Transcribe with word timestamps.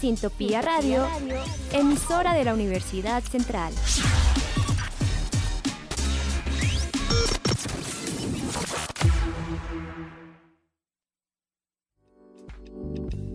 Sintopía 0.00 0.62
Radio, 0.62 1.04
emisora 1.72 2.32
de 2.32 2.44
la 2.44 2.54
Universidad 2.54 3.20
Central. 3.24 3.72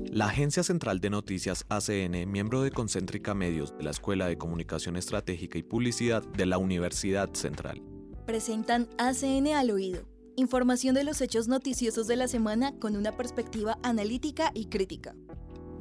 La 0.09 0.27
Agencia 0.27 0.63
Central 0.63 1.01
de 1.01 1.09
Noticias 1.09 1.65
ACN, 1.67 2.31
miembro 2.31 2.61
de 2.61 2.71
Concéntrica 2.71 3.33
Medios 3.33 3.75
de 3.77 3.83
la 3.83 3.91
Escuela 3.91 4.27
de 4.27 4.37
Comunicación 4.37 4.95
Estratégica 4.95 5.57
y 5.57 5.63
Publicidad 5.63 6.23
de 6.23 6.45
la 6.45 6.59
Universidad 6.59 7.33
Central, 7.33 7.81
presentan 8.25 8.87
ACN 8.97 9.47
al 9.47 9.69
oído. 9.71 10.05
Información 10.37 10.95
de 10.95 11.03
los 11.03 11.19
hechos 11.19 11.49
noticiosos 11.49 12.07
de 12.07 12.15
la 12.15 12.29
semana 12.29 12.73
con 12.79 12.95
una 12.95 13.11
perspectiva 13.17 13.77
analítica 13.83 14.51
y 14.53 14.67
crítica. 14.67 15.13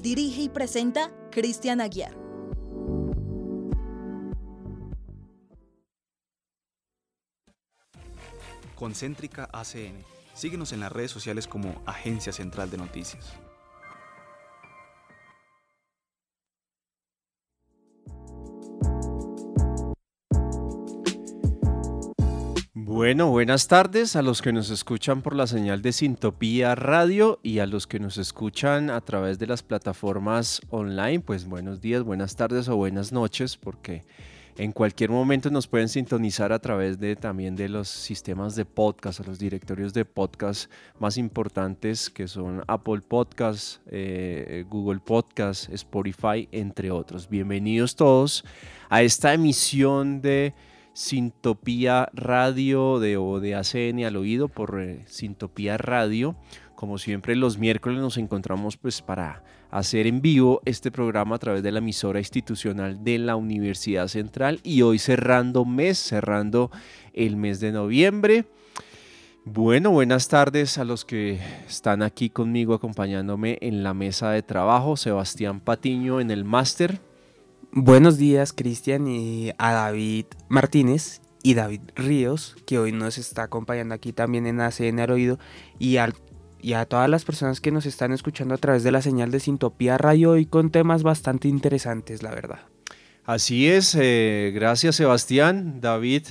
Dirige 0.03 0.43
y 0.43 0.49
presenta 0.49 1.13
Cristian 1.31 1.81
Aguiar. 1.81 2.13
Concéntrica 8.75 9.49
ACN. 9.53 10.05
Síguenos 10.35 10.73
en 10.73 10.81
las 10.81 10.91
redes 10.91 11.13
sociales 11.13 11.47
como 11.47 11.81
Agencia 11.87 12.33
Central 12.33 12.69
de 12.69 12.79
Noticias. 12.79 13.33
Bueno, 22.95 23.31
buenas 23.31 23.69
tardes 23.69 24.17
a 24.17 24.23
los 24.23 24.43
que 24.43 24.53
nos 24.53 24.69
escuchan 24.69 25.23
por 25.23 25.35
la 25.35 25.47
señal 25.47 25.81
de 25.81 25.95
Sintopía 25.95 26.75
Radio 26.75 27.41
y 27.43 27.61
a 27.61 27.67
los 27.67 27.87
que 27.87 27.99
nos 27.99 28.19
escuchan 28.19 28.91
a 28.91 29.01
través 29.01 29.39
de 29.39 29.47
las 29.47 29.63
plataformas 29.63 30.61
online. 30.69 31.21
Pues 31.21 31.47
buenos 31.47 31.81
días, 31.81 32.03
buenas 32.03 32.37
tardes 32.37 32.69
o 32.69 32.77
buenas 32.77 33.11
noches, 33.11 33.57
porque 33.57 34.05
en 34.59 34.73
cualquier 34.73 35.09
momento 35.09 35.51
nos 35.51 35.69
pueden 35.69 35.89
sintonizar 35.89 36.53
a 36.53 36.59
través 36.59 37.01
de 37.01 37.17
también 37.17 37.57
de 37.57 37.71
los 37.71 37.89
sistemas 37.89 38.57
de 38.57 38.67
podcast, 38.67 39.21
a 39.21 39.25
los 39.25 39.39
directorios 39.39 39.95
de 39.95 40.05
podcast 40.05 40.71
más 41.01 41.17
importantes 41.17 42.11
que 42.11 42.29
son 42.29 42.63
Apple 42.69 43.01
Podcasts, 43.01 43.81
eh, 43.87 44.67
Google 44.69 45.01
Podcasts, 45.01 45.71
Spotify, 45.71 46.47
entre 46.53 46.91
otros. 46.91 47.27
Bienvenidos 47.27 47.97
todos 47.97 48.45
a 48.91 49.01
esta 49.01 49.33
emisión 49.33 50.21
de 50.21 50.53
Sintopía 50.95 52.09
Radio 52.13 52.99
de, 53.01 53.17
o 53.17 53.41
de 53.41 53.55
ACN 53.55 54.05
al 54.05 54.17
oído 54.17 54.49
por 54.49 54.81
eh, 54.81 55.05
Sintopía 55.07 55.79
Radio. 55.79 56.37
Como 56.75 56.99
siempre 56.99 57.37
los 57.37 57.59
miércoles 57.59 58.01
nos 58.01 58.19
encontramos 58.19 58.77
pues 58.77 59.03
para 59.03 59.45
hacer 59.71 60.07
en 60.07 60.21
vivo 60.21 60.61
este 60.65 60.91
programa 60.91 61.37
a 61.37 61.39
través 61.39 61.63
de 61.63 61.73
la 61.73 61.79
emisora 61.79 62.19
institucional 62.19 63.03
de 63.03 63.19
la 63.19 63.37
Universidad 63.37 64.09
Central 64.09 64.61
y 64.63 64.83
hoy 64.83 64.99
cerrando 64.99 65.65
mes, 65.65 65.99
cerrando 65.99 66.71
el 67.15 67.37
mes 67.37 67.61
de 67.61 67.73
noviembre. 67.73 68.45
Bueno, 69.45 69.91
buenas 69.91 70.29
tardes 70.29 70.79
a 70.79 70.85
los 70.85 71.05
que 71.05 71.41
están 71.67 72.03
aquí 72.03 72.31
conmigo 72.31 72.75
acompañándome 72.75 73.59
en 73.61 73.83
la 73.83 73.95
mesa 73.95 74.31
de 74.31 74.43
trabajo. 74.43 74.97
Sebastián 74.97 75.61
Patiño 75.61 76.21
en 76.21 76.31
el 76.31 76.45
máster. 76.45 77.01
Buenos 77.75 78.19
días, 78.19 78.53
Cristian, 78.53 79.09
y 79.09 79.51
a 79.57 79.73
David 79.73 80.27
Martínez 80.51 81.23
y 81.43 81.55
David 81.55 81.81
Ríos, 81.97 82.55
que 82.67 82.79
hoy 82.79 82.93
nos 82.93 83.17
está 83.17 83.45
acompañando 83.45 83.95
aquí 83.95 84.13
también 84.13 84.47
en 84.47 84.61
ACN 84.61 85.01
al 85.01 85.11
oído, 85.11 85.39
y, 85.79 85.97
y 86.61 86.73
a 86.75 86.85
todas 86.85 87.09
las 87.09 87.25
personas 87.25 87.63
que 87.63 87.73
nos 87.73 87.87
están 87.87 88.13
escuchando 88.13 88.55
a 88.55 88.59
través 88.59 88.83
de 88.83 88.93
la 88.93 89.01
señal 89.01 89.31
de 89.31 89.41
Sintopía 89.41 89.97
Radio 89.97 90.37
y 90.37 90.45
con 90.45 90.71
temas 90.71 91.03
bastante 91.03 91.49
interesantes, 91.49 92.23
la 92.23 92.35
verdad. 92.35 92.61
Así 93.25 93.67
es, 93.67 93.97
eh, 93.99 94.53
gracias 94.55 94.97
Sebastián. 94.97 95.81
David 95.81 96.27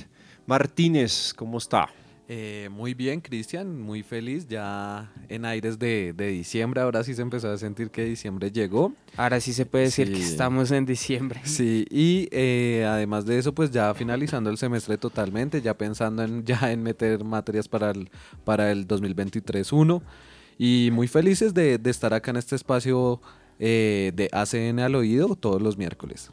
Martínez, 0.46 1.34
¿cómo 1.34 1.58
está? 1.58 1.88
Eh, 2.34 2.70
muy 2.70 2.94
bien, 2.94 3.20
Cristian, 3.20 3.78
muy 3.78 4.02
feliz. 4.02 4.48
Ya 4.48 5.12
en 5.28 5.44
aires 5.44 5.78
de, 5.78 6.14
diciembre, 6.14 6.80
ahora 6.80 7.04
sí 7.04 7.14
se 7.14 7.20
empezó 7.20 7.50
a 7.50 7.58
sentir 7.58 7.90
que 7.90 8.06
diciembre 8.06 8.50
llegó. 8.50 8.94
Ahora 9.18 9.38
sí 9.38 9.52
se 9.52 9.66
puede 9.66 9.84
decir 9.84 10.10
que 10.10 10.22
estamos 10.22 10.70
en 10.70 10.86
diciembre. 10.86 11.42
Sí, 11.44 11.84
y 11.90 12.28
eh, 12.30 12.86
además 12.88 13.26
de 13.26 13.36
eso, 13.36 13.54
pues 13.54 13.70
ya 13.70 13.92
finalizando 13.92 14.48
el 14.48 14.56
semestre 14.56 14.96
totalmente, 14.96 15.60
ya 15.60 15.76
pensando 15.76 16.22
en 16.22 16.42
ya 16.46 16.72
en 16.72 16.82
meter 16.82 17.22
materias 17.22 17.68
para 17.68 17.90
el, 17.90 18.10
para 18.46 18.72
el 18.72 18.88
2023-1. 18.88 20.00
Y 20.56 20.88
muy 20.90 21.08
felices 21.08 21.52
de, 21.52 21.78
estar 21.84 22.14
acá 22.14 22.30
en 22.30 22.38
este 22.38 22.56
espacio 22.56 23.20
eh, 23.58 24.10
de 24.14 24.30
ACN 24.32 24.80
al 24.80 24.94
oído 24.94 25.36
todos 25.36 25.60
los 25.60 25.76
miércoles. 25.76 26.30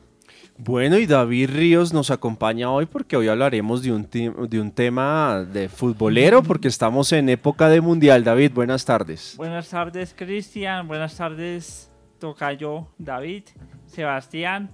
Bueno, 0.61 0.97
y 0.97 1.05
David 1.05 1.51
Ríos 1.51 1.93
nos 1.93 2.11
acompaña 2.11 2.69
hoy 2.69 2.85
porque 2.85 3.15
hoy 3.15 3.29
hablaremos 3.29 3.81
de 3.81 3.93
un, 3.93 4.09
de 4.11 4.59
un 4.59 4.71
tema 4.73 5.45
de 5.45 5.69
futbolero 5.69 6.43
porque 6.43 6.67
estamos 6.67 7.13
en 7.13 7.29
época 7.29 7.69
de 7.69 7.79
mundial. 7.79 8.25
David, 8.25 8.51
buenas 8.53 8.83
tardes. 8.83 9.35
Buenas 9.37 9.69
tardes, 9.69 10.13
Cristian. 10.13 10.85
Buenas 10.85 11.15
tardes, 11.15 11.89
Tocayo, 12.19 12.89
David, 12.97 13.43
Sebastián. 13.85 14.69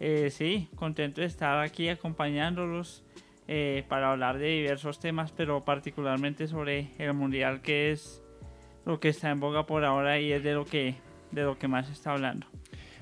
Eh, 0.00 0.28
sí, 0.30 0.68
contento 0.74 1.22
de 1.22 1.28
estar 1.28 1.60
aquí 1.60 1.88
acompañándolos 1.88 3.02
eh, 3.48 3.86
para 3.88 4.12
hablar 4.12 4.36
de 4.36 4.48
diversos 4.48 5.00
temas, 5.00 5.32
pero 5.32 5.64
particularmente 5.64 6.46
sobre 6.46 6.90
el 6.98 7.14
mundial 7.14 7.62
que 7.62 7.90
es 7.90 8.22
lo 8.84 9.00
que 9.00 9.08
está 9.08 9.30
en 9.30 9.40
boga 9.40 9.64
por 9.64 9.82
ahora 9.86 10.20
y 10.20 10.30
es 10.30 10.42
de 10.42 10.52
lo 10.52 10.66
que, 10.66 10.96
de 11.30 11.44
lo 11.44 11.58
que 11.58 11.68
más 11.68 11.86
se 11.86 11.94
está 11.94 12.12
hablando. 12.12 12.46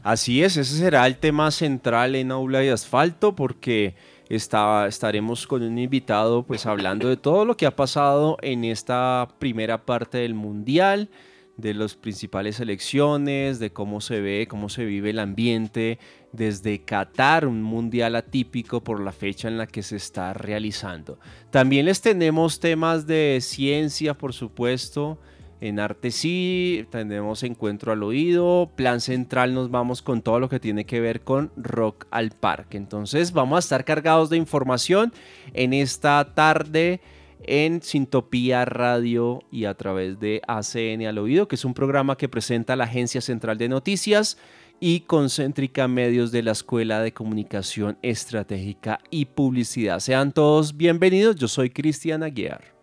Así 0.03 0.43
es, 0.43 0.57
ese 0.57 0.79
será 0.79 1.07
el 1.07 1.19
tema 1.19 1.51
central 1.51 2.15
en 2.15 2.33
Aula 2.33 2.65
y 2.65 2.69
Asfalto 2.69 3.37
porque 3.37 3.95
estaremos 4.31 5.47
con 5.47 5.63
un 5.63 5.79
invitado 5.79 6.45
pues 6.45 6.65
hablando 6.65 7.09
de 7.09 7.19
todo 7.19 7.45
lo 7.45 7.57
que 7.57 7.67
ha 7.67 7.77
pasado 7.77 8.39
en 8.41 8.65
esta 8.65 9.29
primera 9.39 9.85
parte 9.85 10.19
del 10.19 10.35
Mundial, 10.35 11.11
de 11.59 11.75
las 11.75 11.97
principales 11.97 12.61
elecciones, 12.61 13.59
de 13.59 13.73
cómo 13.75 14.01
se 14.01 14.23
ve, 14.23 14.47
cómo 14.49 14.71
se 14.71 14.87
vive 14.87 15.11
el 15.11 15.19
ambiente 15.19 15.99
desde 16.33 16.83
Qatar, 16.83 17.47
un 17.47 17.63
mundial 17.63 18.17
atípico 18.17 18.83
por 18.83 19.01
la 19.01 19.13
fecha 19.13 19.49
en 19.49 19.59
la 19.59 19.67
que 19.67 19.83
se 19.83 19.97
está 19.97 20.33
realizando. 20.33 21.19
También 21.51 21.85
les 21.85 22.01
tenemos 22.01 22.61
temas 22.61 23.07
de 23.07 23.41
ciencia, 23.43 24.15
por 24.15 24.33
supuesto, 24.33 25.19
en 25.61 25.79
arte 25.79 26.11
sí, 26.11 26.87
tenemos 26.91 27.43
encuentro 27.43 27.93
al 27.93 28.03
oído, 28.03 28.71
plan 28.77 29.01
central 29.01 29.53
nos 29.53 29.71
vamos 29.71 30.01
con 30.01 30.23
todo 30.23 30.41
lo 30.41 30.49
que 30.49 30.59
tiene 30.59 30.87
que 30.87 31.01
ver 31.01 31.21
con 31.21 31.53
rock 31.57 32.07
al 32.11 32.31
parque. 32.31 32.79
Entonces 32.79 33.33
vamos 33.33 33.57
a 33.57 33.59
estar 33.61 33.85
cargados 33.85 34.31
de 34.31 34.39
información 34.39 35.13
en 35.53 35.75
esta 35.75 36.35
tarde 36.35 37.01
en 37.43 37.83
Sintopía 37.83 38.65
Radio 38.65 39.43
y 39.51 39.65
a 39.67 39.75
través 39.75 40.19
de 40.19 40.41
ACN 40.47 41.07
al 41.07 41.19
oído, 41.19 41.49
que 41.49 41.57
es 41.57 41.65
un 41.65 41.75
programa 41.75 42.17
que 42.17 42.29
presenta 42.29 42.77
la 42.77 42.85
Agencia 42.85 43.21
Central 43.21 43.59
de 43.59 43.69
Noticias 43.69 44.39
y 44.79 45.01
Concéntrica 45.01 45.89
Medios 45.89 46.33
de 46.33 46.43
la 46.43 46.53
Escuela 46.53 47.03
de 47.03 47.13
Comunicación 47.13 47.99
Estratégica 48.03 49.01
y 49.11 49.27
Publicidad. 49.27 50.01
Sean 50.01 50.33
todos 50.33 50.77
bienvenidos, 50.77 51.37
yo 51.37 51.49
soy 51.49 51.69
Cristian 51.69 52.23
Aguiar. 52.23 52.80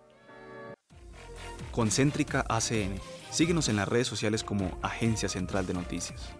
Concéntrica 1.77 2.43
ACN. 2.49 2.99
Síguenos 3.29 3.69
en 3.69 3.75
las 3.75 3.87
redes 3.87 4.07
sociales 4.07 4.43
como 4.43 4.79
Agencia 4.81 5.29
Central 5.29 5.67
de 5.67 5.75
Noticias. 5.75 6.31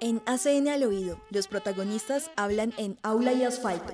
En 0.00 0.22
ACN 0.24 0.68
al 0.68 0.82
oído, 0.82 1.20
los 1.28 1.46
protagonistas 1.46 2.30
hablan 2.36 2.72
en 2.78 2.96
aula 3.02 3.34
y 3.34 3.44
asfalto. 3.44 3.92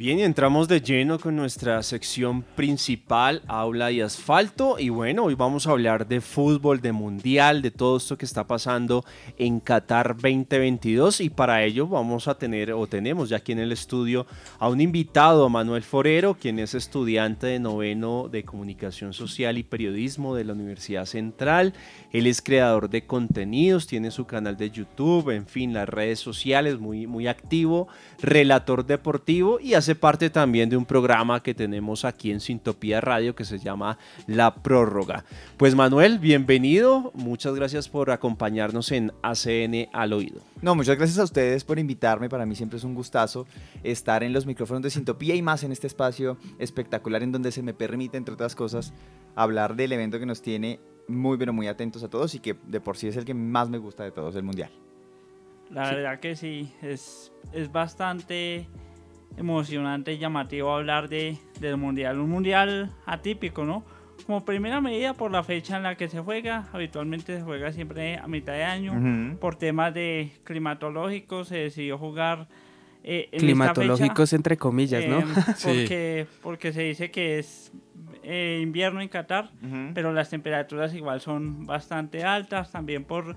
Bien, 0.00 0.18
entramos 0.20 0.66
de 0.66 0.80
lleno 0.80 1.18
con 1.18 1.36
nuestra 1.36 1.82
sección 1.82 2.40
principal, 2.40 3.42
aula 3.46 3.92
y 3.92 4.00
asfalto. 4.00 4.78
Y 4.78 4.88
bueno, 4.88 5.24
hoy 5.24 5.34
vamos 5.34 5.66
a 5.66 5.72
hablar 5.72 6.08
de 6.08 6.22
fútbol, 6.22 6.80
de 6.80 6.90
mundial, 6.90 7.60
de 7.60 7.70
todo 7.70 7.98
esto 7.98 8.16
que 8.16 8.24
está 8.24 8.46
pasando 8.46 9.04
en 9.36 9.60
Qatar 9.60 10.16
2022. 10.16 11.20
Y 11.20 11.28
para 11.28 11.62
ello 11.64 11.86
vamos 11.86 12.28
a 12.28 12.38
tener, 12.38 12.72
o 12.72 12.86
tenemos 12.86 13.28
ya 13.28 13.36
aquí 13.36 13.52
en 13.52 13.58
el 13.58 13.72
estudio, 13.72 14.26
a 14.58 14.70
un 14.70 14.80
invitado, 14.80 15.44
a 15.44 15.50
Manuel 15.50 15.82
Forero, 15.82 16.32
quien 16.32 16.60
es 16.60 16.72
estudiante 16.72 17.48
de 17.48 17.58
noveno 17.58 18.28
de 18.32 18.42
comunicación 18.42 19.12
social 19.12 19.58
y 19.58 19.64
periodismo 19.64 20.34
de 20.34 20.44
la 20.44 20.54
Universidad 20.54 21.04
Central. 21.04 21.74
Él 22.10 22.26
es 22.26 22.40
creador 22.40 22.88
de 22.88 23.04
contenidos, 23.04 23.86
tiene 23.86 24.10
su 24.10 24.24
canal 24.24 24.56
de 24.56 24.70
YouTube, 24.70 25.28
en 25.28 25.46
fin, 25.46 25.74
las 25.74 25.90
redes 25.90 26.20
sociales, 26.20 26.78
muy, 26.78 27.06
muy 27.06 27.26
activo, 27.26 27.86
relator 28.22 28.86
deportivo 28.86 29.60
y 29.60 29.74
hace 29.74 29.89
hace 29.90 29.96
parte 29.96 30.30
también 30.30 30.70
de 30.70 30.76
un 30.76 30.86
programa 30.86 31.42
que 31.42 31.52
tenemos 31.52 32.04
aquí 32.04 32.30
en 32.30 32.38
Sintopía 32.38 33.00
Radio 33.00 33.34
que 33.34 33.44
se 33.44 33.58
llama 33.58 33.98
La 34.28 34.54
Prórroga. 34.54 35.24
Pues 35.56 35.74
Manuel, 35.74 36.20
bienvenido. 36.20 37.10
Muchas 37.12 37.56
gracias 37.56 37.88
por 37.88 38.12
acompañarnos 38.12 38.92
en 38.92 39.10
ACN 39.22 39.88
al 39.92 40.12
oído. 40.12 40.42
No, 40.62 40.76
muchas 40.76 40.96
gracias 40.96 41.18
a 41.18 41.24
ustedes 41.24 41.64
por 41.64 41.80
invitarme. 41.80 42.28
Para 42.28 42.46
mí 42.46 42.54
siempre 42.54 42.76
es 42.78 42.84
un 42.84 42.94
gustazo 42.94 43.48
estar 43.82 44.22
en 44.22 44.32
los 44.32 44.46
micrófonos 44.46 44.80
de 44.84 44.90
Sintopía 44.90 45.34
y 45.34 45.42
más 45.42 45.64
en 45.64 45.72
este 45.72 45.88
espacio 45.88 46.36
espectacular 46.60 47.24
en 47.24 47.32
donde 47.32 47.50
se 47.50 47.64
me 47.64 47.74
permite, 47.74 48.16
entre 48.16 48.34
otras 48.34 48.54
cosas, 48.54 48.92
hablar 49.34 49.74
del 49.74 49.90
evento 49.90 50.20
que 50.20 50.26
nos 50.26 50.40
tiene 50.40 50.78
muy, 51.08 51.36
pero 51.36 51.52
muy 51.52 51.66
atentos 51.66 52.04
a 52.04 52.08
todos 52.08 52.36
y 52.36 52.38
que 52.38 52.54
de 52.68 52.80
por 52.80 52.96
sí 52.96 53.08
es 53.08 53.16
el 53.16 53.24
que 53.24 53.34
más 53.34 53.68
me 53.68 53.78
gusta 53.78 54.04
de 54.04 54.12
todos, 54.12 54.36
el 54.36 54.44
Mundial. 54.44 54.70
La 55.68 55.90
verdad 55.90 56.20
que 56.20 56.36
sí, 56.36 56.72
es, 56.80 57.32
es 57.52 57.72
bastante 57.72 58.68
emocionante 59.36 60.12
y 60.12 60.18
llamativo 60.18 60.72
hablar 60.72 61.08
de, 61.08 61.38
del 61.60 61.76
Mundial. 61.76 62.18
Un 62.18 62.30
Mundial 62.30 62.90
atípico, 63.06 63.64
¿no? 63.64 63.84
Como 64.26 64.44
primera 64.44 64.80
medida 64.80 65.14
por 65.14 65.30
la 65.30 65.42
fecha 65.42 65.76
en 65.76 65.82
la 65.82 65.96
que 65.96 66.08
se 66.08 66.20
juega, 66.20 66.68
habitualmente 66.72 67.36
se 67.36 67.42
juega 67.42 67.72
siempre 67.72 68.18
a 68.18 68.26
mitad 68.26 68.52
de 68.52 68.64
año. 68.64 69.36
Por 69.40 69.56
temas 69.56 69.94
de 69.94 70.32
climatológicos 70.44 71.48
se 71.48 71.56
decidió 71.56 71.98
jugar 71.98 72.48
eh, 73.02 73.28
en 73.32 73.40
climatológicos 73.40 74.32
entre 74.34 74.56
comillas, 74.58 75.06
¿no? 75.06 75.20
Em, 75.20 75.26
porque, 75.64 76.26
porque 76.42 76.72
se 76.72 76.82
dice 76.82 77.10
que 77.10 77.38
es 77.38 77.72
eh, 78.22 78.60
invierno 78.62 79.00
en 79.00 79.08
Qatar, 79.08 79.50
pero 79.94 80.12
las 80.12 80.28
temperaturas 80.28 80.94
igual 80.94 81.20
son 81.20 81.66
bastante 81.66 82.24
altas, 82.24 82.70
también 82.70 83.04
por 83.04 83.36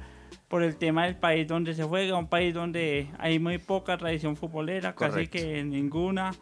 por 0.54 0.62
el 0.62 0.76
tema 0.76 1.06
del 1.06 1.16
país 1.16 1.48
donde 1.48 1.74
se 1.74 1.84
juega, 1.84 2.16
un 2.16 2.28
país 2.28 2.54
donde 2.54 3.08
hay 3.18 3.40
muy 3.40 3.58
poca 3.58 3.98
tradición 3.98 4.36
futbolera, 4.36 4.94
casi 4.94 5.26
que 5.26 5.64
ninguna. 5.64 6.36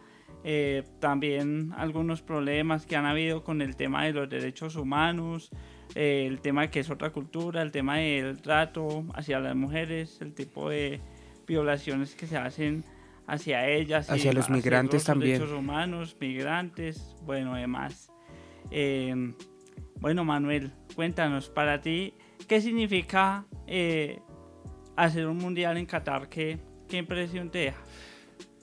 Eh, 0.44 0.84
también 1.00 1.72
algunos 1.78 2.22
problemas 2.22 2.86
que 2.86 2.98
han 2.98 3.06
habido 3.06 3.46
con 3.46 3.62
el 3.62 3.78
tema 3.78 4.04
de 4.04 4.12
los 4.12 4.30
derechos 4.30 4.76
humanos, 4.76 5.50
eh, 5.96 6.26
el 6.28 6.42
tema 6.42 6.64
de 6.64 6.72
que 6.72 6.82
es 6.82 6.90
otra 6.90 7.12
cultura, 7.12 7.62
el 7.62 7.72
tema 7.72 8.00
del 8.00 8.42
trato 8.42 9.06
hacia 9.14 9.40
las 9.40 9.56
mujeres, 9.56 10.20
el 10.20 10.34
tipo 10.34 10.70
de 10.70 11.00
violaciones 11.48 12.14
que 12.14 12.28
se 12.28 12.36
hacen 12.36 12.84
hacia 13.28 13.66
ellas. 13.70 14.10
Hacia 14.10 14.34
los 14.34 14.50
migrantes 14.50 15.06
también. 15.06 15.40
Derechos 15.40 15.58
humanos, 15.58 16.18
migrantes, 16.20 17.16
bueno, 17.24 17.56
además. 17.56 18.12
Eh, 18.72 19.34
bueno, 20.02 20.26
Manuel, 20.26 20.74
cuéntanos, 20.96 21.48
para 21.48 21.80
ti, 21.80 22.14
¿Qué 22.52 22.60
significa 22.60 23.46
eh, 23.66 24.20
hacer 24.98 25.26
un 25.26 25.38
mundial 25.38 25.78
en 25.78 25.86
Qatar? 25.86 26.28
¿Qué, 26.28 26.60
¿Qué, 26.90 26.98
impresión 26.98 27.50
te 27.50 27.60
deja? 27.60 27.78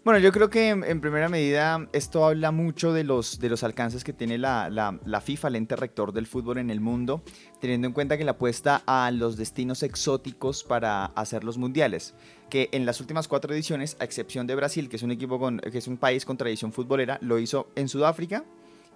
Bueno, 0.04 0.20
yo 0.20 0.30
creo 0.30 0.50
que 0.50 0.68
en, 0.68 1.00
primera 1.00 1.30
medida 1.30 1.88
esto 1.94 2.26
habla 2.26 2.50
mucho 2.50 2.92
de 2.92 3.02
los, 3.02 3.38
de 3.38 3.48
los 3.48 3.64
alcances 3.64 4.04
que 4.04 4.12
tiene 4.12 4.36
la, 4.36 4.68
la, 4.68 5.00
la, 5.06 5.22
FIFA, 5.22 5.48
el 5.48 5.56
ente 5.56 5.74
rector 5.74 6.12
del 6.12 6.26
fútbol 6.26 6.58
en 6.58 6.68
el 6.68 6.80
mundo, 6.80 7.22
teniendo 7.62 7.86
en 7.86 7.94
cuenta 7.94 8.18
que 8.18 8.24
la 8.24 8.32
apuesta 8.32 8.82
a 8.84 9.10
los 9.10 9.38
destinos 9.38 9.82
exóticos 9.82 10.64
para 10.64 11.06
hacer 11.06 11.42
los 11.42 11.56
mundiales, 11.56 12.14
que 12.50 12.68
en 12.72 12.84
las 12.84 13.00
últimas 13.00 13.26
cuatro 13.26 13.54
ediciones, 13.54 13.96
a 14.00 14.04
excepción 14.04 14.46
de 14.46 14.54
Brasil, 14.54 14.90
que 14.90 14.96
es 14.96 15.02
un, 15.02 15.12
equipo 15.12 15.38
con, 15.38 15.60
que 15.60 15.78
es 15.78 15.88
un 15.88 15.96
país 15.96 16.26
con 16.26 16.36
tradición 16.36 16.74
futbolera, 16.74 17.16
lo 17.22 17.38
hizo 17.38 17.70
en 17.74 17.88
Sudáfrica, 17.88 18.44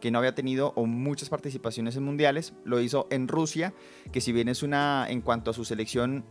que 0.02 0.10
no 0.10 0.18
había 0.18 0.34
tenido 0.34 0.72
o 0.74 0.84
muchas 0.84 1.28
participaciones 1.28 1.94
en 1.94 2.02
mundiales. 2.02 2.54
Lo 2.64 2.80
hizo 2.80 3.06
en 3.10 3.28
Rusia, 3.28 3.72
que 4.10 4.20
si 4.20 4.32
bien 4.32 4.48
es 4.48 4.64
una, 4.64 5.06
en 5.08 5.20
cuanto 5.20 5.52
a 5.52 5.54
su 5.54 5.64
selección, 5.64 6.24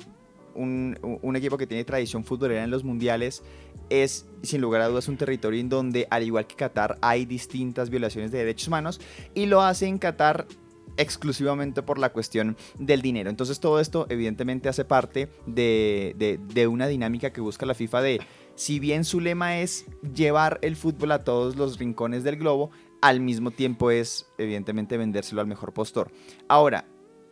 un, 0.54 1.34
equipo 1.38 1.58
que 1.58 1.66
tiene 1.66 1.86
tradición 1.86 2.26
futbolera 2.26 2.66
en 2.66 2.70
los 2.70 2.84
mundiales, 2.84 3.44
es 3.90 4.26
sin 4.44 4.60
lugar 4.60 4.82
a 4.82 4.90
dudas 4.90 5.08
un 5.08 5.16
territorio 5.16 5.62
en 5.62 5.70
donde, 5.70 6.06
al 6.10 6.24
igual 6.24 6.48
que 6.48 6.56
Qatar, 6.56 6.98
hay 7.02 7.26
distintas 7.26 7.90
violaciones 7.90 8.34
de 8.34 8.40
derechos 8.40 8.68
humanos 8.68 9.00
y 9.34 9.46
lo 9.46 9.62
hace 9.62 9.88
en 9.88 9.98
Qatar 9.98 10.48
exclusivamente 10.98 11.82
por 11.82 11.98
la 11.98 12.12
cuestión 12.12 12.58
del 12.78 13.02
dinero. 13.02 13.30
Entonces 13.30 13.62
todo 13.62 13.80
esto 13.80 14.06
evidentemente 14.10 14.68
hace 14.68 14.84
parte 14.84 15.30
de, 15.46 16.14
de, 16.18 16.42
de 16.54 16.68
una 16.68 16.88
dinámica 16.88 17.32
que 17.32 17.40
busca 17.40 17.66
la 17.66 17.74
FIFA 17.74 18.02
de, 18.02 18.20
si 18.56 18.82
bien 18.82 19.06
su 19.06 19.22
lema 19.22 19.60
es 19.60 19.86
llevar 20.14 20.60
el 20.62 20.76
fútbol 20.76 21.14
a 21.14 21.24
todos 21.24 21.56
los 21.56 21.80
rincones 21.80 22.26
del 22.26 22.36
globo, 22.36 22.72
al 23.02 23.20
mismo 23.20 23.52
tiempo 23.52 23.92
es 23.92 24.28
evidentemente 24.38 24.98
vendérselo 24.98 25.42
al 25.42 25.48
mejor 25.48 25.74
postor. 25.74 26.12
Ahora, 26.48 26.86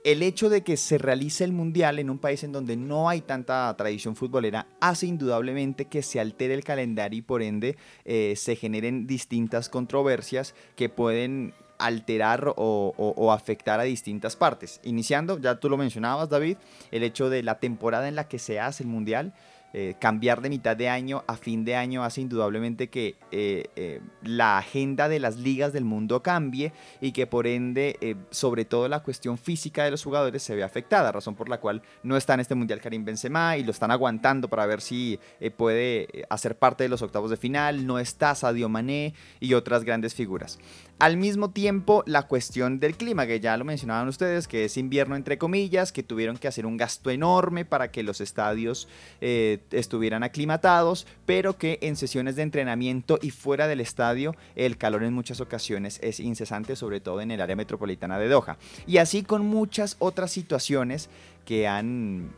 el 0.03 0.23
hecho 0.23 0.49
de 0.49 0.63
que 0.63 0.77
se 0.77 0.97
realice 0.97 1.43
el 1.43 1.51
mundial 1.51 1.99
en 1.99 2.09
un 2.09 2.19
país 2.19 2.43
en 2.43 2.51
donde 2.51 2.77
no 2.77 3.09
hay 3.09 3.21
tanta 3.21 3.75
tradición 3.77 4.15
futbolera 4.15 4.67
hace 4.79 5.07
indudablemente 5.07 5.85
que 5.85 6.01
se 6.01 6.19
altere 6.19 6.53
el 6.53 6.63
calendario 6.63 7.19
y 7.19 7.21
por 7.21 7.41
ende 7.41 7.77
eh, 8.05 8.33
se 8.37 8.55
generen 8.55 9.07
distintas 9.07 9.69
controversias 9.69 10.55
que 10.75 10.89
pueden 10.89 11.53
alterar 11.79 12.53
o, 12.57 12.93
o, 12.97 13.31
afectar 13.31 13.79
a 13.79 13.83
distintas 13.83 14.35
partes. 14.35 14.81
Iniciando, 14.83 15.39
ya 15.39 15.59
tú 15.61 15.69
lo 15.69 15.77
mencionabas 15.77 16.29
David, 16.29 16.57
el 16.91 17.03
hecho 17.03 17.29
de 17.29 17.41
la 17.41 17.59
temporada 17.59 18.09
en 18.09 18.15
la 18.15 18.27
que 18.27 18.37
se 18.37 18.59
hace 18.59 18.83
el 18.83 18.89
mundial. 18.89 19.33
Eh, 19.71 19.95
cambiar 19.99 20.41
de 20.41 20.49
mitad 20.49 20.75
de 20.75 20.89
año 20.89 21.23
a 21.27 21.35
fin 21.35 21.63
de 21.63 21.75
año 21.75 22.03
hace 22.03 22.21
indudablemente 22.21 22.89
que 22.89 23.17
eh, 23.31 23.65
eh, 23.75 24.01
la 24.23 24.57
agenda 24.57 25.07
de 25.07 25.19
las 25.19 25.37
ligas 25.37 25.73
del 25.73 25.85
mundo 25.85 26.23
cambie 26.23 26.73
y 27.01 27.11
que 27.11 27.27
por 27.27 27.45
ende, 27.45 28.17
sobre 28.31 28.65
todo 28.65 28.87
la 28.87 29.01
cuestión 29.01 29.37
física 29.37 29.83
de 29.83 29.91
los 29.91 30.03
jugadores 30.03 30.41
se 30.41 30.55
ve 30.55 30.63
afectada, 30.63 31.11
razón 31.11 31.35
por 31.35 31.49
la 31.49 31.59
cual 31.59 31.83
no 32.01 32.17
está 32.17 32.33
en 32.33 32.39
este 32.39 32.55
Mundial 32.55 32.81
Karim 32.81 33.05
Benzema 33.05 33.57
y 33.57 33.63
lo 33.63 33.69
están 33.69 33.91
aguantando 33.91 34.49
para 34.49 34.65
ver 34.65 34.81
si 34.81 35.19
puede 35.55 36.25
hacer 36.29 36.57
parte 36.57 36.83
de 36.83 36.89
los 36.89 37.03
octavos 37.03 37.29
de 37.29 37.37
final, 37.37 37.85
no 37.85 37.99
está 37.99 38.33
Sadio 38.33 38.69
Mané 38.69 39.13
y 39.39 39.53
otras 39.53 39.83
grandes 39.83 40.15
figuras. 40.15 40.57
Al 40.99 41.15
mismo 41.15 41.51
tiempo, 41.51 42.03
la 42.07 42.23
cuestión 42.23 42.81
del 42.81 42.97
clima, 42.97 43.25
que 43.25 43.39
ya 43.39 43.55
lo 43.55 43.63
mencionaban 43.63 44.09
ustedes, 44.09 44.49
que 44.49 44.65
es 44.65 44.75
invierno 44.75 45.15
entre 45.15 45.37
comillas, 45.37 45.93
que 45.93 46.03
tuvieron 46.03 46.37
que 46.37 46.49
hacer 46.49 46.65
un 46.65 46.75
gasto 46.75 47.09
enorme 47.09 47.63
para 47.63 47.89
que 47.89 48.03
los 48.03 48.19
estadios 48.19 48.89
eh, 49.21 49.59
estuvieran 49.71 50.23
aclimatados, 50.23 51.07
pero 51.25 51.57
que 51.57 51.79
en 51.83 51.95
sesiones 51.95 52.35
de 52.35 52.41
entrenamiento 52.41 53.17
y 53.21 53.31
fuera 53.31 53.69
del 53.69 53.79
estadio 53.79 54.35
el 54.57 54.75
calor 54.75 55.03
en 55.03 55.13
muchas 55.13 55.39
ocasiones 55.39 55.99
es 56.03 56.19
incesante, 56.19 56.75
sobre 56.75 56.99
todo 56.99 57.21
en 57.21 57.31
el 57.31 57.39
área 57.39 57.55
metropolitana 57.55 58.19
de 58.19 58.27
Doha. 58.27 58.57
Y 58.85 58.97
así 58.97 59.23
con 59.23 59.45
muchas 59.45 59.95
otras 59.99 60.31
situaciones 60.31 61.09
que 61.45 61.65
han 61.65 62.29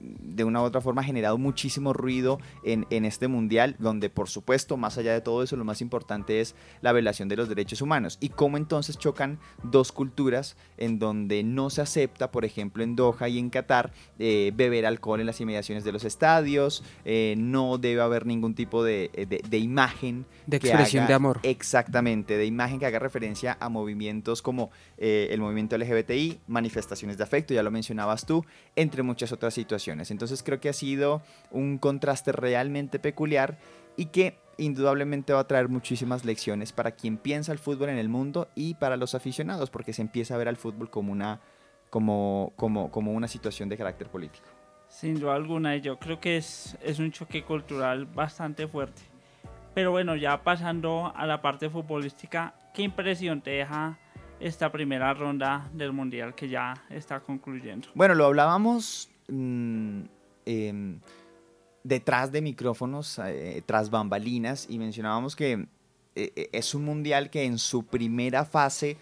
de 0.00 0.44
una 0.44 0.60
u 0.60 0.64
otra 0.64 0.80
forma 0.80 1.02
generado 1.02 1.38
muchísimo 1.38 1.92
ruido 1.92 2.38
en, 2.62 2.86
este 3.04 3.28
mundial, 3.28 3.76
donde 3.78 4.10
por 4.10 4.28
supuesto, 4.28 4.76
más 4.76 4.98
allá 4.98 5.12
de 5.12 5.20
todo 5.20 5.42
eso, 5.42 5.56
lo 5.56 5.64
más 5.64 5.80
importante 5.80 6.40
es 6.40 6.54
la 6.80 6.92
violación 6.92 7.28
de 7.28 7.36
los 7.36 7.48
derechos 7.48 7.82
humanos 7.82 8.18
y 8.20 8.28
cómo 8.28 8.56
entonces 8.56 8.98
chocan 8.98 9.38
dos 9.62 9.92
culturas 9.92 10.56
en 10.76 10.98
donde 10.98 11.42
no 11.42 11.70
se 11.70 11.82
acepta, 11.82 12.30
por 12.30 12.44
ejemplo, 12.44 12.82
en 12.82 12.96
Doha 12.96 13.28
y 13.28 13.38
en 13.38 13.50
Qatar, 13.50 13.92
eh, 14.18 14.52
beber 14.54 14.86
alcohol 14.86 15.20
en 15.20 15.26
las 15.26 15.40
inmediaciones 15.40 15.84
de 15.84 15.92
los 15.92 16.04
estadios, 16.04 16.84
eh, 17.04 17.34
no 17.38 17.78
debe 17.78 18.02
haber 18.02 18.26
ningún 18.26 18.54
tipo 18.54 18.84
de, 18.84 19.10
de, 19.28 19.58
imagen. 19.58 20.26
De 20.46 20.58
expresión 20.58 21.06
de 21.06 21.14
amor. 21.14 21.40
Exactamente, 21.42 22.36
de 22.36 22.46
imagen 22.46 22.78
que 22.78 22.86
haga 22.86 22.98
referencia 22.98 23.56
a 23.60 23.68
movimientos 23.68 24.42
como 24.42 24.70
eh, 24.96 25.28
el 25.30 25.40
movimiento 25.40 25.76
LGBTI, 25.76 26.40
manifestaciones 26.46 27.16
de 27.16 27.24
afecto, 27.24 27.54
ya 27.54 27.62
lo 27.62 27.70
mencionabas 27.70 28.26
tú, 28.26 28.44
entre 28.76 29.02
muchas 29.02 29.32
otras 29.32 29.54
situaciones. 29.54 29.87
Entonces 29.88 30.42
creo 30.42 30.60
que 30.60 30.68
ha 30.68 30.72
sido 30.72 31.22
un 31.50 31.78
contraste 31.78 32.32
realmente 32.32 32.98
peculiar 32.98 33.58
y 33.96 34.06
que 34.06 34.38
indudablemente 34.58 35.32
va 35.32 35.40
a 35.40 35.46
traer 35.46 35.68
muchísimas 35.68 36.24
lecciones 36.24 36.72
para 36.72 36.92
quien 36.92 37.16
piensa 37.16 37.52
el 37.52 37.58
fútbol 37.58 37.88
en 37.90 37.98
el 37.98 38.08
mundo 38.08 38.48
y 38.54 38.74
para 38.74 38.96
los 38.96 39.14
aficionados, 39.14 39.70
porque 39.70 39.92
se 39.92 40.02
empieza 40.02 40.34
a 40.34 40.38
ver 40.38 40.48
al 40.48 40.56
fútbol 40.56 40.90
como 40.90 41.12
una, 41.12 41.40
como, 41.90 42.52
como, 42.56 42.90
como 42.90 43.12
una 43.12 43.28
situación 43.28 43.68
de 43.68 43.76
carácter 43.76 44.08
político. 44.08 44.46
Sin 44.88 45.20
duda 45.20 45.34
alguna, 45.34 45.76
yo 45.76 45.98
creo 45.98 46.18
que 46.18 46.36
es, 46.36 46.76
es 46.82 46.98
un 46.98 47.12
choque 47.12 47.44
cultural 47.44 48.06
bastante 48.06 48.66
fuerte. 48.66 49.02
Pero 49.74 49.90
bueno, 49.92 50.16
ya 50.16 50.42
pasando 50.42 51.12
a 51.14 51.26
la 51.26 51.40
parte 51.40 51.70
futbolística, 51.70 52.54
¿qué 52.74 52.82
impresión 52.82 53.42
te 53.42 53.50
deja 53.50 53.98
esta 54.40 54.72
primera 54.72 55.14
ronda 55.14 55.68
del 55.72 55.92
Mundial 55.92 56.34
que 56.34 56.48
ya 56.48 56.74
está 56.90 57.20
concluyendo? 57.20 57.88
Bueno, 57.94 58.14
lo 58.14 58.24
hablábamos 58.24 59.10
Mm, 59.28 60.04
em, 60.46 61.00
detrás 61.84 62.32
de 62.32 62.42
micrófonos, 62.42 63.18
eh, 63.24 63.62
tras 63.66 63.90
bambalinas, 63.90 64.66
y 64.68 64.78
mencionábamos 64.78 65.36
que 65.36 65.52
eh, 66.14 66.32
eh, 66.34 66.48
es 66.52 66.74
un 66.74 66.84
mundial 66.84 67.30
que 67.30 67.44
en 67.44 67.58
su 67.58 67.84
primera 67.84 68.44
fase 68.44 68.96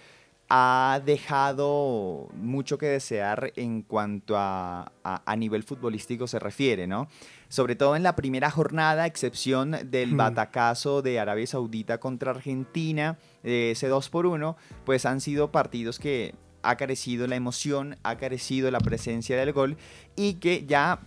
ha 0.49 1.01
dejado 1.05 2.29
mucho 2.35 2.79
que 2.79 2.87
desear 2.87 3.53
en 3.57 3.83
cuanto 3.83 4.37
a, 4.37 4.93
a, 5.03 5.37
nivel 5.37 5.65
futbolístico 5.65 6.29
se 6.29 6.39
refiere, 6.39 6.87
¿no? 6.87 7.09
Sobre 7.49 7.75
todo 7.75 7.97
en 7.97 8.05
la 8.05 8.15
primera 8.15 8.49
jornada, 8.51 9.07
excepción 9.07 9.77
del 9.91 10.15
hmm. 10.15 10.17
batacazo 10.17 11.03
de 11.03 11.19
Arabia 11.19 11.49
Saudita 11.49 11.99
contra 11.99 12.31
Argentina, 12.31 13.19
ese 13.43 13.89
2 13.89 14.09
por 14.09 14.27
1, 14.27 14.57
pues 14.85 15.05
han 15.05 15.21
sido 15.21 15.51
partidos 15.51 15.99
que 15.99 16.35
ha 16.69 16.77
carecido 16.77 17.27
la 17.27 17.37
emoción, 17.37 17.97
ha 18.03 18.17
carecido 18.17 18.71
la 18.71 18.81
presencia 18.81 19.37
del 19.37 19.53
gol 19.53 19.77
y 20.17 20.35
que 20.35 20.65
ya 20.67 21.01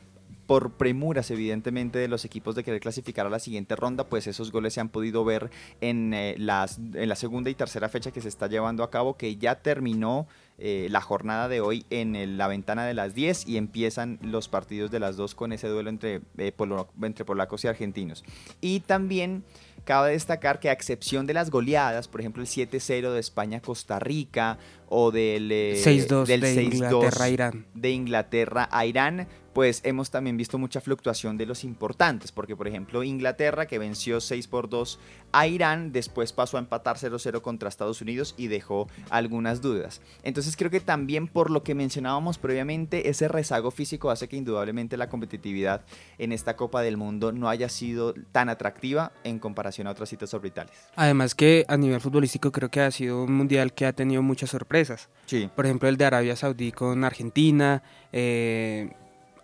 por 0.49 0.71
premuras 0.71 1.29
evidentemente 1.29 1.99
de 1.99 2.07
los 2.07 2.25
equipos 2.25 2.55
de 2.55 2.63
querer 2.63 2.79
clasificar 2.79 3.27
a 3.27 3.29
la 3.29 3.37
siguiente 3.37 3.75
ronda, 3.75 4.05
pues 4.05 4.25
esos 4.25 4.51
goles 4.51 4.73
se 4.73 4.79
han 4.79 4.89
podido 4.89 5.23
ver 5.23 5.51
en, 5.79 6.11
eh, 6.15 6.35
la 6.39 6.67
segunda 7.15 7.51
y 7.51 7.53
tercera 7.53 7.87
fecha 7.87 8.09
que 8.09 8.19
se 8.19 8.29
está 8.29 8.47
llevando 8.47 8.81
a 8.83 8.89
cabo, 8.89 9.15
que 9.15 9.35
ya 9.35 9.61
terminó 9.61 10.27
eh, 10.61 10.87
la 10.89 10.99
jornada 10.99 11.47
de 11.47 11.61
hoy 11.61 11.85
en 11.89 12.37
la 12.37 12.47
ventana 12.47 12.85
de 12.85 12.93
las 12.93 13.13
10 13.13 13.47
y 13.47 13.55
empiezan 13.55 14.19
los 14.21 14.49
partidos 14.49 14.91
de 14.91 14.99
las 14.99 15.15
dos 15.15 15.33
con 15.33 15.53
ese 15.53 15.69
duelo 15.69 15.89
entre, 15.89 16.21
eh, 16.37 16.53
entre 17.01 17.23
polacos 17.25 17.63
y 17.63 17.67
argentinos. 17.67 18.25
Y 18.59 18.81
también 18.81 19.45
cabe 19.89 20.11
destacar 20.11 20.59
que 20.59 20.69
a 20.69 20.71
excepción 20.71 21.25
de 21.25 21.33
las 21.33 21.49
goleadas, 21.49 22.07
por 22.07 22.21
ejemplo 22.21 22.43
el 22.43 22.47
7-0 22.47 23.11
de 23.11 23.19
España-Costa 23.19 23.97
Rica 23.97 24.59
o 24.87 25.09
del, 25.09 25.49
6-2 25.49 26.29
eh, 26.29 26.37
de 26.37 26.63
Inglaterra-Irán. 26.63 27.65
De 27.73 27.89
Inglaterra 27.89 28.69
a 28.71 28.85
Irán, 28.85 29.27
pues 29.59 29.81
hemos 29.83 30.09
también 30.09 30.37
visto 30.37 30.57
mucha 30.57 30.79
fluctuación 30.79 31.37
de 31.37 31.45
los 31.45 31.65
importantes, 31.65 32.31
porque 32.31 32.55
por 32.55 32.69
ejemplo 32.69 33.03
Inglaterra 33.03 33.65
que 33.65 33.77
venció 33.77 34.21
6 34.21 34.47
por 34.47 34.69
2 34.69 34.97
a 35.33 35.47
Irán, 35.47 35.91
después 35.91 36.31
pasó 36.31 36.55
a 36.55 36.61
empatar 36.61 36.95
0-0 36.95 37.41
contra 37.41 37.67
Estados 37.67 38.01
Unidos 38.01 38.35
y 38.37 38.47
dejó 38.47 38.87
algunas 39.09 39.59
dudas. 39.59 39.99
Entonces 40.23 40.55
creo 40.55 40.71
que 40.71 40.79
también 40.79 41.27
por 41.27 41.51
lo 41.51 41.61
que 41.61 41.75
mencionábamos 41.75 42.37
previamente, 42.37 43.09
ese 43.09 43.27
rezago 43.27 43.69
físico 43.69 44.11
hace 44.11 44.29
que 44.29 44.37
indudablemente 44.37 44.95
la 44.95 45.09
competitividad 45.09 45.81
en 46.19 46.31
esta 46.31 46.55
Copa 46.55 46.81
del 46.81 46.95
Mundo 46.95 47.33
no 47.33 47.49
haya 47.49 47.67
sido 47.67 48.13
tan 48.31 48.47
atractiva 48.47 49.11
en 49.25 49.39
comparación 49.39 49.87
a 49.87 49.91
otras 49.91 50.07
citas 50.07 50.33
orbitales. 50.33 50.71
Además 50.95 51.35
que 51.35 51.65
a 51.67 51.75
nivel 51.75 51.99
futbolístico 51.99 52.53
creo 52.53 52.69
que 52.69 52.79
ha 52.79 52.91
sido 52.91 53.25
un 53.25 53.33
mundial 53.33 53.73
que 53.73 53.85
ha 53.85 53.91
tenido 53.91 54.21
muchas 54.21 54.51
sorpresas. 54.51 55.09
Sí. 55.25 55.49
Por 55.53 55.65
ejemplo 55.65 55.89
el 55.89 55.97
de 55.97 56.05
Arabia 56.05 56.37
Saudí 56.37 56.71
con 56.71 57.03
Argentina, 57.03 57.83
eh, 58.13 58.93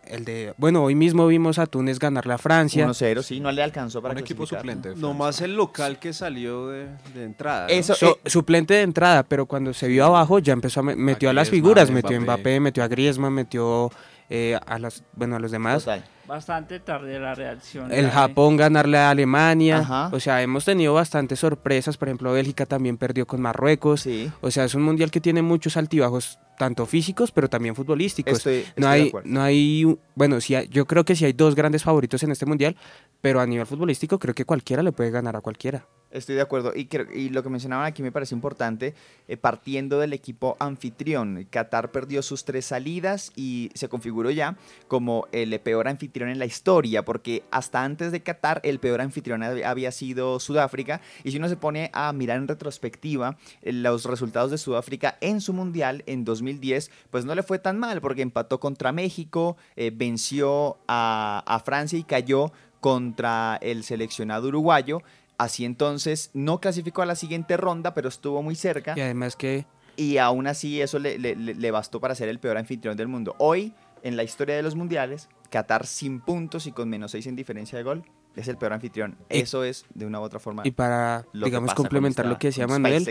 el 0.07 0.25
de, 0.25 0.53
bueno, 0.57 0.83
hoy 0.83 0.95
mismo 0.95 1.27
vimos 1.27 1.59
a 1.59 1.65
Túnez 1.65 1.99
ganar 1.99 2.25
la 2.25 2.37
Francia. 2.37 2.87
1-0, 2.87 3.21
sí, 3.23 3.39
no 3.39 3.51
le 3.51 3.63
alcanzó 3.63 4.01
para 4.01 4.13
un 4.13 4.19
equipo 4.19 4.45
suplente. 4.45 4.95
Nomás 4.95 5.41
el 5.41 5.55
local 5.55 5.99
que 5.99 6.13
salió 6.13 6.69
de, 6.69 6.87
entrada. 7.15 7.67
Eso, 7.67 7.93
eh, 8.01 8.29
suplente 8.29 8.73
de 8.73 8.81
entrada, 8.81 9.23
pero 9.23 9.45
cuando 9.45 9.73
se 9.73 9.87
vio 9.87 10.05
abajo 10.05 10.39
ya 10.39 10.53
empezó 10.53 10.81
a 10.81 10.83
metió 10.83 11.29
a, 11.29 11.33
las 11.33 11.49
figuras, 11.49 11.91
metió 11.91 12.17
a 12.17 12.19
Mbappé, 12.19 12.59
metió 12.59 12.83
a 12.83 12.87
Griezmann, 12.87 13.33
metió 13.33 13.91
eh, 14.29 14.57
a 14.65 14.79
las, 14.79 15.03
bueno, 15.13 15.35
a 15.35 15.39
los 15.39 15.51
demás. 15.51 15.87
Bastante 16.27 16.79
tarde 16.79 17.19
la 17.19 17.35
reacción. 17.35 17.91
El 17.91 18.09
Japón 18.09 18.57
ganarle 18.57 18.97
a 18.97 19.11
Alemania. 19.11 20.09
O 20.11 20.19
sea, 20.19 20.41
hemos 20.41 20.65
tenido 20.65 20.93
bastantes 20.93 21.39
sorpresas. 21.39 21.97
Por 21.97 22.07
ejemplo, 22.07 22.31
Bélgica 22.33 22.65
también 22.65 22.97
perdió 22.97 23.27
con 23.27 23.41
Marruecos. 23.41 24.07
O 24.41 24.49
sea, 24.49 24.65
es 24.65 24.73
un 24.73 24.81
mundial 24.81 25.11
que 25.11 25.21
tiene 25.21 25.41
muchos 25.43 25.77
altibajos, 25.77 26.39
tanto 26.57 26.85
físicos, 26.85 27.31
pero 27.31 27.49
también 27.49 27.75
futbolísticos. 27.75 28.43
no 28.75 28.87
hay, 28.87 29.11
no 29.23 29.41
hay, 29.41 29.97
bueno, 30.15 30.41
sí 30.41 30.55
yo 30.69 30.85
creo 30.85 31.05
que 31.05 31.15
sí 31.15 31.25
hay 31.25 31.33
dos 31.33 31.53
grandes 31.53 31.83
favoritos 31.83 32.23
en 32.23 32.31
este 32.31 32.45
mundial, 32.45 32.75
pero 33.21 33.39
a 33.39 33.45
nivel 33.45 33.67
futbolístico 33.67 34.17
creo 34.17 34.33
que 34.33 34.45
cualquiera 34.45 34.81
le 34.81 34.91
puede 34.91 35.11
ganar 35.11 35.35
a 35.35 35.41
cualquiera. 35.41 35.85
Estoy 36.15 36.35
de 36.35 36.41
acuerdo. 36.41 36.71
Y, 36.75 36.87
y 37.13 37.29
lo 37.29 37.43
que 37.43 37.49
mencionaban 37.49 37.85
aquí 37.85 38.01
me 38.01 38.11
parece 38.11 38.33
importante, 38.33 38.95
eh, 39.27 39.37
partiendo 39.37 39.99
del 39.99 40.13
equipo 40.13 40.55
anfitrión. 40.59 41.45
Qatar 41.49 41.91
perdió 41.91 42.21
sus 42.21 42.45
tres 42.45 42.65
salidas 42.65 43.31
y 43.35 43.69
se 43.73 43.89
configuró 43.89 44.31
ya 44.31 44.57
como 44.87 45.27
el 45.33 45.59
peor 45.59 45.87
anfitrión 45.87 46.29
en 46.29 46.39
la 46.39 46.45
historia, 46.45 47.03
porque 47.03 47.43
hasta 47.51 47.83
antes 47.83 48.11
de 48.11 48.23
Qatar 48.23 48.61
el 48.63 48.79
peor 48.79 49.01
anfitrión 49.01 49.43
había 49.43 49.91
sido 49.91 50.39
Sudáfrica. 50.39 51.01
Y 51.23 51.31
si 51.31 51.37
uno 51.37 51.49
se 51.49 51.57
pone 51.57 51.91
a 51.93 52.13
mirar 52.13 52.37
en 52.37 52.47
retrospectiva 52.47 53.37
eh, 53.61 53.73
los 53.73 54.05
resultados 54.05 54.51
de 54.51 54.57
Sudáfrica 54.57 55.17
en 55.19 55.41
su 55.41 55.51
mundial 55.51 56.03
en 56.05 56.23
2010, 56.23 56.91
pues 57.09 57.25
no 57.25 57.35
le 57.35 57.43
fue 57.43 57.59
tan 57.59 57.77
mal, 57.77 57.99
porque 57.99 58.21
empató 58.21 58.59
contra 58.59 58.93
México, 58.93 59.57
eh, 59.75 59.91
venció 59.93 60.77
a 60.87 61.61
Francia 61.65 61.99
y 61.99 62.03
cayó 62.03 62.51
contra 62.85 63.57
el 63.63 63.83
seleccionado 63.83 64.47
uruguayo. 64.47 65.01
Así 65.37 65.65
entonces 65.65 66.29
no 66.33 66.59
clasificó 66.61 67.01
a 67.01 67.05
la 67.05 67.15
siguiente 67.15 67.57
ronda, 67.57 67.93
pero 67.93 68.09
estuvo 68.09 68.41
muy 68.41 68.55
cerca. 68.55 68.93
Y 68.95 69.01
además 69.01 69.35
que... 69.35 69.65
Y 69.97 70.17
aún 70.17 70.47
así 70.47 70.81
eso 70.81 70.99
le, 70.99 71.71
bastó 71.71 71.99
para 71.99 72.15
ser 72.15 72.29
el 72.29 72.39
peor 72.39 72.57
anfitrión 72.57 72.97
del 72.97 73.07
mundo. 73.07 73.35
Hoy, 73.37 73.73
en 74.03 74.17
la 74.17 74.23
historia 74.23 74.55
de 74.55 74.61
los 74.61 74.75
mundiales, 74.75 75.29
Qatar 75.49 75.85
sin 75.85 76.19
puntos 76.19 76.67
y 76.67 76.71
con 76.71 76.89
menos 76.89 77.11
seis 77.11 77.27
en 77.27 77.35
diferencia 77.35 77.77
de 77.77 77.83
gol, 77.83 78.03
es 78.35 78.49
el 78.49 78.57
peor 78.57 78.73
anfitrión. 78.73 79.17
Eso 79.29 79.63
es, 79.63 79.85
de 79.93 80.05
una 80.05 80.19
u 80.19 80.23
otra 80.23 80.39
forma. 80.39 80.63
Y 80.65 80.71
para, 80.71 81.25
digamos, 81.33 81.73
complementar 81.73 82.25
lo 82.25 82.37
que 82.37 82.47
decía 82.47 82.67
Manuel, 82.67 83.05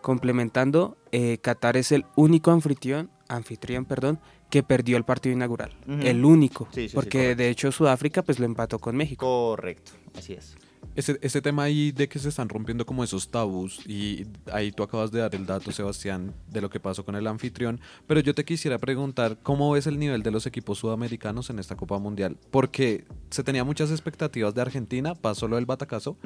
complementando, 0.00 0.96
eh, 1.10 1.38
Qatar 1.38 1.76
es 1.76 1.90
el 1.90 2.04
único 2.14 2.52
anfitrión, 2.52 3.10
anfitrión, 3.26 3.84
perdón, 3.84 4.20
que 4.50 4.62
perdió 4.62 4.96
el 4.96 5.04
partido 5.04 5.34
inaugural. 5.34 5.72
El 5.88 6.24
único. 6.24 6.68
porque 6.94 7.34
de 7.34 7.48
hecho 7.48 7.72
Sudáfrica 7.72 8.22
pues 8.22 8.38
lo 8.38 8.46
empató 8.46 8.78
con 8.78 8.96
México. 8.96 9.26
Correcto, 9.26 9.92
así 10.16 10.34
es 10.34 10.54
ese, 10.94 11.42
tema 11.42 11.64
ahí 11.64 11.90
de 11.92 12.08
que 12.08 12.18
se 12.18 12.28
están 12.28 12.48
rompiendo 12.48 12.86
como 12.86 13.02
esos 13.02 13.28
tabús 13.28 13.80
y 13.86 14.26
ahí 14.52 14.70
tú 14.70 14.82
acabas 14.82 15.10
de 15.10 15.20
dar 15.20 15.34
el 15.34 15.44
dato, 15.44 15.72
Sebastián, 15.72 16.32
de 16.48 16.60
lo 16.60 16.70
que 16.70 16.78
pasó 16.78 17.04
con 17.04 17.16
el 17.16 17.26
anfitrión, 17.26 17.80
pero 18.06 18.20
yo 18.20 18.34
te 18.34 18.44
quisiera 18.44 18.78
preguntar 18.78 19.38
cómo 19.42 19.72
ves 19.72 19.86
el 19.86 19.98
nivel 19.98 20.22
de 20.22 20.30
los 20.30 20.46
equipos 20.46 20.78
sudamericanos 20.78 21.50
en 21.50 21.58
esta 21.58 21.76
Copa 21.76 21.98
Mundial, 21.98 22.36
porque 22.50 23.04
se 23.30 23.42
tenía 23.42 23.64
muchas 23.64 23.90
expectativas 23.90 24.54
de 24.54 24.62
Argentina, 24.62 25.14
pasó 25.14 25.48
lo 25.48 25.56
del 25.56 25.66
batacazo, 25.66 26.16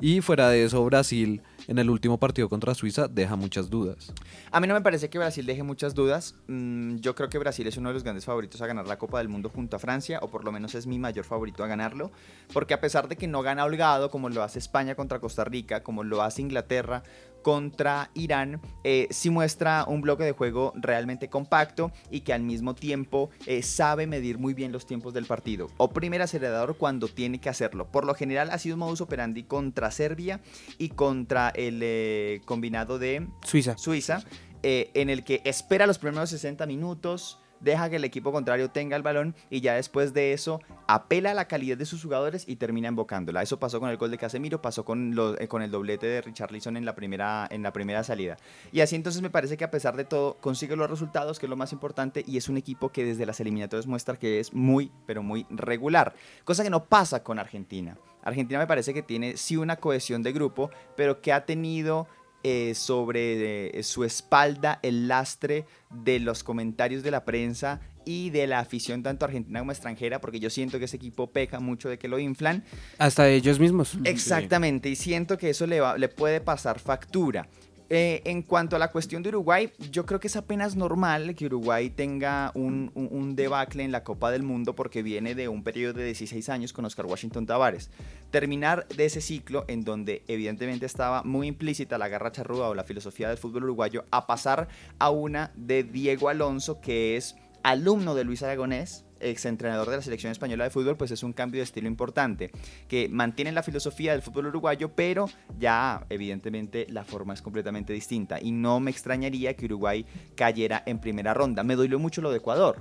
y 0.00 0.20
fuera 0.20 0.50
de 0.50 0.64
eso 0.64 0.84
Brasil 0.84 1.42
en 1.66 1.78
el 1.78 1.88
último 1.88 2.18
partido 2.18 2.48
contra 2.48 2.74
Suiza 2.74 3.08
deja 3.08 3.36
muchas 3.36 3.70
dudas. 3.70 4.12
A 4.50 4.60
mí 4.60 4.66
no 4.66 4.74
me 4.74 4.82
parece 4.82 5.08
que 5.08 5.18
Brasil 5.18 5.46
deje 5.46 5.62
muchas 5.62 5.94
dudas, 5.94 6.34
mm, 6.46 6.96
yo 6.96 7.14
creo 7.14 7.30
que 7.30 7.38
Brasil 7.38 7.66
es 7.66 7.76
uno 7.78 7.88
de 7.88 7.94
los 7.94 8.02
grandes 8.02 8.24
favoritos 8.24 8.60
a 8.60 8.66
ganar 8.66 8.86
la 8.86 8.98
Copa 8.98 9.18
del 9.18 9.28
Mundo 9.28 9.48
junto 9.48 9.76
a 9.76 9.78
Francia, 9.78 10.18
o 10.22 10.28
por 10.28 10.44
lo 10.44 10.52
menos 10.52 10.74
es 10.74 10.86
mi 10.86 10.98
mayor 10.98 11.24
favorito 11.24 11.64
a 11.64 11.66
ganarlo, 11.66 12.10
porque 12.52 12.74
a 12.74 12.80
pesar 12.80 13.08
de 13.08 13.16
que 13.16 13.26
no 13.26 13.42
gana 13.42 13.64
holgado, 13.64 14.09
como 14.10 14.28
lo 14.28 14.42
hace 14.42 14.58
España 14.58 14.94
contra 14.94 15.20
Costa 15.20 15.44
Rica, 15.44 15.82
como 15.82 16.04
lo 16.04 16.22
hace 16.22 16.42
Inglaterra 16.42 17.02
contra 17.42 18.10
Irán, 18.14 18.60
eh, 18.84 19.08
sí 19.10 19.30
muestra 19.30 19.84
un 19.86 20.02
bloque 20.02 20.24
de 20.24 20.32
juego 20.32 20.72
realmente 20.76 21.28
compacto 21.28 21.90
y 22.10 22.20
que 22.20 22.32
al 22.32 22.42
mismo 22.42 22.74
tiempo 22.74 23.30
eh, 23.46 23.62
sabe 23.62 24.06
medir 24.06 24.38
muy 24.38 24.54
bien 24.54 24.72
los 24.72 24.86
tiempos 24.86 25.14
del 25.14 25.26
partido. 25.26 25.68
O 25.78 25.88
primer 25.88 26.22
acelerador 26.22 26.76
cuando 26.76 27.08
tiene 27.08 27.40
que 27.40 27.48
hacerlo. 27.48 27.90
Por 27.90 28.04
lo 28.04 28.14
general 28.14 28.50
ha 28.50 28.58
sido 28.58 28.76
un 28.76 28.80
modus 28.80 29.00
operandi 29.00 29.44
contra 29.44 29.90
Serbia 29.90 30.40
y 30.78 30.90
contra 30.90 31.50
el 31.50 31.80
eh, 31.82 32.42
combinado 32.44 32.98
de 32.98 33.26
Suiza. 33.42 33.76
Suiza 33.78 34.22
en 34.62 35.08
el 35.08 35.24
que 35.24 35.40
espera 35.46 35.86
los 35.86 35.98
primeros 35.98 36.28
60 36.28 36.66
minutos 36.66 37.39
deja 37.60 37.90
que 37.90 37.96
el 37.96 38.04
equipo 38.04 38.32
contrario 38.32 38.70
tenga 38.70 38.96
el 38.96 39.02
balón 39.02 39.34
y 39.50 39.60
ya 39.60 39.74
después 39.74 40.12
de 40.12 40.32
eso 40.32 40.60
apela 40.86 41.30
a 41.30 41.34
la 41.34 41.46
calidad 41.46 41.76
de 41.76 41.86
sus 41.86 42.02
jugadores 42.02 42.44
y 42.48 42.56
termina 42.56 42.88
invocándola. 42.88 43.42
Eso 43.42 43.58
pasó 43.58 43.78
con 43.80 43.90
el 43.90 43.96
gol 43.96 44.10
de 44.10 44.18
Casemiro, 44.18 44.60
pasó 44.60 44.84
con, 44.84 45.14
eh, 45.38 45.48
con 45.48 45.62
el 45.62 45.70
doblete 45.70 46.06
de 46.06 46.22
Richarlison 46.22 46.76
en 46.76 46.84
la, 46.84 46.94
primera, 46.94 47.46
en 47.50 47.62
la 47.62 47.72
primera 47.72 48.02
salida. 48.02 48.36
Y 48.72 48.80
así 48.80 48.96
entonces 48.96 49.22
me 49.22 49.30
parece 49.30 49.56
que 49.56 49.64
a 49.64 49.70
pesar 49.70 49.96
de 49.96 50.04
todo 50.04 50.34
consigue 50.40 50.76
los 50.76 50.90
resultados, 50.90 51.38
que 51.38 51.46
es 51.46 51.50
lo 51.50 51.56
más 51.56 51.72
importante, 51.72 52.24
y 52.26 52.36
es 52.36 52.48
un 52.48 52.56
equipo 52.56 52.90
que 52.90 53.04
desde 53.04 53.26
las 53.26 53.40
eliminatorias 53.40 53.86
muestra 53.86 54.16
que 54.16 54.40
es 54.40 54.52
muy, 54.52 54.90
pero 55.06 55.22
muy 55.22 55.46
regular. 55.50 56.14
Cosa 56.44 56.64
que 56.64 56.70
no 56.70 56.84
pasa 56.84 57.22
con 57.22 57.38
Argentina. 57.38 57.96
Argentina 58.22 58.58
me 58.58 58.66
parece 58.66 58.92
que 58.92 59.02
tiene 59.02 59.36
sí 59.36 59.56
una 59.56 59.76
cohesión 59.76 60.22
de 60.22 60.32
grupo, 60.32 60.70
pero 60.96 61.20
que 61.20 61.32
ha 61.32 61.46
tenido 61.46 62.06
eh, 62.42 62.74
sobre 62.74 63.78
eh, 63.78 63.82
su 63.82 64.04
espalda 64.04 64.78
el 64.82 65.08
lastre 65.08 65.66
de 65.90 66.20
los 66.20 66.42
comentarios 66.42 67.02
de 67.02 67.10
la 67.10 67.24
prensa 67.24 67.80
y 68.04 68.30
de 68.30 68.46
la 68.46 68.60
afición 68.60 69.02
tanto 69.02 69.24
argentina 69.24 69.58
como 69.58 69.72
extranjera, 69.72 70.20
porque 70.20 70.40
yo 70.40 70.50
siento 70.50 70.78
que 70.78 70.86
ese 70.86 70.96
equipo 70.96 71.30
peca 71.30 71.60
mucho 71.60 71.88
de 71.88 71.98
que 71.98 72.08
lo 72.08 72.18
inflan. 72.18 72.64
Hasta 72.98 73.28
ellos 73.28 73.58
mismos. 73.58 73.98
Exactamente, 74.04 74.88
y 74.88 74.96
siento 74.96 75.36
que 75.36 75.50
eso 75.50 75.66
le, 75.66 75.80
va, 75.80 75.98
le 75.98 76.08
puede 76.08 76.40
pasar 76.40 76.78
factura. 76.78 77.48
Eh, 77.92 78.22
en 78.24 78.42
cuanto 78.42 78.76
a 78.76 78.78
la 78.78 78.92
cuestión 78.92 79.20
de 79.24 79.30
Uruguay, 79.30 79.72
yo 79.90 80.06
creo 80.06 80.20
que 80.20 80.28
es 80.28 80.36
apenas 80.36 80.76
normal 80.76 81.34
que 81.34 81.46
Uruguay 81.46 81.90
tenga 81.90 82.52
un, 82.54 82.92
debacle 83.34 83.82
en 83.82 83.90
la 83.90 84.04
Copa 84.04 84.30
del 84.30 84.44
Mundo 84.44 84.76
porque 84.76 85.02
viene 85.02 85.34
de 85.34 85.48
un 85.48 85.64
periodo 85.64 85.94
de 85.94 86.04
16 86.04 86.48
años 86.50 86.72
con 86.72 86.84
Oscar 86.84 87.06
Washington 87.06 87.46
Tavares. 87.46 87.90
Terminar 88.30 88.86
de 88.86 89.06
ese 89.06 89.20
ciclo 89.20 89.64
en 89.66 89.82
donde 89.82 90.22
evidentemente 90.28 90.86
estaba 90.86 91.24
muy 91.24 91.48
implícita 91.48 91.98
la 91.98 92.06
garra 92.06 92.30
charrúa 92.30 92.68
o 92.68 92.76
la 92.76 92.84
filosofía 92.84 93.28
del 93.28 93.38
fútbol 93.38 93.64
uruguayo 93.64 94.04
a 94.12 94.28
pasar 94.28 94.68
a 95.00 95.10
una 95.10 95.50
de 95.56 95.82
Diego 95.82 96.28
Alonso 96.28 96.80
que 96.80 97.16
es 97.16 97.34
alumno 97.64 98.14
de 98.14 98.22
Luis 98.22 98.44
Aragonés, 98.44 99.04
exentrenador 99.20 99.88
de 99.90 99.96
la 99.96 100.02
selección 100.02 100.32
española 100.32 100.64
de 100.64 100.70
fútbol, 100.70 100.96
pues 100.96 101.10
es 101.10 101.22
un 101.22 101.32
cambio 101.32 101.60
de 101.60 101.64
estilo 101.64 101.88
importante, 101.88 102.50
que 102.88 103.08
mantiene 103.08 103.52
la 103.52 103.62
filosofía 103.62 104.12
del 104.12 104.22
fútbol 104.22 104.46
uruguayo, 104.46 104.90
pero 104.94 105.26
ya 105.58 106.04
evidentemente 106.08 106.86
la 106.88 107.04
forma 107.04 107.34
es 107.34 107.42
completamente 107.42 107.92
distinta. 107.92 108.40
Y 108.40 108.52
no 108.52 108.80
me 108.80 108.90
extrañaría 108.90 109.54
que 109.54 109.66
Uruguay 109.66 110.04
cayera 110.34 110.82
en 110.86 110.98
primera 110.98 111.34
ronda. 111.34 111.62
Me 111.62 111.76
dolió 111.76 111.98
mucho 111.98 112.20
lo 112.20 112.30
de 112.30 112.38
Ecuador 112.38 112.80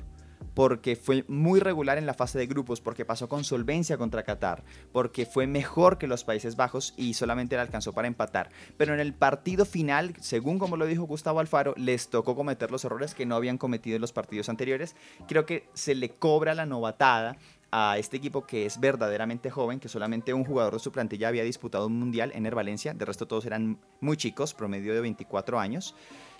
porque 0.53 0.95
fue 0.95 1.25
muy 1.27 1.59
regular 1.59 1.97
en 1.97 2.05
la 2.05 2.13
fase 2.13 2.37
de 2.39 2.47
grupos, 2.47 2.81
porque 2.81 3.05
pasó 3.05 3.29
con 3.29 3.43
solvencia 3.43 3.97
contra 3.97 4.23
Qatar, 4.23 4.63
porque 4.91 5.25
fue 5.25 5.47
mejor 5.47 5.97
que 5.97 6.07
los 6.07 6.23
Países 6.23 6.55
Bajos 6.55 6.93
y 6.97 7.13
solamente 7.13 7.55
le 7.55 7.61
alcanzó 7.61 7.93
para 7.93 8.07
empatar. 8.07 8.49
Pero 8.77 8.93
en 8.93 8.99
el 8.99 9.13
partido 9.13 9.65
final, 9.65 10.13
según 10.19 10.59
como 10.59 10.77
lo 10.77 10.85
dijo 10.85 11.03
Gustavo 11.03 11.39
Alfaro, 11.39 11.73
les 11.77 12.09
tocó 12.09 12.35
cometer 12.35 12.71
los 12.71 12.85
errores 12.85 13.13
que 13.13 13.25
no 13.25 13.35
habían 13.35 13.57
cometido 13.57 13.95
en 13.95 14.01
los 14.01 14.13
partidos 14.13 14.49
anteriores. 14.49 14.95
Creo 15.27 15.45
que 15.45 15.67
se 15.73 15.95
le 15.95 16.09
cobra 16.09 16.53
la 16.53 16.65
novatada 16.65 17.37
a 17.71 17.97
este 17.97 18.17
equipo 18.17 18.45
que 18.45 18.65
es 18.65 18.79
verdaderamente 18.79 19.49
joven, 19.49 19.79
que 19.79 19.89
solamente 19.89 20.33
un 20.33 20.43
jugador 20.43 20.73
de 20.73 20.79
su 20.79 20.91
plantilla 20.91 21.27
había 21.27 21.43
disputado 21.43 21.87
un 21.87 21.99
mundial, 21.99 22.31
en 22.33 22.49
Valencia, 22.49 22.93
de 22.93 23.05
resto 23.05 23.27
todos 23.27 23.45
eran 23.45 23.79
muy 24.01 24.17
chicos, 24.17 24.53
promedio 24.53 24.93
de 24.93 25.01
24 25.01 25.59
años, 25.59 25.95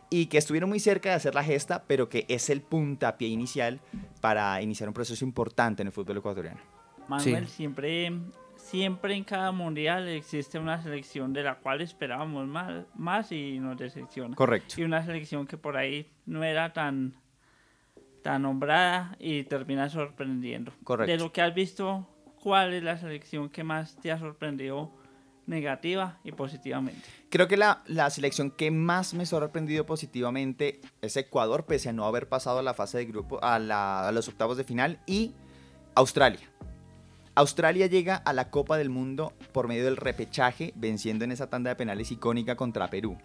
y 0.09 0.27
que 0.27 0.37
estuvieron 0.37 0.69
muy 0.69 0.79
cerca 0.79 1.09
de 1.09 1.15
hacer 1.15 1.35
la 1.35 1.43
gesta, 1.43 1.83
pero 1.87 2.09
que 2.09 2.25
es 2.27 2.49
el 2.49 2.61
puntapié 2.61 3.27
inicial 3.27 3.79
para 4.21 4.61
iniciar 4.61 4.89
un 4.89 4.93
proceso 4.93 5.23
importante 5.23 5.81
en 5.81 5.87
el 5.87 5.93
fútbol 5.93 6.17
ecuatoriano. 6.17 6.59
Manuel, 7.07 7.47
siempre, 7.47 8.11
siempre 8.55 9.15
en 9.15 9.23
cada 9.23 9.51
mundial 9.51 10.07
existe 10.07 10.59
una 10.59 10.81
selección 10.81 11.33
de 11.33 11.43
la 11.43 11.55
cual 11.55 11.81
esperábamos 11.81 12.47
más, 12.47 12.85
más 12.95 13.31
y 13.31 13.59
nos 13.59 13.77
decepciona. 13.77 14.35
Correcto. 14.35 14.75
Y 14.77 14.83
una 14.83 15.03
selección 15.05 15.47
que 15.47 15.57
por 15.57 15.77
ahí 15.77 16.07
no 16.25 16.43
era 16.43 16.73
tan 16.73 17.15
tan 18.21 18.41
nombrada 18.41 19.15
y 19.17 19.43
termina 19.43 19.89
sorprendiendo. 19.89 20.73
Correcto. 20.83 21.11
De 21.11 21.17
lo 21.17 21.31
que 21.31 21.41
has 21.41 21.53
visto, 21.53 22.07
¿cuál 22.41 22.73
es 22.73 22.83
la 22.83 22.97
selección 22.97 23.49
que 23.49 23.63
más 23.63 23.95
te 23.97 24.11
ha 24.11 24.19
sorprendido 24.19 24.98
negativa 25.49 26.19
y 26.23 26.31
positivamente? 26.31 27.01
Creo 27.29 27.47
que 27.47 27.57
la, 27.57 27.83
la 27.87 28.09
selección 28.09 28.51
que 28.51 28.71
más 28.71 29.13
me 29.13 29.25
sorprendido 29.25 29.85
positivamente 29.85 30.79
es 31.01 31.17
Ecuador, 31.17 31.65
pese 31.65 31.89
a 31.89 31.93
no 31.93 32.05
haber 32.05 32.29
pasado 32.29 32.59
a 32.59 32.63
la 32.63 32.73
fase 32.73 32.99
de 32.99 33.05
grupo, 33.05 33.43
a, 33.43 33.59
la- 33.59 34.07
a 34.07 34.11
los 34.11 34.27
octavos 34.27 34.55
de 34.57 34.63
final, 34.63 34.99
y 35.05 35.33
Australia. 35.95 36.49
Australia 37.35 37.87
llega 37.87 38.15
a 38.15 38.33
la 38.33 38.49
Copa 38.49 38.77
del 38.77 38.89
Mundo 38.89 39.33
por 39.51 39.67
medio 39.67 39.85
del 39.85 39.97
repechaje, 39.97 40.73
venciendo 40.75 41.23
en 41.25 41.31
esa 41.31 41.49
tanda 41.49 41.69
de 41.69 41.75
penales 41.75 42.11
icónica 42.11 42.55
contra 42.55 42.89
Perú. 42.89 43.17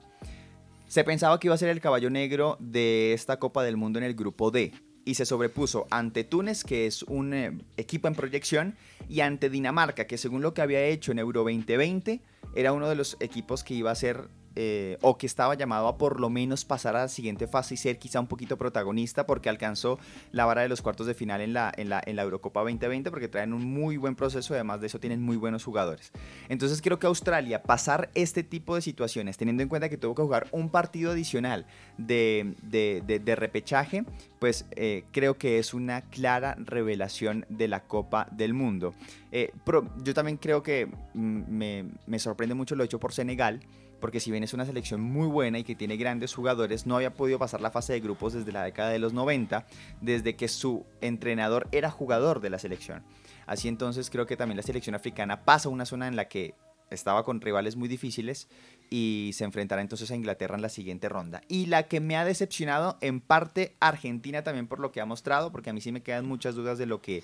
Se 0.87 1.03
pensaba 1.03 1.41
que 1.41 1.49
iba 1.49 1.55
a 1.55 1.59
ser 1.59 1.71
el 1.71 1.81
caballo 1.81 2.11
negro 2.11 2.57
de 2.61 3.13
esta 3.13 3.39
Copa 3.39 3.63
del 3.65 3.77
Mundo 3.77 3.99
en 3.99 4.05
el 4.05 4.15
grupo 4.15 4.51
D 4.51 4.73
y 5.05 5.15
se 5.15 5.27
sobrepuso 5.27 5.87
ante 5.91 6.25
Túnez, 6.25 6.65
que 6.65 6.87
es 6.87 7.03
un 7.03 7.35
eh, 7.35 7.59
equipo 7.77 8.09
en 8.09 8.15
proyección, 8.15 8.77
y 9.09 9.21
ante 9.21 9.51
Dinamarca, 9.51 10.07
que 10.07 10.19
según 10.19 10.43
lo 10.43 10.55
que 10.55 10.63
había 10.63 10.85
hecho 10.85 11.13
en 11.13 11.19
Euro 11.19 11.43
2020, 11.43 12.21
era 12.55 12.73
uno 12.73 12.89
de 12.89 12.95
los 12.95 13.17
equipos 13.21 13.65
que 13.65 13.75
iba 13.75 13.91
a 13.91 13.95
ser 13.95 14.29
eh, 14.57 14.99
o 15.03 15.17
que 15.19 15.27
estaba 15.27 15.55
llamado 15.55 15.89
a 15.89 15.99
por 15.99 16.21
lo 16.21 16.31
menos 16.31 16.65
pasar 16.65 16.97
a 16.97 17.01
la 17.01 17.09
siguiente 17.09 17.47
fase 17.47 17.75
y 17.75 17.77
ser 17.77 17.99
quizá 17.99 18.21
un 18.21 18.27
poquito 18.27 18.57
protagonista 18.57 19.27
porque 19.27 19.49
alcanzó 19.49 19.99
la 20.33 20.45
vara 20.45 20.63
de 20.63 20.69
los 20.69 20.83
cuartos 20.83 21.07
de 21.07 21.15
final 21.15 21.41
en 21.41 21.53
la, 21.53 21.73
en 21.77 21.89
la, 21.89 22.03
en 22.05 22.17
la 22.17 22.23
Eurocopa 22.23 22.61
2020 22.61 23.11
porque 23.11 23.29
traen 23.29 23.53
un 23.53 23.65
muy 23.65 23.97
buen 23.97 24.15
proceso 24.15 24.55
y 24.55 24.57
además 24.57 24.81
de 24.81 24.87
eso 24.87 25.01
tienen 25.01 25.23
muy 25.23 25.37
buenos 25.37 25.65
jugadores. 25.65 26.13
Entonces 26.49 26.81
creo 26.83 26.99
que 26.99 27.07
Australia 27.07 27.63
pasar 27.63 28.11
este 28.15 28.43
tipo 28.43 28.75
de 28.75 28.83
situaciones 28.83 29.37
teniendo 29.37 29.63
en 29.63 29.69
cuenta 29.69 29.89
que 29.89 29.97
tuvo 29.97 30.15
que 30.15 30.23
jugar 30.23 30.47
un 30.53 30.69
partido 30.69 31.13
adicional 31.13 31.67
de, 31.99 32.55
de, 32.63 33.35
repechaje, 33.37 34.05
pues 34.39 34.67
eh, 34.73 35.05
creo 35.13 35.37
que 35.39 35.59
es 35.59 35.75
una 35.75 36.03
clara 36.03 36.57
revelación 36.59 37.47
de 37.49 37.69
la 37.69 37.81
Copa 37.85 38.29
del 38.31 38.55
Mundo. 38.55 38.95
Eh, 39.33 39.51
pro- 39.65 39.89
yo 40.03 40.15
también 40.15 40.37
creo 40.37 40.63
que 40.63 40.87
mm, 41.15 41.43
me, 41.49 41.85
me 42.07 42.19
sorprende 42.19 42.55
mucho 42.55 42.75
lo 42.77 42.85
hecho 42.85 43.01
por 43.01 43.13
Senegal, 43.13 43.61
porque 44.05 44.21
si 44.21 44.31
bien 44.31 44.45
es 44.45 44.53
una 44.53 44.67
selección 44.67 45.01
muy 45.01 45.27
buena 45.27 45.59
y 45.59 45.65
que 45.65 45.75
tiene 45.75 45.97
grandes 45.97 46.35
jugadores, 46.35 46.85
no 46.85 46.97
había 46.97 47.15
podido 47.15 47.39
pasar 47.39 47.63
la 47.63 47.71
fase 47.71 47.95
de 47.95 48.01
grupos 48.01 48.35
desde 48.35 48.53
la 48.53 48.63
década 48.63 48.91
de 48.91 48.99
los 48.99 49.15
90, 49.15 49.65
desde 50.03 50.37
que 50.37 50.47
su 50.49 50.85
entrenador 51.01 51.69
era 51.73 51.91
jugador 51.91 52.43
de 52.43 52.51
la 52.51 52.59
selección. 52.59 53.03
Así 53.47 53.67
entonces 53.67 54.11
creo 54.11 54.27
que 54.27 54.37
también 54.37 54.59
la 54.59 54.63
selección 54.63 54.95
africana 54.95 55.47
pasa 55.47 55.71
a 55.71 55.73
una 55.73 55.87
zona 55.87 56.07
en 56.07 56.17
la 56.17 56.29
que 56.29 56.55
estaba 56.91 57.25
con 57.25 57.41
rivales 57.41 57.77
muy 57.77 57.89
difíciles 57.89 58.47
y 58.91 59.31
se 59.33 59.45
enfrentará 59.45 59.81
entonces 59.81 60.11
a 60.11 60.17
Inglaterra 60.17 60.57
en 60.57 60.61
la 60.61 60.69
siguiente 60.69 61.09
ronda. 61.09 61.41
Y 61.49 61.65
la 61.65 61.85
que 61.85 62.01
me 62.01 62.19
ha 62.19 62.27
decepcionado 62.27 62.99
en 63.01 63.23
parte 63.23 63.75
Argentina 63.81 64.45
también 64.45 64.67
por 64.67 64.81
lo 64.81 64.93
que 64.93 65.01
ha 65.01 65.07
mostrado, 65.07 65.51
porque 65.51 65.71
a 65.71 65.73
mí 65.73 65.81
sí 65.81 65.93
me 65.93 66.03
quedan 66.03 66.27
muchas 66.27 66.57
dudas 66.57 66.77
de 66.77 66.85
lo 66.85 67.01
que 67.01 67.23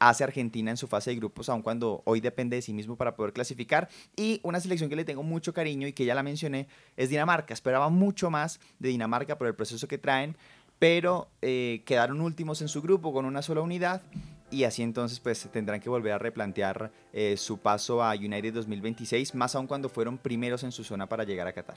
hace 0.00 0.24
Argentina 0.24 0.70
en 0.70 0.76
su 0.76 0.88
fase 0.88 1.10
de 1.10 1.16
grupos, 1.16 1.48
aun 1.48 1.62
cuando 1.62 2.02
hoy 2.06 2.20
depende 2.20 2.56
de 2.56 2.62
sí 2.62 2.72
mismo 2.72 2.96
para 2.96 3.14
poder 3.14 3.32
clasificar. 3.32 3.88
Y 4.16 4.40
una 4.42 4.58
selección 4.58 4.90
que 4.90 4.96
le 4.96 5.04
tengo 5.04 5.22
mucho 5.22 5.52
cariño 5.54 5.86
y 5.86 5.92
que 5.92 6.04
ya 6.04 6.14
la 6.14 6.22
mencioné 6.22 6.66
es 6.96 7.10
Dinamarca. 7.10 7.54
Esperaba 7.54 7.90
mucho 7.90 8.30
más 8.30 8.58
de 8.78 8.88
Dinamarca 8.88 9.38
por 9.38 9.46
el 9.46 9.54
proceso 9.54 9.86
que 9.86 9.98
traen, 9.98 10.36
pero 10.78 11.28
eh, 11.42 11.82
quedaron 11.84 12.20
últimos 12.22 12.62
en 12.62 12.68
su 12.68 12.82
grupo 12.82 13.12
con 13.12 13.26
una 13.26 13.42
sola 13.42 13.60
unidad. 13.60 14.02
Y 14.50 14.64
así 14.64 14.82
entonces 14.82 15.20
pues 15.20 15.48
tendrán 15.52 15.80
que 15.80 15.88
volver 15.88 16.12
a 16.12 16.18
replantear 16.18 16.90
eh, 17.12 17.36
su 17.36 17.58
paso 17.58 18.02
a 18.02 18.14
United 18.14 18.54
2026, 18.54 19.34
más 19.36 19.54
aún 19.54 19.68
cuando 19.68 19.88
fueron 19.88 20.18
primeros 20.18 20.64
en 20.64 20.72
su 20.72 20.82
zona 20.82 21.08
para 21.08 21.22
llegar 21.22 21.46
a 21.46 21.52
Qatar. 21.52 21.76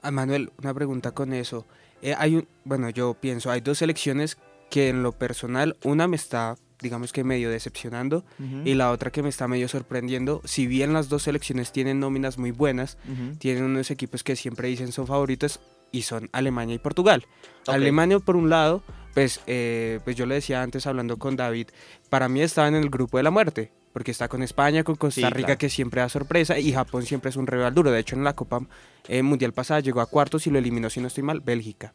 Ah, 0.00 0.10
Manuel, 0.10 0.52
una 0.58 0.72
pregunta 0.72 1.10
con 1.10 1.32
eso. 1.32 1.66
Eh, 2.00 2.14
hay 2.16 2.36
un, 2.36 2.48
bueno, 2.64 2.88
yo 2.90 3.14
pienso, 3.14 3.50
hay 3.50 3.60
dos 3.60 3.78
selecciones 3.78 4.38
que 4.70 4.88
en 4.88 5.02
lo 5.02 5.12
personal, 5.12 5.76
una 5.84 6.08
me 6.08 6.16
está, 6.16 6.56
digamos 6.80 7.12
que 7.12 7.24
medio 7.24 7.50
decepcionando 7.50 8.24
y 8.64 8.74
la 8.74 8.90
otra 8.90 9.10
que 9.10 9.22
me 9.22 9.28
está 9.28 9.48
medio 9.48 9.68
sorprendiendo. 9.68 10.42
Si 10.44 10.66
bien 10.66 10.92
las 10.92 11.08
dos 11.08 11.22
selecciones 11.24 11.72
tienen 11.72 12.00
nóminas 12.00 12.38
muy 12.38 12.50
buenas, 12.50 12.98
tienen 13.38 13.64
unos 13.64 13.90
equipos 13.90 14.22
que 14.22 14.36
siempre 14.36 14.68
dicen 14.68 14.92
son 14.92 15.06
favoritos 15.06 15.60
y 15.92 16.02
son 16.02 16.28
Alemania 16.32 16.74
y 16.74 16.78
Portugal. 16.78 17.24
Alemania 17.66 18.18
por 18.18 18.36
un 18.36 18.50
lado, 18.50 18.82
pues, 19.14 19.40
eh, 19.46 20.00
pues 20.04 20.16
yo 20.16 20.26
le 20.26 20.34
decía 20.36 20.62
antes 20.62 20.86
hablando 20.86 21.16
con 21.16 21.36
David, 21.36 21.68
para 22.10 22.28
mí 22.28 22.42
estaba 22.42 22.68
en 22.68 22.74
el 22.74 22.90
grupo 22.90 23.16
de 23.16 23.22
la 23.22 23.30
muerte, 23.30 23.72
porque 23.92 24.10
está 24.10 24.28
con 24.28 24.42
España, 24.42 24.84
con 24.84 24.96
Costa 24.96 25.22
Sí, 25.22 25.26
Rica 25.26 25.46
claro. 25.46 25.58
que 25.58 25.70
siempre 25.70 26.00
da 26.02 26.08
sorpresa 26.08 26.58
y 26.58 26.72
Japón 26.72 27.04
siempre 27.06 27.30
es 27.30 27.36
un 27.36 27.46
rival 27.46 27.72
duro. 27.74 27.90
De 27.90 28.00
hecho 28.00 28.14
en 28.14 28.24
la 28.24 28.34
Copa 28.34 28.60
eh, 29.08 29.22
Mundial 29.22 29.52
pasada 29.52 29.80
llegó 29.80 30.00
a 30.00 30.06
cuartos 30.06 30.46
y 30.46 30.50
lo 30.50 30.58
eliminó, 30.58 30.90
si 30.90 31.00
no 31.00 31.06
estoy 31.06 31.22
mal, 31.22 31.40
Bélgica. 31.40 31.92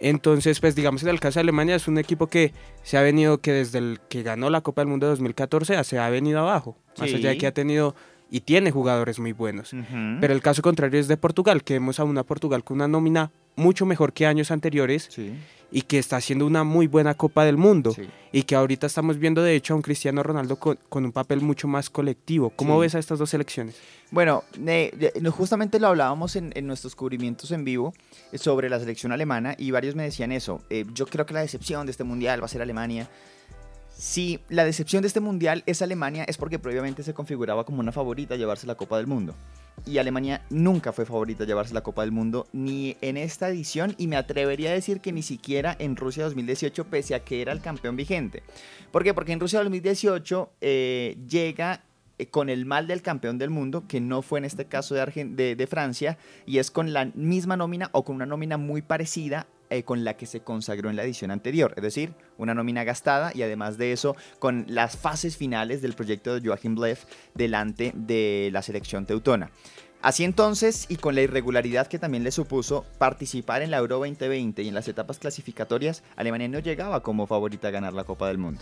Entonces, 0.00 0.60
pues 0.60 0.74
digamos 0.74 1.02
en 1.02 1.08
el 1.08 1.20
caso 1.20 1.38
de 1.38 1.42
Alemania 1.42 1.76
es 1.76 1.88
un 1.88 1.98
equipo 1.98 2.26
que 2.26 2.52
se 2.82 2.98
ha 2.98 3.02
venido, 3.02 3.38
que 3.38 3.52
desde 3.52 3.78
el 3.78 4.00
que 4.08 4.22
ganó 4.22 4.50
la 4.50 4.60
Copa 4.60 4.82
del 4.82 4.88
Mundo 4.88 5.06
de 5.06 5.10
2014 5.10 5.82
se 5.84 5.98
ha 5.98 6.10
venido 6.10 6.40
abajo. 6.40 6.76
Más 6.98 7.12
allá 7.12 7.30
de 7.30 7.38
que 7.38 7.46
ha 7.46 7.54
tenido 7.54 7.94
y 8.30 8.40
tiene 8.40 8.70
jugadores 8.70 9.18
muy 9.18 9.32
buenos. 9.32 9.74
Pero 10.20 10.34
el 10.34 10.42
caso 10.42 10.62
contrario 10.62 10.98
es 10.98 11.08
de 11.08 11.16
Portugal, 11.16 11.62
que 11.62 11.74
vemos 11.74 12.00
a 12.00 12.04
una 12.04 12.24
Portugal 12.24 12.64
con 12.64 12.76
una 12.76 12.88
nómina 12.88 13.30
mucho 13.56 13.86
mejor 13.86 14.12
que 14.12 14.26
años 14.26 14.50
anteriores 14.50 15.08
Sí, 15.10 15.32
y 15.70 15.82
que 15.82 15.98
está 15.98 16.16
haciendo 16.16 16.46
una 16.46 16.62
muy 16.62 16.86
buena 16.86 17.14
Copa 17.14 17.44
del 17.44 17.56
Mundo. 17.56 17.92
sí. 17.92 18.02
Y 18.32 18.42
que 18.44 18.54
ahorita 18.56 18.86
estamos 18.86 19.18
viendo, 19.18 19.42
de 19.42 19.54
hecho, 19.56 19.74
a 19.74 19.76
un 19.76 19.82
Cristiano 19.82 20.22
Ronaldo 20.22 20.56
con, 20.56 20.78
con 20.88 21.04
un 21.04 21.12
papel 21.12 21.40
mucho 21.40 21.66
más 21.68 21.88
colectivo. 21.90 22.50
¿Cómo 22.50 22.74
Sí. 22.76 22.80
ves 22.82 22.94
a 22.96 22.98
estas 22.98 23.18
dos 23.18 23.30
selecciones? 23.30 23.76
Bueno, 24.10 24.42
eh, 24.66 25.12
no, 25.20 25.30
justamente 25.32 25.78
lo 25.80 25.88
hablábamos 25.88 26.36
en, 26.36 26.52
en 26.54 26.66
nuestros 26.66 26.94
cubrimientos 26.96 27.50
en 27.52 27.64
vivo 27.64 27.92
eh, 28.32 28.38
sobre 28.38 28.68
la 28.68 28.78
selección 28.80 29.10
alemana 29.12 29.54
y 29.58 29.70
varios 29.72 29.94
me 29.96 30.02
decían 30.04 30.30
eso. 30.32 30.60
Eh, 30.70 30.84
yo 30.94 31.06
creo 31.06 31.26
que 31.26 31.34
la 31.34 31.40
decepción 31.40 31.86
de 31.86 31.90
este 31.92 32.04
mundial 32.04 32.40
va 32.40 32.46
a 32.46 32.48
ser 32.48 32.62
Alemania. 32.62 33.08
Si 33.96 34.40
la 34.48 34.64
decepción 34.64 35.02
de 35.02 35.08
este 35.08 35.20
mundial 35.20 35.62
es 35.66 35.80
Alemania 35.82 36.24
es 36.24 36.36
porque 36.36 36.58
previamente 36.58 37.02
se 37.04 37.14
configuraba 37.14 37.64
como 37.64 37.78
una 37.80 37.92
favorita 37.92 38.34
a 38.34 38.36
llevarse 38.36 38.66
la 38.66 38.74
Copa 38.74 38.96
del 38.96 39.06
Mundo. 39.06 39.34
Y 39.86 39.98
Alemania 39.98 40.42
nunca 40.50 40.92
fue 40.92 41.04
favorita 41.04 41.44
a 41.44 41.46
llevarse 41.46 41.74
la 41.74 41.82
Copa 41.82 42.02
del 42.02 42.12
Mundo 42.12 42.46
ni 42.52 42.96
en 43.00 43.16
esta 43.16 43.48
edición 43.48 43.94
y 43.98 44.06
me 44.06 44.16
atrevería 44.16 44.70
a 44.70 44.74
decir 44.74 45.00
que 45.00 45.12
ni 45.12 45.22
siquiera 45.22 45.76
en 45.78 45.96
Rusia 45.96 46.24
2018 46.24 46.84
pese 46.86 47.14
a 47.14 47.20
que 47.20 47.42
era 47.42 47.52
el 47.52 47.60
campeón 47.60 47.96
vigente. 47.96 48.42
¿Por 48.90 49.04
qué? 49.04 49.12
Porque 49.12 49.32
en 49.32 49.40
Rusia 49.40 49.58
2018 49.58 50.52
eh, 50.60 51.18
llega 51.28 51.82
eh, 52.18 52.26
con 52.26 52.48
el 52.48 52.64
mal 52.64 52.86
del 52.86 53.02
campeón 53.02 53.38
del 53.38 53.50
mundo, 53.50 53.84
que 53.88 54.00
no 54.00 54.22
fue 54.22 54.38
en 54.38 54.44
este 54.44 54.66
caso 54.66 54.94
de, 54.94 55.56
de 55.56 55.66
Francia, 55.66 56.16
y 56.46 56.58
es 56.58 56.70
con 56.70 56.92
la 56.92 57.06
misma 57.14 57.56
nómina 57.56 57.90
o 57.92 58.04
con 58.04 58.16
una 58.16 58.26
nómina 58.26 58.56
muy 58.56 58.82
parecida 58.82 59.46
eh, 59.74 59.82
con 59.82 60.04
la 60.04 60.16
que 60.16 60.26
se 60.26 60.40
consagró 60.40 60.90
en 60.90 60.96
la 60.96 61.04
edición 61.04 61.30
anterior, 61.30 61.74
es 61.76 61.82
decir, 61.82 62.14
una 62.38 62.54
nómina 62.54 62.84
gastada 62.84 63.32
y 63.34 63.42
además 63.42 63.76
de 63.78 63.92
eso 63.92 64.16
con 64.38 64.64
las 64.68 64.96
fases 64.96 65.36
finales 65.36 65.82
del 65.82 65.94
proyecto 65.94 66.38
de 66.38 66.46
Joachim 66.46 66.78
Lev 66.78 66.98
delante 67.34 67.92
de 67.94 68.50
la 68.52 68.62
selección 68.62 69.06
teutona. 69.06 69.50
Así 70.04 70.22
entonces, 70.22 70.84
y 70.90 70.96
con 70.96 71.14
la 71.14 71.22
irregularidad 71.22 71.86
que 71.86 71.98
también 71.98 72.24
le 72.24 72.30
supuso 72.30 72.84
participar 72.98 73.62
en 73.62 73.70
la 73.70 73.78
Euro 73.78 74.00
2020 74.00 74.62
y 74.62 74.68
en 74.68 74.74
las 74.74 74.86
etapas 74.86 75.18
clasificatorias, 75.18 76.02
Alemania 76.14 76.46
no 76.46 76.58
llegaba 76.58 77.02
como 77.02 77.26
favorita 77.26 77.68
a 77.68 77.70
ganar 77.70 77.94
la 77.94 78.04
Copa 78.04 78.28
del 78.28 78.36
Mundo. 78.36 78.60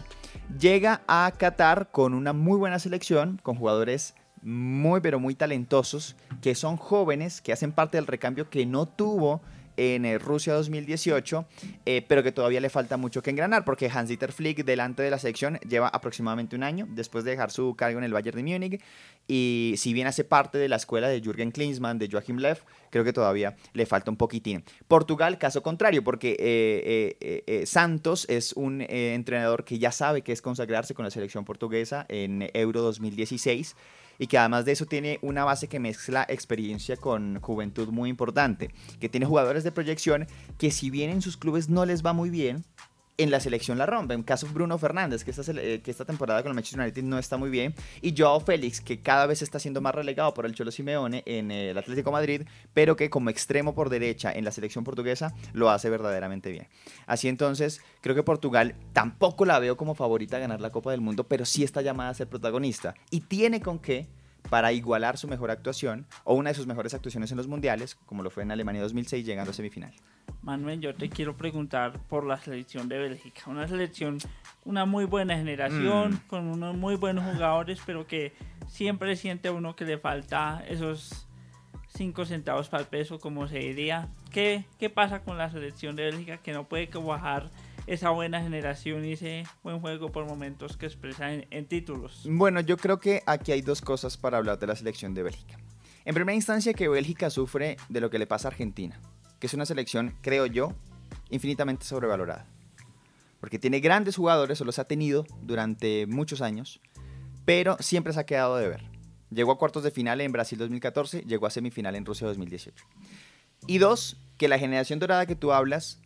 Llega 0.56 1.02
a 1.08 1.32
Qatar 1.36 1.90
con 1.90 2.14
una 2.14 2.32
muy 2.32 2.58
buena 2.58 2.78
selección, 2.78 3.40
con 3.42 3.56
jugadores 3.56 4.14
muy 4.40 5.00
pero 5.00 5.18
muy 5.18 5.34
talentosos, 5.34 6.14
que 6.40 6.54
son 6.54 6.76
jóvenes, 6.76 7.40
que 7.40 7.52
hacen 7.52 7.72
parte 7.72 7.96
del 7.96 8.06
recambio 8.06 8.48
que 8.48 8.64
no 8.64 8.86
tuvo 8.86 9.40
en 9.76 10.04
eh, 10.04 10.18
Rusia 10.18 10.54
2018, 10.54 11.46
eh, 11.86 12.04
pero 12.06 12.22
que 12.22 12.32
todavía 12.32 12.60
le 12.60 12.70
falta 12.70 12.96
mucho 12.96 13.22
que 13.22 13.30
engranar, 13.30 13.64
porque 13.64 13.90
Hans-Dieter 13.90 14.32
Flick 14.32 14.64
delante 14.64 15.02
de 15.02 15.10
la 15.10 15.18
selección 15.18 15.58
lleva 15.68 15.88
aproximadamente 15.88 16.56
un 16.56 16.62
año 16.62 16.86
después 16.90 17.24
de 17.24 17.32
dejar 17.32 17.50
su 17.50 17.74
cargo 17.74 17.98
en 17.98 18.04
el 18.04 18.12
Bayern 18.12 18.36
de 18.36 18.42
Múnich, 18.42 18.80
y 19.28 19.74
si 19.76 19.92
bien 19.92 20.06
hace 20.06 20.24
parte 20.24 20.58
de 20.58 20.68
la 20.68 20.76
escuela 20.76 21.08
de 21.08 21.20
Jürgen 21.20 21.52
Klinsmann, 21.52 21.98
de 21.98 22.08
Joachim 22.10 22.38
Löw, 22.38 22.56
creo 22.90 23.04
que 23.04 23.12
todavía 23.12 23.56
le 23.72 23.86
falta 23.86 24.10
un 24.10 24.16
poquitín. 24.16 24.64
Portugal, 24.88 25.38
caso 25.38 25.62
contrario, 25.62 26.02
porque 26.02 26.36
eh, 26.38 27.64
Santos 27.66 28.26
es 28.28 28.52
un 28.54 28.82
entrenador 28.82 29.64
que 29.64 29.78
ya 29.78 29.92
sabe 29.92 30.22
que 30.22 30.32
es 30.32 30.42
consagrarse 30.42 30.94
con 30.94 31.04
la 31.04 31.10
selección 31.10 31.44
portuguesa 31.44 32.04
en 32.08 32.50
Euro 32.54 32.82
2016 32.82 33.76
y 34.18 34.26
que 34.26 34.38
además 34.38 34.64
de 34.64 34.72
eso 34.72 34.86
tiene 34.86 35.18
una 35.22 35.44
base 35.44 35.68
que 35.68 35.80
mezcla 35.80 36.26
experiencia 36.28 36.96
con 36.96 37.40
juventud 37.40 37.88
muy 37.88 38.10
importante, 38.10 38.70
que 39.00 39.08
tiene 39.08 39.26
jugadores 39.26 39.64
de 39.64 39.72
proyección 39.72 40.26
que 40.58 40.70
si 40.70 40.90
bien 40.90 41.10
en 41.10 41.22
sus 41.22 41.36
clubes 41.36 41.68
no 41.68 41.84
les 41.84 42.04
va 42.04 42.12
muy 42.12 42.30
bien, 42.30 42.64
en 43.18 43.30
la 43.30 43.40
selección 43.40 43.78
la 43.78 43.86
rompe. 43.86 44.14
En 44.14 44.22
caso 44.22 44.46
Bruno 44.52 44.78
Fernández, 44.78 45.24
que 45.24 45.30
esta, 45.30 45.42
eh, 45.52 45.80
que 45.82 45.90
esta 45.90 46.04
temporada 46.04 46.42
con 46.42 46.50
el 46.50 46.54
Manchester 46.54 46.80
United 46.80 47.02
no 47.02 47.18
está 47.18 47.36
muy 47.36 47.50
bien, 47.50 47.74
y 48.00 48.14
Joao 48.16 48.40
Félix, 48.40 48.80
que 48.80 49.00
cada 49.00 49.26
vez 49.26 49.42
está 49.42 49.58
siendo 49.58 49.80
más 49.80 49.94
relegado 49.94 50.32
por 50.34 50.46
el 50.46 50.54
Cholo 50.54 50.70
Simeone 50.70 51.22
en 51.26 51.50
eh, 51.50 51.70
el 51.70 51.78
Atlético 51.78 52.10
de 52.10 52.12
Madrid, 52.12 52.42
pero 52.74 52.96
que 52.96 53.10
como 53.10 53.30
extremo 53.30 53.74
por 53.74 53.90
derecha 53.90 54.32
en 54.32 54.44
la 54.44 54.50
selección 54.50 54.84
portuguesa 54.84 55.34
lo 55.52 55.70
hace 55.70 55.90
verdaderamente 55.90 56.50
bien. 56.50 56.68
Así 57.06 57.28
entonces, 57.28 57.80
creo 58.00 58.14
que 58.14 58.22
Portugal 58.22 58.74
tampoco 58.92 59.44
la 59.44 59.58
veo 59.58 59.76
como 59.76 59.94
favorita 59.94 60.36
a 60.36 60.40
ganar 60.40 60.60
la 60.60 60.70
Copa 60.70 60.90
del 60.90 61.00
Mundo, 61.00 61.24
pero 61.24 61.44
sí 61.44 61.64
está 61.64 61.82
llamada 61.82 62.10
a 62.10 62.14
ser 62.14 62.28
protagonista 62.28 62.94
y 63.10 63.20
tiene 63.20 63.60
con 63.60 63.78
qué 63.78 64.08
para 64.50 64.72
igualar 64.72 65.16
su 65.18 65.28
mejor 65.28 65.50
actuación 65.50 66.06
o 66.24 66.34
una 66.34 66.50
de 66.50 66.54
sus 66.54 66.66
mejores 66.66 66.94
actuaciones 66.94 67.30
en 67.30 67.36
los 67.36 67.48
mundiales, 67.48 67.94
como 68.06 68.22
lo 68.22 68.30
fue 68.30 68.42
en 68.42 68.50
Alemania 68.50 68.82
2006, 68.82 69.24
llegando 69.24 69.50
a 69.50 69.54
semifinal. 69.54 69.92
Manuel, 70.42 70.80
yo 70.80 70.94
te 70.94 71.08
quiero 71.08 71.36
preguntar 71.36 71.98
por 72.08 72.24
la 72.26 72.36
selección 72.40 72.88
de 72.88 72.98
Bélgica. 72.98 73.42
Una 73.46 73.66
selección, 73.68 74.18
una 74.64 74.84
muy 74.84 75.04
buena 75.04 75.36
generación, 75.36 76.12
Mm. 76.14 76.28
con 76.28 76.46
unos 76.48 76.76
muy 76.76 76.96
buenos 76.96 77.24
jugadores, 77.32 77.80
pero 77.86 78.06
que 78.06 78.32
siempre 78.68 79.16
siente 79.16 79.50
uno 79.50 79.76
que 79.76 79.84
le 79.84 79.98
falta 79.98 80.64
esos 80.68 81.26
5 81.88 82.24
centavos 82.24 82.68
para 82.68 82.82
el 82.82 82.88
peso, 82.88 83.18
como 83.20 83.46
se 83.48 83.58
diría. 83.58 84.08
¿Qué, 84.30 84.64
¿Qué 84.78 84.90
pasa 84.90 85.20
con 85.22 85.38
la 85.38 85.50
selección 85.50 85.94
de 85.94 86.04
Bélgica 86.04 86.38
que 86.38 86.52
no 86.52 86.64
puede 86.64 86.86
bajar 86.86 87.50
esa 87.86 88.10
buena 88.10 88.40
generación 88.40 89.04
y 89.04 89.12
ese 89.12 89.44
buen 89.62 89.80
juego 89.80 90.10
por 90.10 90.26
momentos 90.26 90.76
que 90.76 90.86
expresa 90.86 91.32
en, 91.32 91.46
en 91.50 91.66
títulos? 91.66 92.22
Bueno, 92.28 92.60
yo 92.60 92.76
creo 92.76 93.00
que 93.00 93.22
aquí 93.26 93.52
hay 93.52 93.62
dos 93.62 93.80
cosas 93.80 94.16
para 94.16 94.38
hablar 94.38 94.58
de 94.58 94.66
la 94.66 94.76
selección 94.76 95.14
de 95.14 95.22
Bélgica. 95.22 95.58
En 96.04 96.14
primera 96.14 96.34
instancia, 96.34 96.74
que 96.74 96.88
Bélgica 96.88 97.30
sufre 97.30 97.76
de 97.88 98.00
lo 98.00 98.10
que 98.10 98.18
le 98.18 98.26
pasa 98.26 98.48
a 98.48 98.50
Argentina, 98.50 99.00
que 99.38 99.46
es 99.46 99.54
una 99.54 99.66
selección, 99.66 100.16
creo 100.20 100.46
yo, 100.46 100.72
infinitamente 101.30 101.84
sobrevalorada. 101.84 102.46
Porque 103.40 103.58
tiene 103.58 103.80
grandes 103.80 104.16
jugadores, 104.16 104.60
o 104.60 104.64
los 104.64 104.78
ha 104.78 104.84
tenido 104.84 105.26
durante 105.42 106.06
muchos 106.06 106.42
años, 106.42 106.80
pero 107.44 107.76
siempre 107.80 108.12
se 108.12 108.20
ha 108.20 108.26
quedado 108.26 108.56
de 108.56 108.68
ver. 108.68 108.82
Llegó 109.30 109.52
a 109.52 109.58
cuartos 109.58 109.82
de 109.82 109.90
final 109.90 110.20
en 110.20 110.32
Brasil 110.32 110.58
2014, 110.58 111.22
llegó 111.22 111.46
a 111.46 111.50
semifinal 111.50 111.94
en 111.94 112.04
Rusia 112.04 112.26
2018. 112.26 112.84
Y 113.66 113.78
dos, 113.78 114.16
que 114.38 114.48
la 114.48 114.58
generación 114.58 114.98
dorada 114.98 115.26
que 115.26 115.36
tú 115.36 115.52
hablas, 115.52 116.00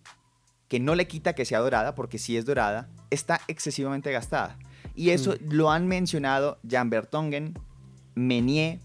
que 0.68 0.80
no 0.80 0.94
le 0.94 1.06
quita 1.06 1.34
que 1.34 1.44
sea 1.44 1.60
dorada, 1.60 1.94
porque 1.94 2.18
sí 2.18 2.36
es 2.36 2.44
dorada, 2.44 2.88
está 3.10 3.40
excesivamente 3.48 4.12
gastada. 4.12 4.58
Y 4.94 5.10
eso 5.10 5.34
lo 5.48 5.70
han 5.70 5.86
mencionado 5.86 6.58
Jan 6.68 6.90
Vertonghen, 6.90 7.54
Menier, 8.14 8.80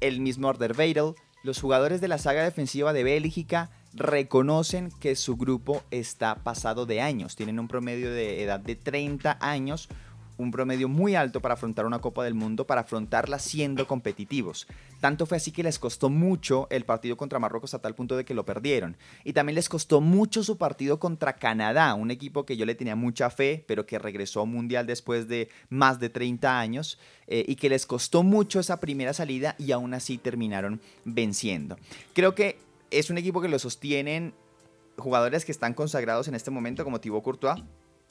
el 0.00 0.20
mismo 0.20 0.48
Alderweireld, 0.50 1.14
los 1.42 1.60
jugadores 1.60 2.00
de 2.00 2.08
la 2.08 2.18
saga 2.18 2.42
defensiva 2.42 2.92
de 2.92 3.04
Bélgica 3.04 3.70
reconocen 3.94 4.90
que 5.00 5.14
su 5.14 5.36
grupo 5.36 5.82
está 5.90 6.36
pasado 6.36 6.86
de 6.86 7.00
años. 7.00 7.36
Tienen 7.36 7.58
un 7.58 7.68
promedio 7.68 8.10
de 8.10 8.42
edad 8.42 8.60
de 8.60 8.76
30 8.76 9.38
años, 9.40 9.88
un 10.36 10.50
promedio 10.50 10.88
muy 10.88 11.14
alto 11.14 11.40
para 11.40 11.54
afrontar 11.54 11.86
una 11.86 12.00
Copa 12.00 12.24
del 12.24 12.34
Mundo, 12.34 12.66
para 12.66 12.82
afrontarla 12.82 13.38
siendo 13.38 13.86
competitivos. 13.86 14.66
Tanto 15.00 15.26
fue 15.26 15.36
así 15.36 15.52
que 15.52 15.62
les 15.62 15.78
costó 15.78 16.10
mucho 16.10 16.66
el 16.70 16.84
partido 16.84 17.16
contra 17.16 17.38
Marruecos 17.38 17.74
a 17.74 17.80
tal 17.80 17.94
punto 17.94 18.16
de 18.16 18.24
que 18.24 18.34
lo 18.34 18.44
perdieron. 18.44 18.96
Y 19.22 19.32
también 19.32 19.54
les 19.54 19.68
costó 19.68 20.00
mucho 20.00 20.42
su 20.42 20.58
partido 20.58 20.98
contra 20.98 21.36
Canadá, 21.36 21.94
un 21.94 22.10
equipo 22.10 22.44
que 22.44 22.56
yo 22.56 22.66
le 22.66 22.74
tenía 22.74 22.96
mucha 22.96 23.30
fe, 23.30 23.64
pero 23.66 23.86
que 23.86 23.98
regresó 23.98 24.40
a 24.40 24.44
un 24.44 24.52
mundial 24.52 24.86
después 24.86 25.28
de 25.28 25.48
más 25.68 26.00
de 26.00 26.08
30 26.08 26.58
años 26.58 26.98
eh, 27.26 27.44
y 27.46 27.56
que 27.56 27.68
les 27.68 27.86
costó 27.86 28.22
mucho 28.22 28.60
esa 28.60 28.80
primera 28.80 29.12
salida 29.12 29.54
y 29.58 29.72
aún 29.72 29.94
así 29.94 30.18
terminaron 30.18 30.80
venciendo. 31.04 31.76
Creo 32.12 32.34
que 32.34 32.58
es 32.90 33.10
un 33.10 33.18
equipo 33.18 33.40
que 33.40 33.48
lo 33.48 33.58
sostienen 33.58 34.34
jugadores 34.96 35.44
que 35.44 35.52
están 35.52 35.74
consagrados 35.74 36.28
en 36.28 36.34
este 36.34 36.50
momento 36.50 36.84
como 36.84 37.00
Thibaut 37.00 37.22
Courtois, 37.22 37.62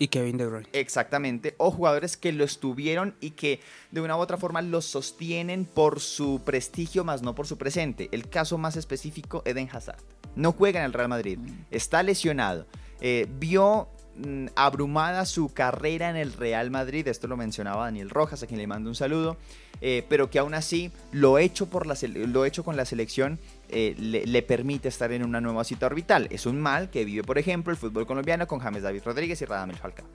Y 0.04 0.10
Kevin 0.10 0.36
De 0.36 0.46
Bruyne. 0.46 0.68
Exactamente, 0.74 1.56
o 1.58 1.72
jugadores 1.72 2.18
que 2.18 2.34
lo 2.34 2.44
estuvieron 2.44 3.16
y 3.22 3.32
que 3.32 3.62
de 3.92 4.02
una 4.02 4.18
u 4.18 4.20
otra 4.20 4.36
forma 4.36 4.62
lo 4.62 4.82
sostienen 4.82 5.63
por 5.63 6.02
su 6.02 6.42
prestigio 6.44 7.06
más 7.06 7.22
no 7.22 7.36
por 7.36 7.48
su 7.48 7.58
presente. 7.58 8.10
El 8.12 8.28
caso 8.28 8.58
más 8.58 8.76
específico, 8.76 9.44
Eden 9.46 9.70
Hazard. 9.72 10.02
No 10.36 10.52
juega 10.52 10.82
en 10.82 10.88
el 10.88 10.92
Real 10.92 11.08
Madrid, 11.08 11.39
está 11.72 12.04
lesionado. 12.04 12.66
Eh, 13.00 13.30
vio 13.39 13.88
mm, 14.18 14.48
abrumada 14.58 15.26
su 15.26 15.54
carrera 15.54 16.10
en 16.10 16.18
el 16.18 16.34
Real 16.34 16.70
Madrid, 16.70 17.08
esto 17.08 17.30
lo 17.30 17.38
mencionaba 17.38 17.86
Daniel 17.86 18.10
Rojas, 18.10 18.44
a 18.44 18.48
quien 18.48 18.60
le 18.60 18.68
mando 18.68 18.89
un 18.89 18.96
saludo, 18.96 19.38
eh, 19.80 20.06
pero 20.10 20.30
que 20.30 20.38
aún 20.38 20.54
así 20.54 20.92
lo 21.13 21.38
hecho, 21.38 21.68
por 21.68 21.88
la 21.88 21.96
lo 22.02 22.44
hecho 22.44 22.66
con 22.66 22.76
la 22.76 22.84
selección 22.84 23.39
eh, 23.74 23.96
le, 23.98 24.42
permite 24.44 24.88
estar 24.88 25.12
en 25.12 25.24
una 25.24 25.42
nueva 25.42 25.64
cita 25.64 25.88
orbital. 25.88 26.28
Es 26.30 26.46
un 26.46 26.62
mal 26.62 26.90
que 26.90 27.06
vive, 27.06 27.24
por 27.24 27.38
ejemplo, 27.38 27.72
el 27.72 27.78
fútbol 27.78 28.06
colombiano 28.06 28.48
con 28.48 28.60
James 28.60 28.84
David 28.84 29.02
Rodríguez 29.04 29.42
y 29.42 29.46
Radamel 29.46 29.78
Falcao. 29.78 30.06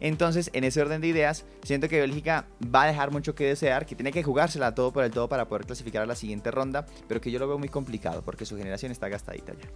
Entonces, 0.00 0.50
en 0.54 0.64
ese 0.64 0.80
orden 0.80 1.00
de 1.00 1.08
ideas, 1.08 1.44
siento 1.62 1.88
que 1.88 2.00
Bélgica 2.00 2.46
va 2.74 2.84
a 2.84 2.86
dejar 2.86 3.10
mucho 3.10 3.34
que 3.34 3.44
desear, 3.44 3.84
que 3.84 3.94
tiene 3.94 4.12
que 4.12 4.22
jugársela 4.22 4.74
todo 4.74 4.92
por 4.92 5.04
el 5.04 5.10
todo 5.10 5.28
para 5.28 5.46
poder 5.46 5.66
clasificar 5.66 6.02
a 6.02 6.06
la 6.06 6.14
siguiente 6.14 6.50
ronda, 6.50 6.86
pero 7.06 7.20
que 7.20 7.30
yo 7.30 7.38
lo 7.38 7.46
veo 7.46 7.58
muy 7.58 7.68
complicado 7.68 8.22
porque 8.22 8.46
su 8.46 8.56
generación 8.56 8.92
está 8.92 9.08
gastadita 9.08 9.52
ya. 9.52 9.68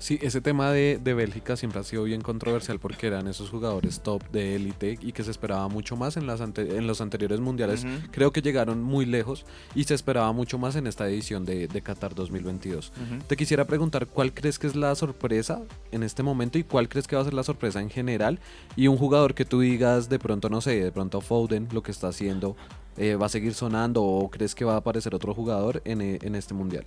Sí, 0.00 0.18
ese 0.22 0.40
tema 0.40 0.72
de, 0.72 0.98
de 1.04 1.12
Bélgica 1.12 1.56
siempre 1.58 1.78
ha 1.78 1.84
sido 1.84 2.04
bien 2.04 2.22
controversial 2.22 2.78
porque 2.80 3.06
eran 3.06 3.28
esos 3.28 3.50
jugadores 3.50 4.00
top 4.00 4.22
de 4.32 4.56
élite 4.56 4.98
y 5.02 5.12
que 5.12 5.22
se 5.22 5.30
esperaba 5.30 5.68
mucho 5.68 5.94
más 5.94 6.16
en, 6.16 6.26
las 6.26 6.40
ante- 6.40 6.78
en 6.78 6.86
los 6.86 7.02
anteriores 7.02 7.38
mundiales. 7.40 7.84
Creo 8.10 8.32
que 8.32 8.40
llegaron 8.40 8.82
muy 8.82 9.04
lejos 9.04 9.44
y 9.74 9.84
se 9.84 9.92
esperaba 9.92 10.32
mucho 10.32 10.56
más 10.58 10.74
en 10.76 10.86
esta 10.86 11.06
edición 11.06 11.44
de, 11.44 11.68
de 11.68 11.82
Qatar 11.82 12.14
2022. 12.14 12.88
Ujú. 12.96 13.22
Te 13.26 13.36
quisiera 13.36 13.66
preguntar 13.66 14.06
cuál 14.06 14.32
crees 14.32 14.58
que 14.58 14.66
es 14.68 14.74
la 14.74 14.94
sorpresa 14.94 15.60
en 15.92 16.02
este 16.02 16.22
momento 16.22 16.56
y 16.58 16.64
cuál 16.64 16.88
crees 16.88 17.06
que 17.06 17.16
va 17.16 17.20
a 17.22 17.24
ser 17.26 17.34
la 17.34 17.44
sorpresa 17.44 17.82
en 17.82 17.90
general 17.90 18.40
y 18.76 18.86
un 18.88 18.96
jugador 18.96 19.34
que 19.34 19.44
tú 19.44 19.60
digas 19.60 20.08
de 20.08 20.18
pronto, 20.18 20.48
no 20.48 20.62
sé, 20.62 20.82
de 20.82 20.92
pronto 20.92 21.20
Foden, 21.20 21.68
lo 21.72 21.82
que 21.82 21.90
está 21.90 22.08
haciendo, 22.08 22.56
eh, 22.96 23.16
va 23.16 23.26
a 23.26 23.28
seguir 23.28 23.52
sonando 23.52 24.02
o 24.02 24.30
crees 24.30 24.54
que 24.54 24.64
va 24.64 24.74
a 24.74 24.78
aparecer 24.78 25.14
otro 25.14 25.34
jugador 25.34 25.82
en, 25.84 26.00
eh, 26.00 26.18
en 26.22 26.36
este 26.36 26.54
mundial. 26.54 26.86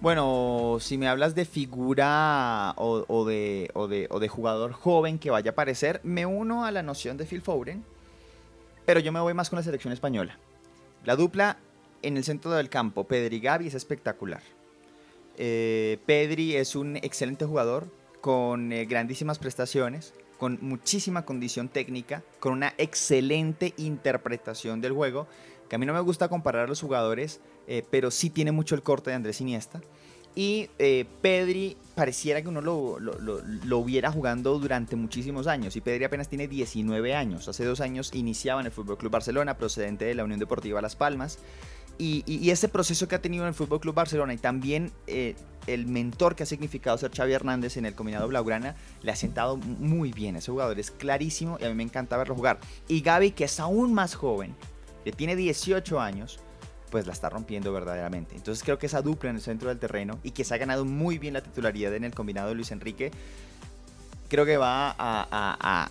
Bueno, 0.00 0.76
si 0.80 0.96
me 0.96 1.08
hablas 1.08 1.34
de 1.34 1.44
figura 1.44 2.72
o, 2.76 3.24
de, 3.24 4.28
jugador 4.30 4.72
joven 4.72 5.18
que 5.18 5.30
vaya 5.30 5.50
a 5.50 5.52
aparecer, 5.52 6.00
me 6.04 6.24
uno 6.24 6.64
a 6.64 6.70
la 6.70 6.84
noción 6.84 7.16
de 7.16 7.24
Phil 7.24 7.42
Foden, 7.42 7.84
pero 8.86 9.00
yo 9.00 9.10
me 9.10 9.18
voy 9.18 9.34
más 9.34 9.50
con 9.50 9.56
la 9.56 9.64
selección 9.64 9.92
española. 9.92 10.38
La 11.04 11.16
dupla 11.16 11.58
en 12.02 12.16
el 12.16 12.22
centro 12.22 12.52
del 12.52 12.68
campo, 12.68 13.04
Pedri 13.04 13.40
Gavi, 13.40 13.66
es 13.66 13.74
espectacular. 13.74 14.42
Eh, 15.36 15.98
Pedri 16.06 16.54
es 16.54 16.76
un 16.76 16.96
excelente 16.96 17.44
jugador 17.44 17.88
con 18.20 18.72
eh, 18.72 18.84
grandísimas 18.84 19.40
prestaciones, 19.40 20.14
con 20.38 20.58
muchísima 20.60 21.24
condición 21.24 21.68
técnica, 21.68 22.22
con 22.38 22.52
una 22.52 22.72
excelente 22.78 23.74
interpretación 23.76 24.80
del 24.80 24.92
juego, 24.92 25.26
que 25.68 25.76
a 25.76 25.78
mí 25.78 25.86
no 25.86 25.92
me 25.92 26.00
gusta 26.00 26.28
comparar 26.28 26.64
a 26.64 26.68
los 26.68 26.80
jugadores, 26.80 27.40
eh, 27.66 27.84
pero 27.90 28.10
sí 28.10 28.30
tiene 28.30 28.52
mucho 28.52 28.74
el 28.74 28.82
corte 28.82 29.10
de 29.10 29.16
Andrés 29.16 29.40
Iniesta. 29.40 29.80
Y 30.34 30.70
eh, 30.78 31.04
Pedri 31.20 31.76
pareciera 31.96 32.40
que 32.42 32.48
uno 32.48 32.60
lo, 32.60 33.00
lo, 33.00 33.18
lo- 33.18 33.40
lo 33.42 33.78
hubiera 33.78 34.12
jugando 34.12 34.56
durante 34.58 34.94
muchísimos 34.94 35.46
años. 35.48 35.74
Y 35.74 35.80
Pedri 35.80 36.04
apenas 36.04 36.28
tiene 36.28 36.46
19 36.46 37.14
años. 37.14 37.48
Hace 37.48 37.64
dos 37.64 37.80
años 37.80 38.10
iniciaba 38.14 38.60
en 38.60 38.66
el 38.66 38.72
Fútbol 38.72 38.98
Club 38.98 39.10
Barcelona, 39.10 39.56
procedente 39.58 40.04
de 40.04 40.14
la 40.14 40.22
Unión 40.24 40.38
Deportiva 40.38 40.80
Las 40.80 40.94
Palmas. 40.94 41.38
Y, 41.98 42.22
y- 42.26 42.50
ese 42.50 42.68
proceso 42.68 43.08
que 43.08 43.16
ha 43.16 43.22
tenido 43.22 43.42
en 43.42 43.48
el 43.48 43.54
Fútbol 43.54 43.80
Club 43.80 43.96
Barcelona 43.96 44.32
y 44.32 44.36
también 44.38 44.92
eh, 45.08 45.34
el 45.66 45.86
mentor 45.86 46.36
que 46.36 46.44
ha 46.44 46.46
significado 46.46 46.96
ser 46.98 47.10
Xavi 47.12 47.32
Hernández 47.32 47.76
en 47.76 47.86
el 47.86 47.94
combinado 47.96 48.28
Blaugrana 48.28 48.76
le 49.02 49.10
ha 49.10 49.16
sentado 49.16 49.56
muy 49.56 50.12
bien. 50.12 50.36
Ese 50.36 50.52
jugador 50.52 50.78
es 50.78 50.92
clarísimo 50.92 51.58
y 51.60 51.64
a 51.64 51.68
mí 51.68 51.74
me 51.74 51.82
encanta 51.82 52.16
verlo 52.16 52.36
jugar. 52.36 52.60
Y 52.86 53.00
Gaby, 53.00 53.32
que 53.32 53.44
es 53.44 53.58
aún 53.58 53.92
más 53.92 54.14
joven, 54.14 54.54
que 55.04 55.12
tiene 55.12 55.36
18 55.36 56.00
años, 56.00 56.38
pues 56.90 57.06
la 57.06 57.12
está 57.12 57.28
rompiendo 57.28 57.72
verdaderamente. 57.72 58.34
Entonces 58.34 58.64
creo 58.64 58.78
que 58.78 58.86
esa 58.86 59.02
dupla 59.02 59.30
en 59.30 59.36
el 59.36 59.42
centro 59.42 59.68
del 59.68 59.78
terreno 59.78 60.18
y 60.22 60.30
que 60.30 60.44
se 60.44 60.54
ha 60.54 60.58
ganado 60.58 60.84
muy 60.84 61.18
bien 61.18 61.34
la 61.34 61.42
titularidad 61.42 61.94
en 61.94 62.04
el 62.04 62.14
combinado 62.14 62.48
de 62.48 62.54
Luis 62.54 62.70
Enrique, 62.72 63.10
creo 64.28 64.44
que 64.44 64.56
va 64.56 64.94
a, 64.98 65.90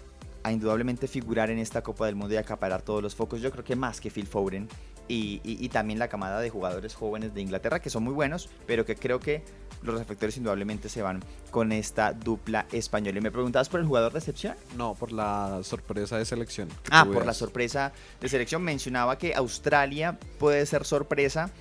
indudablemente 0.50 1.08
figurar 1.08 1.50
en 1.50 1.60
esta 1.60 1.82
Copa 1.82 2.06
del 2.06 2.15
Mundo 2.15 2.34
y 2.34 2.38
acaparar 2.38 2.82
todos 2.82 3.04
los 3.04 3.15
focos. 3.15 3.41
Yo 3.41 3.52
creo 3.52 3.65
que 3.65 3.76
más 3.76 4.00
que 4.00 4.10
Phil 4.10 4.28
Foden 4.28 4.70
y, 5.08 5.41
y- 5.43 5.63
y 5.65 5.70
también 5.70 6.00
la 6.00 6.08
camada 6.08 6.39
de 6.39 6.50
jugadores 6.50 6.93
jóvenes 6.96 7.34
de 7.34 7.41
Inglaterra 7.41 7.80
que 7.80 7.89
son 7.89 8.04
muy 8.04 8.13
buenos, 8.13 8.50
pero 8.65 8.86
que 8.86 8.96
creo 8.96 9.20
que 9.20 9.43
los 9.84 9.98
reflectores 10.00 10.36
indudablemente 10.38 10.89
se 10.89 11.02
van 11.02 11.24
con 11.52 11.72
esta 11.72 12.12
dupla 12.13 12.65
española. 12.72 13.20
Y 13.20 13.22
me 13.22 13.32
preguntabas 13.32 13.70
por 13.70 13.80
el 13.80 13.86
jugador 13.86 14.12
de 14.13 14.20
excepción. 14.20 14.56
No, 14.76 14.96
por 14.96 15.12
la 15.12 15.60
sorpresa 15.63 16.17
de 16.17 16.26
selección. 16.26 16.67
Ah, 16.89 17.06
por 17.06 17.26
la 17.26 17.34
sorpresa 17.34 17.93
de 18.20 18.28
selección. 18.28 18.63
Mencionaba 18.63 19.17
que 19.17 19.36
Australia 19.36 20.17
puede 20.39 20.65
ser 20.65 20.84
sorpresa, 20.84 21.52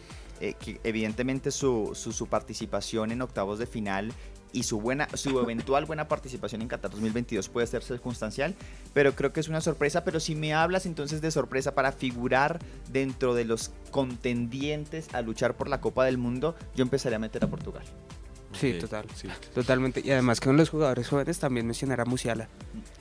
eh, 0.40 0.54
que 0.58 0.80
evidentemente 0.84 1.50
su, 1.50 1.92
su, 1.94 2.12
su 2.12 2.26
participación 2.26 3.12
en 3.12 3.20
octavos 3.22 3.58
de 3.58 3.66
final 3.66 4.12
y 4.56 4.62
su, 4.62 4.80
buena, 4.80 5.06
su 5.14 5.38
eventual 5.38 5.84
buena 5.84 6.08
participación 6.08 6.62
en 6.62 6.68
Qatar 6.68 6.90
2022 6.90 7.48
puede 7.50 7.66
ser 7.66 7.82
circunstancial, 7.82 8.54
pero 8.94 9.14
creo 9.14 9.32
que 9.32 9.40
es 9.40 9.48
una 9.48 9.60
sorpresa. 9.60 10.02
Pero 10.02 10.18
si 10.18 10.34
me 10.34 10.54
hablas 10.54 10.86
entonces 10.86 11.20
de 11.20 11.30
sorpresa 11.30 11.74
para 11.74 11.92
figurar 11.92 12.58
dentro 12.90 13.34
de 13.34 13.44
los 13.44 13.70
contendientes 13.90 15.12
a 15.14 15.20
luchar 15.22 15.56
por 15.56 15.68
la 15.68 15.80
Copa 15.80 16.04
del 16.06 16.18
Mundo, 16.18 16.56
yo 16.74 16.82
empezaría 16.82 17.16
a 17.16 17.18
meter 17.18 17.44
a 17.44 17.48
Portugal. 17.48 17.84
Sí, 18.52 18.74
total. 18.78 19.04
sí. 19.14 19.28
Totalmente. 19.54 20.00
Y 20.02 20.10
además 20.10 20.40
con 20.40 20.56
los 20.56 20.70
jugadores 20.70 21.06
jóvenes 21.08 21.38
también 21.38 21.66
mencionar 21.66 22.00
a 22.00 22.06
Musiala. 22.06 22.48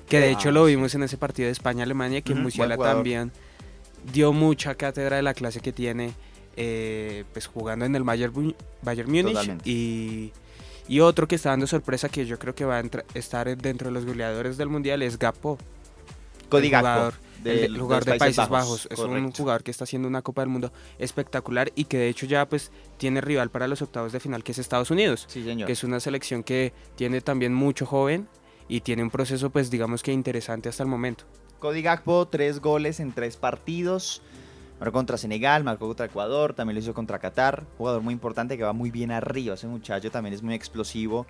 Que 0.10 0.20
de 0.20 0.28
Ah, 0.28 0.32
hecho 0.32 0.52
lo 0.52 0.66
vimos 0.66 0.94
en 0.96 1.04
ese 1.04 1.18
partido 1.18 1.46
de 1.46 1.54
España-Alemania, 1.54 2.22
que 2.22 2.34
Ujú, 2.34 2.42
Musiala 2.42 2.78
también 2.78 3.32
dio 4.12 4.34
mucha 4.34 4.76
cátedra 4.76 5.16
de 5.16 5.22
la 5.24 5.34
clase 5.34 5.62
que 5.62 5.72
tiene, 5.72 6.12
eh, 6.58 7.24
pues 7.32 7.48
jugando 7.48 7.86
en 7.86 7.96
el 7.96 8.04
Bayern, 8.04 8.54
Bayern 8.82 9.10
Múnich. 9.10 9.28
Totalmente. 9.34 9.70
Y, 9.70 10.34
y 10.88 11.00
otro 11.00 11.28
que 11.28 11.36
está 11.36 11.50
dando 11.50 11.68
sorpresa, 11.68 12.10
que 12.10 12.26
yo 12.26 12.38
creo 12.40 12.54
que 12.56 12.66
va 12.66 12.78
a 12.80 12.84
estar 13.14 13.58
dentro 13.58 13.88
de 13.88 13.94
los 13.94 14.06
goleadores 14.06 14.58
del 14.58 14.70
Mundial, 14.70 15.02
es 15.02 15.18
Gapo. 15.18 15.58
Cody 16.50 16.66
el 16.68 16.72
Gakpo, 16.72 16.88
jugador, 16.90 17.14
de 17.44 17.66
el 17.66 17.80
jugador 17.80 18.06
de 18.06 18.16
Países, 18.18 18.48
Bajos. 18.50 18.88
Es 18.92 19.00
un 19.00 19.08
correcto. 19.08 19.32
jugador 19.38 19.64
que 19.64 19.72
está 19.72 19.84
haciendo 19.86 20.08
una 20.08 20.22
Copa 20.22 20.42
del 20.44 20.50
Mundo 20.50 20.72
espectacular 21.00 21.72
y 21.76 21.86
que 21.86 21.98
de 21.98 22.10
hecho 22.10 22.26
ya 22.28 22.48
pues 22.48 22.72
tiene 22.98 23.20
rival 23.22 23.50
para 23.50 23.68
los 23.68 23.82
octavos 23.82 24.12
de 24.12 24.20
final, 24.20 24.44
que 24.44 24.52
es 24.52 24.60
Estados 24.60 24.92
Unidos 24.92 25.26
Sí, 25.28 25.44
señor. 25.44 25.66
que 25.66 25.74
es 25.74 25.84
una 25.84 26.00
selección 26.00 26.44
que 26.44 26.72
tiene 26.96 27.22
también 27.22 27.54
mucho 27.54 27.86
joven 27.88 28.28
y 28.68 28.82
tiene 28.82 29.02
un 29.04 29.10
proceso 29.10 29.50
pues 29.50 29.70
digamos 29.72 30.04
que 30.04 30.12
interesante 30.12 30.70
hasta 30.70 30.84
el 30.84 30.90
momento. 30.90 31.26
Cody 31.60 31.82
Gakpo, 31.82 32.28
tres 32.28 32.60
goles 32.60 33.00
en 33.00 33.12
tres 33.12 33.38
partidos. 33.38 34.22
Marcó 34.86 35.00
contra 35.00 35.18
Senegal, 35.18 35.64
marcó 35.64 35.88
contra 35.88 36.06
Ecuador, 36.06 36.54
también 36.54 36.76
lo 36.76 36.80
hizo 36.80 36.94
contra 36.94 37.18
Qatar. 37.18 37.64
Jugador 37.80 38.04
muy 38.04 38.14
importante 38.14 38.56
que 38.56 38.64
va 38.64 38.72
muy 38.72 38.92
bien 38.92 39.10
arriba. 39.10 39.56
Ese 39.56 39.66
muchacho 39.66 40.12
también 40.12 40.36
es 40.36 40.44
muy 40.44 40.54
explosivo. 40.54 41.26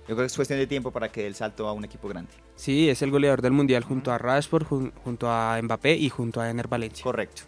Yo 0.00 0.06
creo 0.16 0.16
que 0.18 0.24
es 0.24 0.34
cuestión 0.34 0.58
de 0.58 0.66
tiempo 0.66 0.90
para 0.90 1.08
que 1.12 1.20
dé 1.20 1.28
el 1.28 1.36
salto 1.36 1.68
a 1.68 1.72
un 1.74 1.84
equipo 1.84 2.08
grande. 2.08 2.32
Sí, 2.56 2.88
es 2.88 3.00
el 3.02 3.12
goleador 3.12 3.40
del 3.40 3.52
mundial 3.52 3.84
junto 3.84 4.10
a 4.10 4.18
Rashford, 4.18 4.64
jun- 4.66 4.92
junto 5.04 5.30
a 5.30 5.60
Mbappé 5.62 5.94
y 5.94 6.08
junto 6.08 6.40
a 6.40 6.50
Ener 6.50 6.66
Valencia. 6.66 7.04
Correcto. 7.04 7.42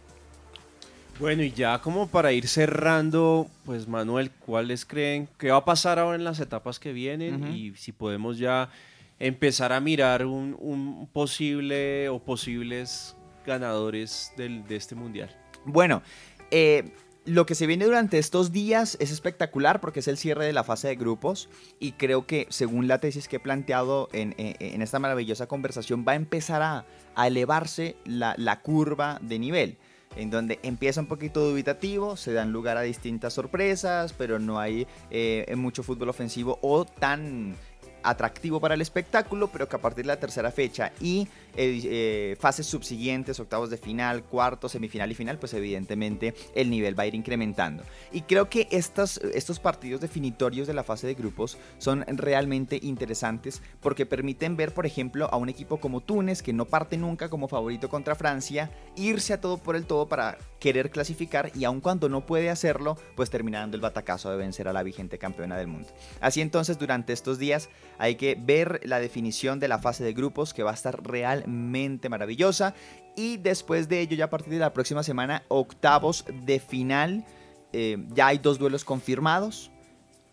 Bueno, 1.19 1.43
y 1.43 1.51
ya 1.51 1.81
como 1.81 2.07
para 2.07 2.31
ir 2.31 2.47
cerrando, 2.47 3.49
pues 3.65 3.89
Manuel, 3.89 4.31
¿cuáles 4.31 4.87
creen 4.87 5.29
que 5.37 5.51
va 5.51 5.57
a 5.57 5.65
pasar 5.65 5.99
ahora 5.99 6.15
en 6.17 6.23
las 6.23 6.39
etapas 6.39 6.79
que 6.79 6.93
vienen? 6.93 7.45
Y 7.53 7.75
si 7.75 7.91
podemos 7.91 8.39
ya 8.39 8.71
empezar 9.19 9.73
a 9.73 9.81
mirar 9.81 10.27
un, 10.27 10.57
un 10.61 11.09
posible 11.13 12.09
o 12.09 12.21
posibles 12.21 13.17
ganadores 13.47 14.33
del- 14.37 14.67
de 14.67 14.77
este 14.77 14.95
mundial. 14.95 15.35
Bueno, 15.65 16.03
eh, 16.51 16.93
lo 17.27 17.47
que 17.47 17.55
se 17.55 17.67
viene 17.67 17.87
durante 17.87 18.19
estos 18.19 18.53
días 18.53 18.99
es 19.01 19.11
espectacular 19.11 19.81
porque 19.81 20.01
es 20.01 20.09
el 20.09 20.19
cierre 20.19 20.45
de 20.45 20.53
la 20.53 20.63
fase 20.63 20.89
de 20.89 20.97
grupos 20.97 21.49
y 21.81 21.93
creo 21.93 22.27
que 22.27 22.47
según 22.51 22.87
la 22.87 22.99
tesis 22.99 23.29
que 23.29 23.37
he 23.37 23.41
planteado 23.41 24.09
en, 24.13 24.35
en- 24.37 24.57
en 24.61 24.83
esta 24.83 24.99
maravillosa 24.99 25.47
conversación 25.47 26.05
va 26.07 26.13
a 26.13 26.17
empezar 26.17 26.61
a, 26.61 26.85
a 27.15 27.27
elevarse 27.27 27.97
la, 28.05 28.35
la 28.37 28.61
curva 28.61 29.19
de 29.23 29.39
nivel. 29.39 29.79
En 30.17 30.31
donde 30.31 30.61
empieza 30.63 31.01
un 31.01 31.07
poquito 31.09 31.41
dubitativo, 31.41 32.17
se 32.17 32.33
dan 32.33 32.53
lugar 32.53 32.77
a 32.77 32.83
distintas 32.83 33.33
sorpresas, 33.33 34.13
pero 34.13 34.39
no 34.39 34.61
hay 34.61 34.87
eh, 35.11 35.53
mucho 35.57 35.83
fútbol 35.83 36.11
ofensivo 36.11 36.59
o 36.63 36.85
tan 36.85 37.57
atractivo 38.05 38.61
para 38.61 38.75
el 38.75 38.81
espectáculo, 38.83 39.49
pero 39.49 39.69
que 39.69 39.77
a 39.77 39.81
partir 39.81 40.05
de 40.05 40.09
la 40.09 40.21
tercera 40.21 40.53
fecha 40.53 40.93
y 41.01 41.27
eh, 41.57 42.37
fases 42.39 42.67
subsiguientes, 42.67 43.41
octavos 43.41 43.71
de 43.71 43.77
final, 43.77 44.25
cuarto, 44.25 44.69
semifinal 44.69 45.11
y 45.11 45.15
final, 45.15 45.39
pues 45.39 45.55
evidentemente 45.55 46.35
el 46.55 46.71
nivel 46.71 46.99
va 46.99 47.05
a 47.05 47.07
ir 47.07 47.15
incrementando. 47.15 47.85
Y 48.13 48.23
creo 48.23 48.49
que 48.49 48.69
estas, 48.71 49.19
estos 49.19 49.61
partidos 49.61 50.01
definitorios 50.01 50.67
de 50.67 50.75
la 50.75 50.85
fase 50.85 51.07
de 51.07 51.15
grupos 51.15 51.59
son 51.79 52.05
realmente 52.07 52.79
interesantes 52.83 53.63
porque 53.81 54.07
permiten 54.07 54.57
ver, 54.57 54.73
por 54.73 54.87
ejemplo, 54.87 55.29
a 55.33 55.37
un 55.37 55.49
equipo 55.49 55.79
como 55.79 56.01
Túnez, 56.01 56.43
que 56.43 56.53
no 56.53 56.65
parte 56.67 56.97
nunca 56.97 57.29
como 57.29 57.49
favorito 57.49 57.89
contra 57.89 58.15
Francia, 58.15 58.71
irse 58.97 59.33
a 59.33 59.41
todo 59.41 59.59
por 59.59 59.77
el 59.77 59.87
todo 59.87 60.09
para 60.09 60.39
querer 60.59 60.91
clasificar 60.91 61.51
y 61.55 61.65
aun 61.65 61.81
cuando 61.81 62.09
no 62.09 62.25
puede 62.25 62.51
hacerlo, 62.51 62.97
pues 63.17 63.31
termina 63.31 63.61
dando 63.61 63.77
el 63.77 63.83
batacazo 63.83 64.31
de 64.31 64.37
vencer 64.37 64.67
a 64.67 64.73
la 64.73 64.83
vigente 64.83 65.19
campeona 65.19 65.57
del 65.57 65.67
mundo. 65.67 65.89
Así 66.21 66.41
entonces, 66.41 66.79
durante 66.79 67.13
estos 67.13 67.39
días 67.39 67.69
hay 67.99 68.15
que 68.15 68.35
ver 68.35 68.81
la 68.85 68.99
definición 68.99 69.61
de 69.61 69.69
la 69.69 69.79
fase 69.79 70.05
de 70.05 70.13
grupos 70.13 70.55
que 70.55 70.63
va 70.63 70.71
a 70.71 70.75
estar 70.75 71.03
realmente 71.45 72.09
maravillosa. 72.09 72.75
Y 73.17 73.37
después 73.37 73.89
de 73.89 74.01
ello, 74.01 74.17
ya 74.17 74.27
a 74.27 74.31
partir 74.31 74.53
de 74.53 74.59
la 74.59 74.73
próxima 74.73 75.03
semana, 75.03 75.43
octavos 75.49 76.25
de 76.45 76.59
final. 76.59 77.25
Eh, 77.73 77.99
ya 78.15 78.29
hay 78.29 78.39
dos 78.39 78.59
duelos 78.59 78.85
confirmados. 78.85 79.71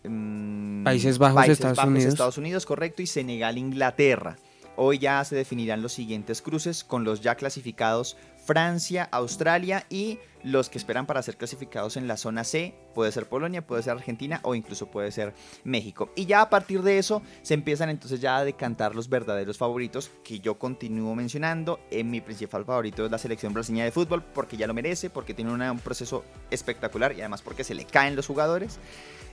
Mm, 0.03 0.83
Países 0.83 1.17
Bajos, 1.17 1.47
Estados 1.47 1.83
Unidos. 1.83 2.13
Estados 2.13 2.37
Unidos, 2.37 2.65
correcto, 2.65 3.01
y 3.01 3.07
Senegal, 3.07 3.57
Inglaterra. 3.57 4.37
Hoy 4.77 4.99
ya 4.99 5.23
se 5.25 5.35
definirán 5.35 5.81
los 5.81 5.93
siguientes 5.93 6.41
cruces 6.41 6.83
con 6.83 7.03
los 7.03 7.21
ya 7.21 7.35
clasificados 7.35 8.15
Francia, 8.43 9.07
Australia 9.11 9.85
y 9.89 10.19
los 10.43 10.69
que 10.69 10.79
esperan 10.79 11.05
para 11.05 11.21
ser 11.21 11.37
clasificados 11.37 11.97
en 11.97 12.07
la 12.07 12.17
zona 12.17 12.43
C. 12.43 12.73
Puede 12.95 13.11
ser 13.11 13.29
Polonia, 13.29 13.65
puede 13.65 13.83
ser 13.83 13.93
Argentina 13.93 14.39
o 14.43 14.55
incluso 14.55 14.87
puede 14.87 15.11
ser 15.11 15.33
México. 15.63 16.09
Y 16.15 16.25
ya 16.25 16.41
a 16.41 16.49
partir 16.49 16.81
de 16.81 16.97
eso 16.97 17.21
se 17.43 17.53
empiezan 17.53 17.89
entonces 17.89 18.19
ya 18.21 18.37
a 18.37 18.43
decantar 18.43 18.95
los 18.95 19.07
verdaderos 19.07 19.59
favoritos 19.59 20.09
que 20.23 20.39
yo 20.39 20.57
continúo 20.57 21.13
mencionando. 21.13 21.79
En 21.91 22.09
mi 22.09 22.21
principal 22.21 22.65
favorito 22.65 23.05
es 23.05 23.11
la 23.11 23.19
selección 23.19 23.53
brasileña 23.53 23.85
de 23.85 23.91
fútbol 23.91 24.23
porque 24.23 24.57
ya 24.57 24.65
lo 24.65 24.73
merece, 24.73 25.11
porque 25.11 25.35
tiene 25.35 25.51
una- 25.53 25.71
un 25.71 25.79
proceso 25.79 26.23
espectacular 26.49 27.13
y 27.15 27.19
además 27.21 27.43
porque 27.43 27.63
se 27.63 27.75
le 27.75 27.85
caen 27.85 28.15
los 28.15 28.25
jugadores. 28.25 28.79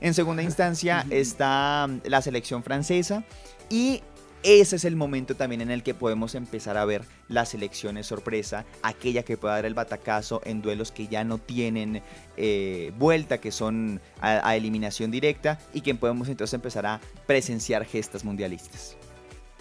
En 0.02 0.12
segunda 0.12 0.42
instancia 0.44 1.06
está 1.08 1.88
la 2.04 2.20
selección 2.20 2.62
francesa 2.62 3.24
y 3.70 4.02
ese 4.42 4.76
es 4.76 4.84
el 4.84 4.96
momento 4.96 5.34
también 5.34 5.60
en 5.60 5.70
el 5.70 5.82
que 5.82 5.94
podemos 5.94 6.34
empezar 6.34 6.76
a 6.76 6.84
ver 6.84 7.02
las 7.28 7.50
selecciones 7.50 8.06
sorpresa, 8.06 8.64
aquella 8.82 9.22
que 9.22 9.36
pueda 9.36 9.54
dar 9.54 9.66
el 9.66 9.74
batacazo 9.74 10.40
en 10.44 10.62
duelos 10.62 10.92
que 10.92 11.08
ya 11.08 11.24
no 11.24 11.38
tienen 11.38 12.02
eh, 12.36 12.92
vuelta, 12.98 13.38
que 13.38 13.50
son 13.50 14.00
a, 14.20 14.48
a 14.48 14.56
eliminación 14.56 15.10
directa 15.10 15.58
y 15.72 15.80
que 15.80 15.94
podemos 15.94 16.28
entonces 16.28 16.54
empezar 16.54 16.86
a 16.86 17.00
presenciar 17.26 17.84
gestas 17.84 18.24
mundialistas. 18.24 18.96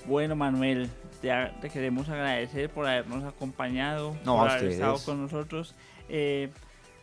Bueno, 0.06 0.36
Manuel, 0.36 0.90
te, 1.22 1.70
queremos 1.70 2.08
agradecer 2.08 2.70
por 2.70 2.88
habernos 2.88 3.24
acompañado, 3.26 4.16
No, 4.24 4.38
por 4.38 4.50
haber 4.50 4.72
estado 4.72 4.98
con 5.04 5.22
nosotros. 5.22 5.76
Eh, 6.08 6.50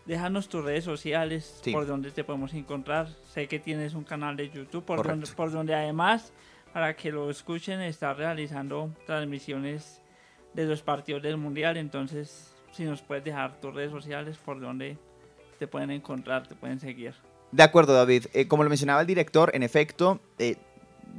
déjanos 0.07 0.49
tus 0.49 0.65
redes 0.65 0.85
sociales, 0.85 1.61
Sí. 1.63 1.73
por 1.73 1.87
donde 1.87 2.11
te 2.11 2.25
podemos 2.25 2.55
encontrar. 2.55 3.09
Sé 3.33 3.47
que 3.47 3.59
tienes 3.59 3.95
un 3.95 4.05
canal 4.05 4.37
de 4.37 4.49
YouTube, 4.49 4.85
por, 4.85 4.97
Correcto. 4.99 5.21
donde, 5.21 5.37
por 5.37 5.51
donde 5.53 5.75
además, 5.75 6.33
para 6.75 6.97
que 6.97 7.13
lo 7.13 7.31
escuchen, 7.31 7.81
está 7.83 8.13
realizando 8.15 8.91
transmisiones 9.07 10.01
de 10.55 10.65
los 10.65 10.83
partidos 10.83 11.23
del 11.23 11.37
Mundial. 11.37 11.77
Entonces, 11.77 12.53
si 12.73 12.83
nos 12.83 13.01
puedes 13.01 13.23
dejar 13.23 13.61
tus 13.61 13.73
redes 13.73 13.93
sociales, 13.93 14.37
por 14.45 14.61
donde 14.61 14.99
te 15.61 15.69
pueden 15.69 15.93
encontrar, 15.93 16.49
te 16.49 16.57
pueden 16.57 16.81
seguir. 16.81 17.15
De 17.53 17.63
acuerdo, 17.63 17.95
David. 17.95 18.27
Eh, 18.35 18.49
como 18.49 18.65
lo 18.65 18.71
mencionaba 18.71 19.03
el 19.03 19.07
director, 19.07 19.53
en 19.55 19.63
efecto, 19.63 20.19
eh, 20.41 20.57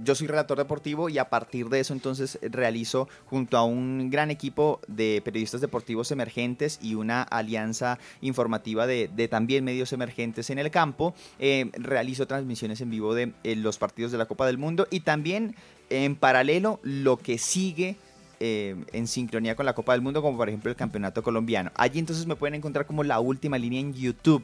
yo 0.04 0.16
soy 0.16 0.28
relator 0.28 0.58
deportivo 0.58 1.10
y 1.10 1.18
a 1.18 1.30
partir 1.30 1.70
de 1.70 1.80
eso 1.80 1.94
entonces 1.94 2.40
realizo 2.42 3.08
junto 3.26 3.58
a 3.58 3.64
un 3.64 4.10
gran 4.10 4.32
equipo 4.32 4.80
de 4.88 5.22
periodistas 5.24 5.62
deportivos 5.62 6.12
emergentes 6.12 6.80
y 6.82 6.96
una 6.96 7.24
alianza 7.24 8.00
informativa 8.22 8.88
de, 8.88 9.10
de 9.14 9.28
también 9.28 9.64
medios 9.64 9.94
emergentes 9.94 10.50
en 10.50 10.60
el 10.60 10.72
campo, 10.72 11.14
eh, 11.40 11.70
realizo 11.74 12.28
transmisiones 12.28 12.82
en 12.82 12.90
vivo 12.90 13.14
de 13.14 13.34
eh, 13.44 13.56
los 13.56 13.78
partidos 13.78 14.12
de 14.12 14.18
la 14.18 14.26
Copa 14.26 14.46
del 14.46 14.58
Mundo 14.58 14.88
y 14.90 15.02
también 15.02 15.56
en 15.90 16.16
paralelo 16.16 16.80
lo 16.84 17.18
que 17.18 17.38
sigue 17.38 17.96
eh, 18.40 18.76
en 18.92 19.08
sincronía 19.08 19.56
con 19.56 19.66
la 19.66 19.74
Copa 19.74 19.94
del 19.94 20.02
Mundo, 20.02 20.22
como 20.22 20.38
por 20.38 20.50
ejemplo 20.50 20.70
el 20.70 20.76
Campeonato 20.76 21.24
Colombiano. 21.24 21.72
Allí 21.76 22.00
entonces 22.00 22.26
me 22.26 22.36
pueden 22.36 22.56
encontrar 22.56 22.86
como 22.86 23.04
la 23.04 23.20
última 23.20 23.58
línea 23.58 23.80
en 23.80 23.94
YouTube. 23.94 24.44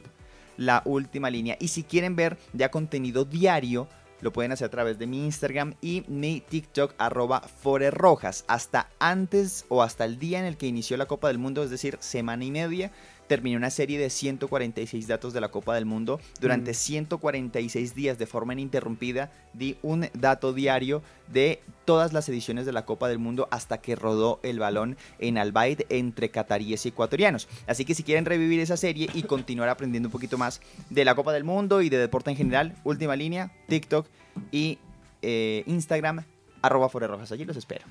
La 0.56 0.82
última 0.84 1.30
línea. 1.30 1.56
Y 1.60 1.68
si 1.68 1.82
quieren 1.82 2.14
ver 2.14 2.36
ya 2.52 2.70
contenido 2.70 3.24
diario, 3.24 3.88
lo 4.22 4.32
pueden 4.32 4.52
hacer 4.52 4.66
a 4.66 4.70
través 4.70 4.98
de 4.98 5.06
mi 5.06 5.24
Instagram 5.24 5.74
y 5.82 6.04
mi 6.08 6.40
TikTok 6.40 6.94
arroba 6.96 7.40
forerrojas. 7.40 8.44
Hasta 8.46 8.88
antes 8.98 9.66
o 9.68 9.82
hasta 9.82 10.04
el 10.04 10.18
día 10.18 10.38
en 10.38 10.46
el 10.46 10.56
que 10.56 10.66
inició 10.66 10.96
la 10.96 11.06
Copa 11.06 11.28
del 11.28 11.38
Mundo, 11.38 11.62
es 11.62 11.70
decir, 11.70 11.98
semana 12.00 12.44
y 12.44 12.50
media, 12.50 12.92
terminé 13.32 13.56
una 13.56 13.70
serie 13.70 13.98
de 13.98 14.10
146 14.10 15.06
datos 15.08 15.32
de 15.32 15.40
la 15.40 15.48
Copa 15.48 15.74
del 15.74 15.86
Mundo. 15.86 16.20
Durante 16.38 16.72
Mm. 16.72 16.74
146 16.74 17.94
días 17.94 18.18
de 18.18 18.26
forma 18.26 18.52
ininterrumpida 18.52 19.32
di 19.54 19.78
un 19.80 20.06
dato 20.12 20.52
diario 20.52 21.02
de 21.28 21.62
todas 21.86 22.12
las 22.12 22.28
ediciones 22.28 22.66
de 22.66 22.72
la 22.72 22.84
Copa 22.84 23.08
del 23.08 23.18
Mundo 23.18 23.48
hasta 23.50 23.80
que 23.80 23.96
rodó 23.96 24.38
el 24.42 24.58
balón 24.58 24.98
en 25.18 25.38
Albaid 25.38 25.80
entre 25.88 26.28
cataríes 26.28 26.84
y 26.84 26.90
ecuatorianos. 26.90 27.48
Así 27.66 27.86
que 27.86 27.94
si 27.94 28.02
quieren 28.02 28.26
revivir 28.26 28.60
esa 28.60 28.76
serie 28.76 29.08
y 29.14 29.22
continuar 29.22 29.70
aprendiendo 29.70 30.08
un 30.08 30.12
poquito 30.12 30.36
más 30.36 30.60
de 30.90 31.06
la 31.06 31.14
Copa 31.14 31.32
del 31.32 31.44
Mundo 31.44 31.80
y 31.80 31.88
de 31.88 31.96
deporte 31.96 32.28
en 32.28 32.36
general, 32.36 32.76
última 32.84 33.16
línea, 33.16 33.50
TikTok 33.66 34.06
y 34.50 34.78
eh, 35.22 35.62
Instagram, 35.66 36.26
arroba. 36.60 36.90
Allí 37.30 37.46
los 37.46 37.56
espero. 37.56 37.86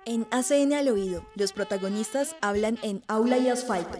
En 0.05 0.27
ACN 0.31 0.73
al 0.73 0.89
oído, 0.89 1.25
los 1.35 1.53
protagonistas 1.53 2.35
hablan 2.41 2.77
en 2.83 3.03
aula 3.07 3.37
y 3.37 3.47
asfalto. 3.47 3.99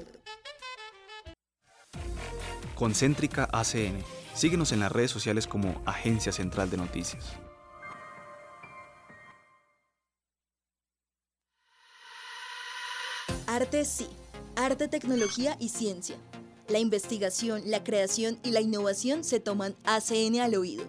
Concéntrica 2.82 3.48
ACN. 3.54 4.04
Síguenos 4.34 4.72
en 4.72 4.80
las 4.80 4.91
redes 4.91 5.12
sociales 5.12 5.46
como 5.46 5.80
Agencia 5.86 6.32
Central 6.32 6.72
de 6.72 6.78
Noticias. 6.78 7.26
Arte 13.46 13.86
sí, 13.86 14.08
arte, 14.56 14.88
tecnología 14.88 15.56
y 15.60 15.70
ciencia. 15.70 16.15
La 16.70 16.80
investigación, 16.80 17.62
la 17.65 17.84
creación 17.84 18.39
y 18.41 18.50
la 18.50 18.62
innovación 18.62 19.24
se 19.24 19.39
toman 19.39 19.76
ACN 19.84 20.39
al 20.39 20.56
oído. 20.56 20.84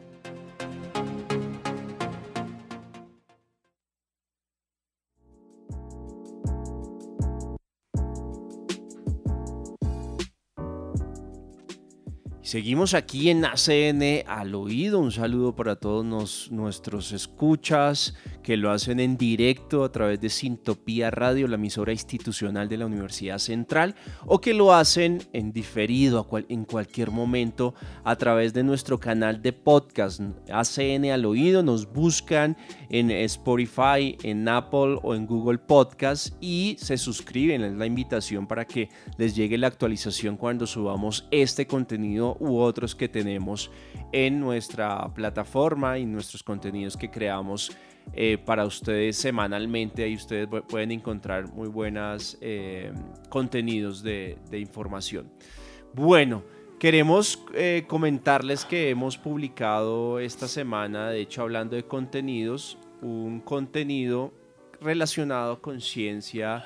Seguimos 12.52 12.92
aquí 12.92 13.30
en 13.30 13.46
ACN 13.46 14.28
al 14.28 14.54
oído. 14.54 14.98
Un 14.98 15.10
saludo 15.10 15.56
para 15.56 15.76
todos 15.76 16.50
nuestros 16.52 17.12
escuchas 17.12 18.14
que 18.42 18.56
lo 18.56 18.70
hacen 18.70 19.00
en 19.00 19.16
directo 19.16 19.84
a 19.84 19.92
través 19.92 20.20
de 20.20 20.28
Sintopía 20.28 21.10
Radio, 21.10 21.48
la 21.48 21.54
emisora 21.54 21.92
institucional 21.92 22.68
de 22.68 22.76
la 22.76 22.86
Universidad 22.86 23.38
Central, 23.38 23.94
o 24.26 24.40
que 24.40 24.54
lo 24.54 24.74
hacen 24.74 25.22
en 25.32 25.52
diferido 25.52 26.26
en 26.48 26.64
cualquier 26.64 27.10
momento 27.10 27.74
a 28.04 28.16
través 28.16 28.52
de 28.52 28.62
nuestro 28.62 28.98
canal 28.98 29.42
de 29.42 29.52
podcast 29.52 30.20
ACN 30.50 31.10
al 31.10 31.24
oído. 31.24 31.62
Nos 31.62 31.92
buscan 31.92 32.56
en 32.90 33.10
Spotify, 33.10 34.16
en 34.22 34.48
Apple 34.48 34.98
o 35.02 35.14
en 35.14 35.26
Google 35.26 35.58
Podcast 35.58 36.34
y 36.40 36.76
se 36.78 36.96
suscriben. 36.98 37.62
Es 37.62 37.74
la 37.74 37.86
invitación 37.86 38.46
para 38.46 38.64
que 38.64 38.88
les 39.18 39.34
llegue 39.34 39.58
la 39.58 39.68
actualización 39.68 40.36
cuando 40.36 40.66
subamos 40.66 41.26
este 41.30 41.66
contenido 41.66 42.36
u 42.40 42.58
otros 42.58 42.94
que 42.94 43.08
tenemos 43.08 43.70
en 44.12 44.40
nuestra 44.40 45.12
plataforma 45.14 45.98
y 45.98 46.06
nuestros 46.06 46.42
contenidos 46.42 46.96
que 46.96 47.10
creamos 47.10 47.72
eh, 48.14 48.38
para 48.38 48.64
ustedes 48.66 49.16
semanalmente. 49.16 50.04
Ahí 50.04 50.14
ustedes 50.14 50.48
pueden 50.68 50.92
encontrar 50.92 51.48
muy 51.52 51.68
buenos 51.68 52.36
eh, 52.40 52.92
contenidos 53.28 54.02
de, 54.02 54.38
información. 54.52 55.30
Bueno, 55.94 56.42
queremos 56.78 57.42
eh, 57.54 57.84
comentarles 57.86 58.64
que 58.64 58.90
hemos 58.90 59.16
publicado 59.16 60.18
esta 60.18 60.46
semana, 60.46 61.08
de 61.10 61.20
hecho 61.20 61.42
hablando 61.42 61.76
de 61.76 61.84
contenidos, 61.84 62.76
un 63.00 63.40
contenido 63.40 64.32
relacionado 64.80 65.60
con 65.60 65.80
ciencia 65.80 66.64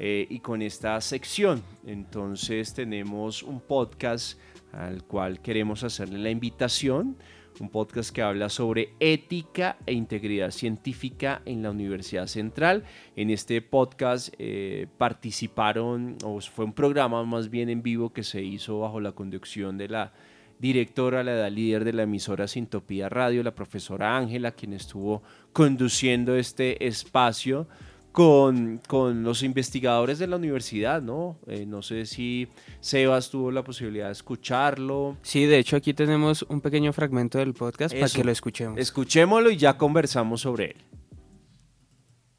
y 0.00 0.38
con 0.38 0.62
esta 0.62 1.00
sección. 1.00 1.60
Entonces 1.84 2.72
tenemos 2.72 3.42
un 3.42 3.60
podcast 3.60 4.38
al 4.72 5.02
cual 5.02 5.40
queremos 5.40 5.82
hacerle 5.82 6.18
la 6.18 6.30
invitación, 6.30 7.16
un 7.60 7.70
podcast 7.70 8.10
que 8.10 8.22
habla 8.22 8.48
sobre 8.48 8.94
ética 9.00 9.78
e 9.86 9.92
integridad 9.92 10.50
científica 10.50 11.42
en 11.44 11.62
la 11.62 11.70
Universidad 11.70 12.26
Central. 12.26 12.84
En 13.16 13.30
este 13.30 13.62
podcast 13.62 14.34
eh, 14.38 14.86
participaron, 14.98 16.16
o 16.24 16.40
fue 16.40 16.64
un 16.64 16.72
programa 16.72 17.24
más 17.24 17.50
bien 17.50 17.68
en 17.68 17.82
vivo 17.82 18.12
que 18.12 18.22
se 18.22 18.42
hizo 18.42 18.80
bajo 18.80 19.00
la 19.00 19.12
conducción 19.12 19.78
de 19.78 19.88
la 19.88 20.12
directora, 20.58 21.22
la 21.22 21.32
edad 21.32 21.50
líder 21.50 21.84
de 21.84 21.92
la 21.92 22.02
emisora 22.02 22.48
Sintopía 22.48 23.08
Radio, 23.08 23.42
la 23.42 23.54
profesora 23.54 24.16
Ángela, 24.16 24.52
quien 24.52 24.72
estuvo 24.72 25.22
conduciendo 25.52 26.36
este 26.36 26.86
espacio 26.86 27.68
con, 28.12 28.80
con, 28.86 29.22
los 29.22 29.42
investigadores 29.42 30.18
de 30.18 30.26
la 30.26 30.36
universidad, 30.36 31.02
¿no? 31.02 31.38
Eh, 31.46 31.66
no 31.66 31.82
sé 31.82 32.06
si 32.06 32.48
Sebas 32.80 33.30
tuvo 33.30 33.50
la 33.50 33.62
posibilidad 33.62 34.06
de 34.06 34.12
escucharlo. 34.12 35.16
Sí, 35.22 35.46
de 35.46 35.58
hecho 35.58 35.76
aquí 35.76 35.94
tenemos 35.94 36.42
un 36.48 36.60
pequeño 36.60 36.92
fragmento 36.92 37.38
del 37.38 37.54
podcast 37.54 37.94
para 37.94 38.08
que 38.08 38.24
lo 38.24 38.32
escuchemos. 38.32 38.78
Escuchémoslo 38.78 39.50
y 39.50 39.56
ya 39.56 39.76
conversamos 39.76 40.40
sobre 40.40 40.72
él. 40.72 40.76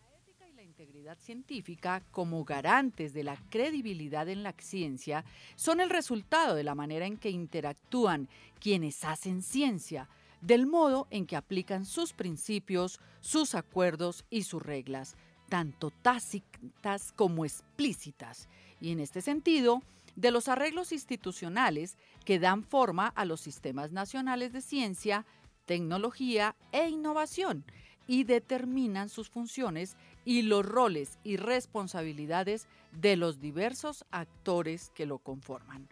La 0.01 0.17
ética 0.17 0.45
y 0.47 0.55
la 0.55 0.63
integridad 0.63 1.17
científica 1.19 2.03
como 2.11 2.43
garantes 2.43 3.13
de 3.13 3.23
la 3.23 3.37
credibilidad 3.49 4.27
en 4.27 4.43
la 4.43 4.53
ciencia 4.57 5.23
son 5.55 5.79
el 5.79 5.89
resultado 5.89 6.55
de 6.55 6.63
la 6.63 6.75
manera 6.75 7.05
en 7.05 7.17
que 7.17 7.29
interactúan 7.29 8.27
quienes 8.59 9.05
hacen 9.05 9.41
ciencia, 9.41 10.09
del 10.41 10.67
modo 10.67 11.07
en 11.09 11.25
que 11.25 11.35
aplican 11.35 11.85
sus 11.85 12.13
principios, 12.13 12.99
sus 13.21 13.55
acuerdos 13.55 14.25
y 14.29 14.43
sus 14.43 14.61
reglas 14.61 15.15
tanto 15.49 15.91
tácitas 16.01 17.11
como 17.11 17.43
explícitas, 17.43 18.47
y 18.79 18.91
en 18.91 18.99
este 18.99 19.21
sentido, 19.21 19.81
de 20.15 20.31
los 20.31 20.47
arreglos 20.47 20.91
institucionales 20.91 21.97
que 22.25 22.39
dan 22.39 22.63
forma 22.63 23.07
a 23.07 23.25
los 23.25 23.41
sistemas 23.41 23.91
nacionales 23.91 24.53
de 24.53 24.61
ciencia, 24.61 25.25
tecnología 25.65 26.55
e 26.71 26.89
innovación 26.89 27.63
y 28.07 28.23
determinan 28.23 29.07
sus 29.07 29.29
funciones 29.29 29.95
y 30.25 30.41
los 30.41 30.65
roles 30.65 31.19
y 31.23 31.37
responsabilidades 31.37 32.67
de 32.91 33.15
los 33.15 33.39
diversos 33.39 34.05
actores 34.11 34.91
que 34.95 35.05
lo 35.05 35.19
conforman. 35.19 35.87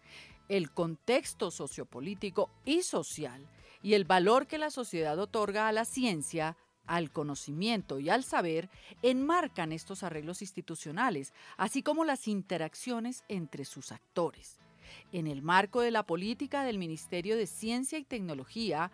El 0.50 0.72
contexto 0.72 1.52
sociopolítico 1.52 2.50
y 2.66 2.82
social 2.82 3.48
y 3.84 3.94
el 3.94 4.06
valor 4.06 4.48
que 4.48 4.58
la 4.58 4.72
sociedad 4.72 5.20
otorga 5.20 5.68
a 5.68 5.72
la 5.72 5.86
ciencia 5.86 6.58
al 6.88 7.12
conocimiento 7.12 8.00
y 8.00 8.10
al 8.10 8.24
saber 8.24 8.70
enmarcan 9.04 9.72
estos 9.72 10.04
arreglos 10.04 10.42
institucionales, 10.42 11.34
así 11.58 11.84
como 11.84 12.06
las 12.06 12.28
interacciones 12.28 13.24
entre 13.28 13.66
sus 13.66 13.92
actores. 13.92 14.58
En 15.12 15.28
el 15.28 15.42
marco 15.42 15.82
de 15.82 15.92
la 15.92 16.04
política 16.04 16.64
del 16.64 16.78
Ministerio 16.78 17.38
de 17.38 17.46
Ciencia 17.46 18.00
y 18.00 18.04
Tecnología, 18.04 18.92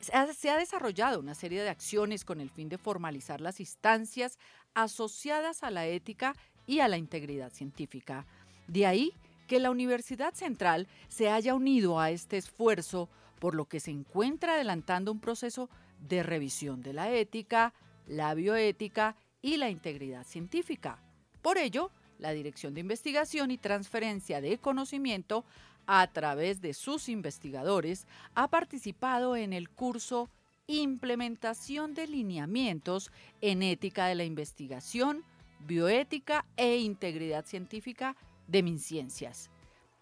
se 0.00 0.50
ha 0.50 0.56
desarrollado 0.56 1.20
una 1.20 1.34
serie 1.34 1.62
de 1.62 1.70
acciones 1.70 2.24
con 2.24 2.40
el 2.40 2.50
fin 2.50 2.68
de 2.68 2.78
formalizar 2.78 3.40
las 3.40 3.60
instancias 3.60 4.38
asociadas 4.74 5.62
a 5.62 5.70
la 5.70 5.86
ética 5.86 6.34
y 6.66 6.80
a 6.80 6.88
la 6.88 6.98
integridad 6.98 7.52
científica. 7.52 8.26
De 8.66 8.86
ahí 8.86 9.12
que 9.46 9.60
la 9.60 9.70
Universidad 9.70 10.34
Central 10.34 10.88
se 11.08 11.30
haya 11.30 11.54
unido 11.54 12.00
a 12.00 12.10
este 12.10 12.36
esfuerzo, 12.36 13.08
por 13.38 13.54
lo 13.54 13.66
que 13.66 13.80
se 13.80 13.90
encuentra 13.90 14.54
adelantando 14.54 15.12
un 15.12 15.20
proceso 15.20 15.68
de 16.08 16.22
revisión 16.22 16.82
de 16.82 16.92
la 16.92 17.10
ética, 17.10 17.72
la 18.06 18.34
bioética 18.34 19.16
y 19.42 19.56
la 19.56 19.70
integridad 19.70 20.24
científica. 20.24 21.02
Por 21.42 21.58
ello, 21.58 21.90
la 22.18 22.32
Dirección 22.32 22.74
de 22.74 22.80
Investigación 22.80 23.50
y 23.50 23.58
Transferencia 23.58 24.40
de 24.40 24.58
Conocimiento, 24.58 25.44
a 25.86 26.06
través 26.06 26.60
de 26.60 26.72
sus 26.72 27.08
investigadores, 27.08 28.06
ha 28.34 28.48
participado 28.48 29.36
en 29.36 29.52
el 29.52 29.68
curso 29.68 30.30
Implementación 30.66 31.92
de 31.92 32.06
lineamientos 32.06 33.10
en 33.42 33.62
ética 33.62 34.06
de 34.06 34.14
la 34.14 34.24
investigación, 34.24 35.22
bioética 35.60 36.46
e 36.56 36.78
integridad 36.78 37.44
científica 37.44 38.16
de 38.46 38.62
MinCiencias, 38.62 39.50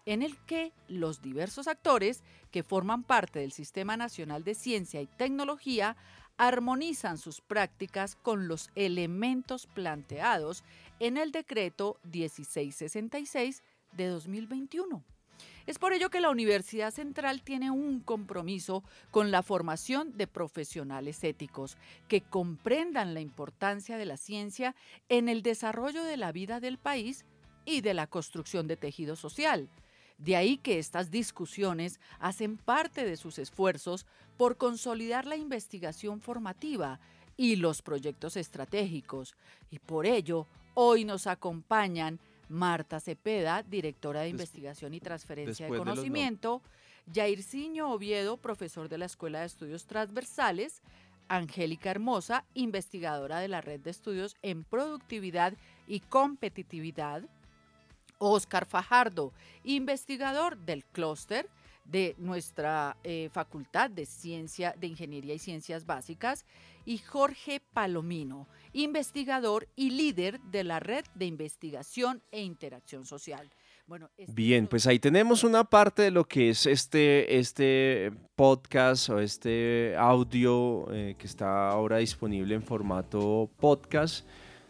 en 0.05 0.21
el 0.21 0.37
que 0.45 0.71
los 0.87 1.21
diversos 1.21 1.67
actores 1.67 2.23
que 2.51 2.63
forman 2.63 3.03
parte 3.03 3.39
del 3.39 3.51
Sistema 3.51 3.97
Nacional 3.97 4.43
de 4.43 4.55
Ciencia 4.55 5.01
y 5.01 5.07
Tecnología 5.07 5.95
armonizan 6.37 7.17
sus 7.17 7.41
prácticas 7.41 8.15
con 8.15 8.47
los 8.47 8.69
elementos 8.75 9.67
planteados 9.67 10.63
en 10.99 11.17
el 11.17 11.31
decreto 11.31 11.97
1666 12.03 13.63
de 13.91 14.07
2021. 14.07 15.03
Es 15.65 15.79
por 15.79 15.93
ello 15.93 16.09
que 16.09 16.19
la 16.19 16.29
Universidad 16.29 16.91
Central 16.91 17.41
tiene 17.41 17.71
un 17.71 18.01
compromiso 18.01 18.83
con 19.11 19.31
la 19.31 19.43
formación 19.43 20.17
de 20.17 20.27
profesionales 20.27 21.23
éticos 21.23 21.77
que 22.09 22.21
comprendan 22.21 23.13
la 23.13 23.21
importancia 23.21 23.97
de 23.97 24.05
la 24.05 24.17
ciencia 24.17 24.75
en 25.07 25.29
el 25.29 25.41
desarrollo 25.41 26.03
de 26.03 26.17
la 26.17 26.33
vida 26.33 26.59
del 26.59 26.77
país 26.77 27.25
y 27.65 27.79
de 27.79 27.93
la 27.93 28.07
construcción 28.07 28.67
de 28.67 28.75
tejido 28.75 29.15
social. 29.15 29.69
De 30.17 30.35
ahí 30.35 30.57
que 30.57 30.79
estas 30.79 31.11
discusiones 31.11 31.99
hacen 32.19 32.57
parte 32.57 33.05
de 33.05 33.17
sus 33.17 33.39
esfuerzos 33.39 34.05
por 34.37 34.57
consolidar 34.57 35.25
la 35.25 35.35
investigación 35.35 36.21
formativa 36.21 36.99
y 37.37 37.55
los 37.55 37.81
proyectos 37.81 38.37
estratégicos. 38.37 39.35
Y 39.69 39.79
por 39.79 40.05
ello, 40.05 40.47
hoy 40.73 41.05
nos 41.05 41.27
acompañan 41.27 42.19
Marta 42.49 42.99
Cepeda, 42.99 43.63
directora 43.63 44.21
de 44.21 44.29
Investigación 44.29 44.93
y 44.93 44.99
Transferencia 44.99 45.69
de 45.69 45.77
Conocimiento, 45.77 46.61
Jairzinho 47.13 47.91
Oviedo, 47.91 48.37
profesor 48.37 48.89
de 48.89 48.97
la 48.97 49.05
Escuela 49.05 49.39
de 49.39 49.47
Estudios 49.47 49.85
Transversales, 49.85 50.81
Angélica 51.27 51.89
Hermosa, 51.89 52.45
investigadora 52.53 53.39
de 53.39 53.47
la 53.47 53.61
Red 53.61 53.81
de 53.81 53.91
Estudios 53.91 54.35
en 54.41 54.63
Productividad 54.63 55.53
y 55.87 56.01
Competitividad, 56.01 57.23
Oscar 58.17 58.65
Fajardo, 58.65 59.33
investigador 59.63 60.57
del 60.57 60.85
clúster 60.85 61.49
de 61.85 62.15
nuestra 62.17 62.97
eh, 63.03 63.29
Facultad 63.31 63.89
de 63.89 64.05
Ciencia, 64.05 64.75
de 64.79 64.87
Ingeniería 64.87 65.33
y 65.33 65.39
Ciencias 65.39 65.85
Básicas, 65.85 66.45
y 66.85 66.97
Jorge 66.97 67.61
Palomino, 67.73 68.47
investigador 68.73 69.67
y 69.75 69.91
líder 69.91 70.39
de 70.41 70.63
la 70.63 70.79
Red 70.79 71.05
de 71.15 71.25
Investigación 71.25 72.21
e 72.31 72.41
Interacción 72.41 73.05
Social. 73.05 73.49
Bueno, 73.85 74.09
Bien, 74.29 74.67
pues 74.67 74.87
ahí 74.87 74.97
tenemos 74.97 75.43
una 75.43 75.65
parte 75.65 76.03
de 76.03 76.11
lo 76.11 76.25
que 76.25 76.49
es 76.49 76.65
este, 76.65 77.37
este 77.37 78.13
podcast 78.35 79.09
o 79.09 79.19
este 79.19 79.93
audio 79.97 80.87
eh, 80.93 81.15
que 81.17 81.27
está 81.27 81.69
ahora 81.69 81.97
disponible 81.97 82.55
en 82.55 82.63
formato 82.63 83.49
podcast 83.59 84.25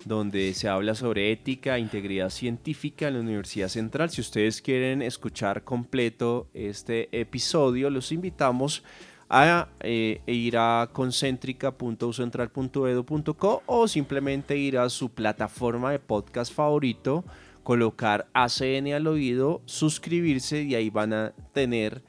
donde 0.05 0.53
se 0.53 0.67
habla 0.67 0.93
sobre 0.95 1.31
ética 1.31 1.77
e 1.77 1.81
integridad 1.81 2.29
científica 2.29 3.07
en 3.07 3.13
la 3.15 3.21
Universidad 3.21 3.69
Central. 3.69 4.09
Si 4.09 4.19
ustedes 4.21 4.61
quieren 4.61 5.01
escuchar 5.01 5.63
completo 5.63 6.47
este 6.53 7.07
episodio, 7.17 7.89
los 7.89 8.11
invitamos 8.11 8.83
a 9.29 9.69
eh, 9.79 10.21
ir 10.27 10.57
a 10.57 10.89
concentrica.ucentral.edu.co 10.93 13.63
o 13.65 13.87
simplemente 13.87 14.57
ir 14.57 14.77
a 14.77 14.89
su 14.89 15.09
plataforma 15.09 15.91
de 15.91 15.99
podcast 15.99 16.53
favorito, 16.53 17.23
colocar 17.63 18.27
ACN 18.33 18.91
al 18.93 19.07
oído, 19.07 19.61
suscribirse 19.65 20.63
y 20.63 20.75
ahí 20.75 20.89
van 20.89 21.13
a 21.13 21.33
tener 21.53 22.03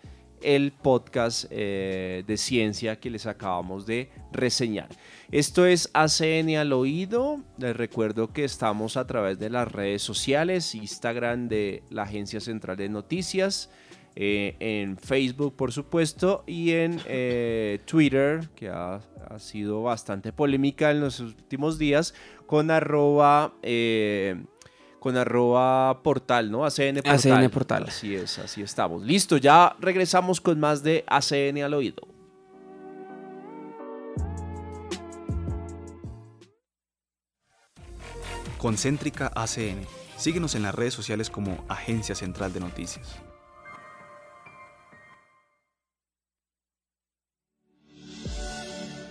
el 0.44 0.72
podcast 0.72 1.46
eh, 1.50 2.22
de 2.26 2.36
ciencia 2.36 3.00
que 3.00 3.10
les 3.10 3.26
acabamos 3.26 3.86
de 3.86 4.10
reseñar. 4.30 4.88
Esto 5.32 5.66
es 5.66 5.90
ACN 5.94 6.56
al 6.56 6.72
oído. 6.72 7.40
Les 7.58 7.76
recuerdo 7.76 8.32
que 8.32 8.44
estamos 8.44 8.96
a 8.96 9.06
través 9.06 9.38
de 9.38 9.50
las 9.50 9.70
redes 9.72 10.02
sociales, 10.02 10.74
Instagram 10.74 11.48
de 11.48 11.82
la 11.90 12.02
Agencia 12.02 12.40
Central 12.40 12.76
de 12.76 12.88
Noticias, 12.88 13.70
eh, 14.16 14.56
en 14.60 14.96
Facebook 14.96 15.56
por 15.56 15.72
supuesto 15.72 16.44
y 16.46 16.72
en 16.72 17.00
eh, 17.06 17.80
Twitter, 17.86 18.48
que 18.54 18.68
ha, 18.68 19.00
sido 19.38 19.82
bastante 19.82 20.32
polémica 20.32 20.92
en 20.92 21.00
los 21.00 21.18
últimos 21.18 21.76
días, 21.76 22.14
con 22.46 22.70
arroba 22.70 23.54
con 25.04 25.18
arroba 25.18 26.02
portal, 26.02 26.50
¿no? 26.50 26.64
ACN 26.64 27.02
portal. 27.02 27.32
ACN 27.34 27.50
portal. 27.50 27.84
Así 27.88 28.14
es, 28.14 28.38
así 28.38 28.62
estamos. 28.62 29.02
Listo, 29.02 29.36
ya 29.36 29.76
regresamos 29.78 30.40
con 30.40 30.58
más 30.58 30.82
de 30.82 31.04
ACN 31.06 31.62
al 31.62 31.74
oído. 31.74 32.08
Concéntrica 38.56 39.30
ACN. 39.34 39.86
Síguenos 40.16 40.54
en 40.54 40.62
las 40.62 40.74
redes 40.74 40.94
sociales 40.94 41.28
como 41.28 41.62
Agencia 41.68 42.14
Central 42.14 42.54
de 42.54 42.60
Noticias. 42.60 43.06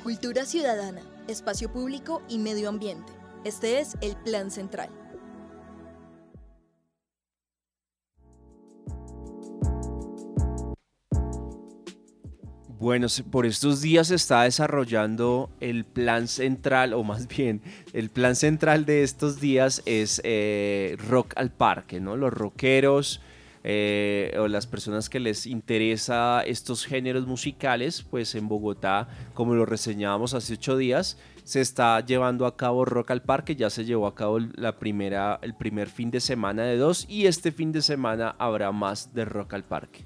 Cultura 0.02 0.46
ciudadana, 0.46 1.04
espacio 1.28 1.72
público 1.72 2.24
y 2.28 2.40
medio 2.40 2.70
ambiente. 2.70 3.14
Este 3.44 3.80
es 3.80 3.96
el 4.02 4.16
Plan 4.16 4.50
Central. 4.50 5.03
Bueno, 12.84 13.08
por 13.32 13.46
estos 13.46 13.80
días 13.80 14.10
se 14.10 14.16
está 14.16 14.44
desarrollando 14.44 15.50
el 15.62 15.86
plan 15.86 16.28
central, 16.28 16.92
o 16.92 17.02
más 17.06 17.30
bien, 17.30 17.62
el 17.94 18.10
plan 18.10 18.36
central 18.36 18.86
de 18.86 19.04
estos 19.04 19.40
días 19.40 19.82
es 19.86 20.20
eh, 20.26 20.98
Rock 21.08 21.32
al 21.38 21.50
Parque, 21.50 22.02
¿no? 22.02 22.18
Los 22.18 22.34
rockeros 22.34 23.22
eh, 23.64 24.36
o 24.38 24.50
las 24.50 24.68
personas 24.68 25.10
que 25.10 25.22
les 25.22 25.46
interesa 25.46 26.42
estos 26.42 26.86
géneros 26.86 27.26
musicales, 27.26 28.04
pues 28.04 28.36
en 28.36 28.50
Bogotá, 28.50 29.08
como 29.34 29.56
lo 29.56 29.66
reseñábamos 29.66 30.34
hace 30.34 30.56
ocho 30.56 30.76
días, 30.76 31.18
se 31.46 31.62
está 31.62 32.06
llevando 32.06 32.46
a 32.46 32.58
cabo 32.58 32.84
Rock 32.84 33.12
al 33.12 33.22
Parque, 33.22 33.56
ya 33.56 33.70
se 33.70 33.86
llevó 33.86 34.08
a 34.08 34.16
cabo 34.16 34.40
la 34.56 34.78
primera, 34.78 35.40
el 35.42 35.56
primer 35.56 35.88
fin 35.88 36.12
de 36.12 36.20
semana 36.20 36.64
de 36.64 36.76
dos 36.76 37.06
y 37.08 37.28
este 37.28 37.54
fin 37.54 37.72
de 37.72 37.82
semana 37.82 38.36
habrá 38.40 38.74
más 38.74 39.14
de 39.14 39.24
Rock 39.24 39.54
al 39.54 39.64
Parque. 39.64 40.04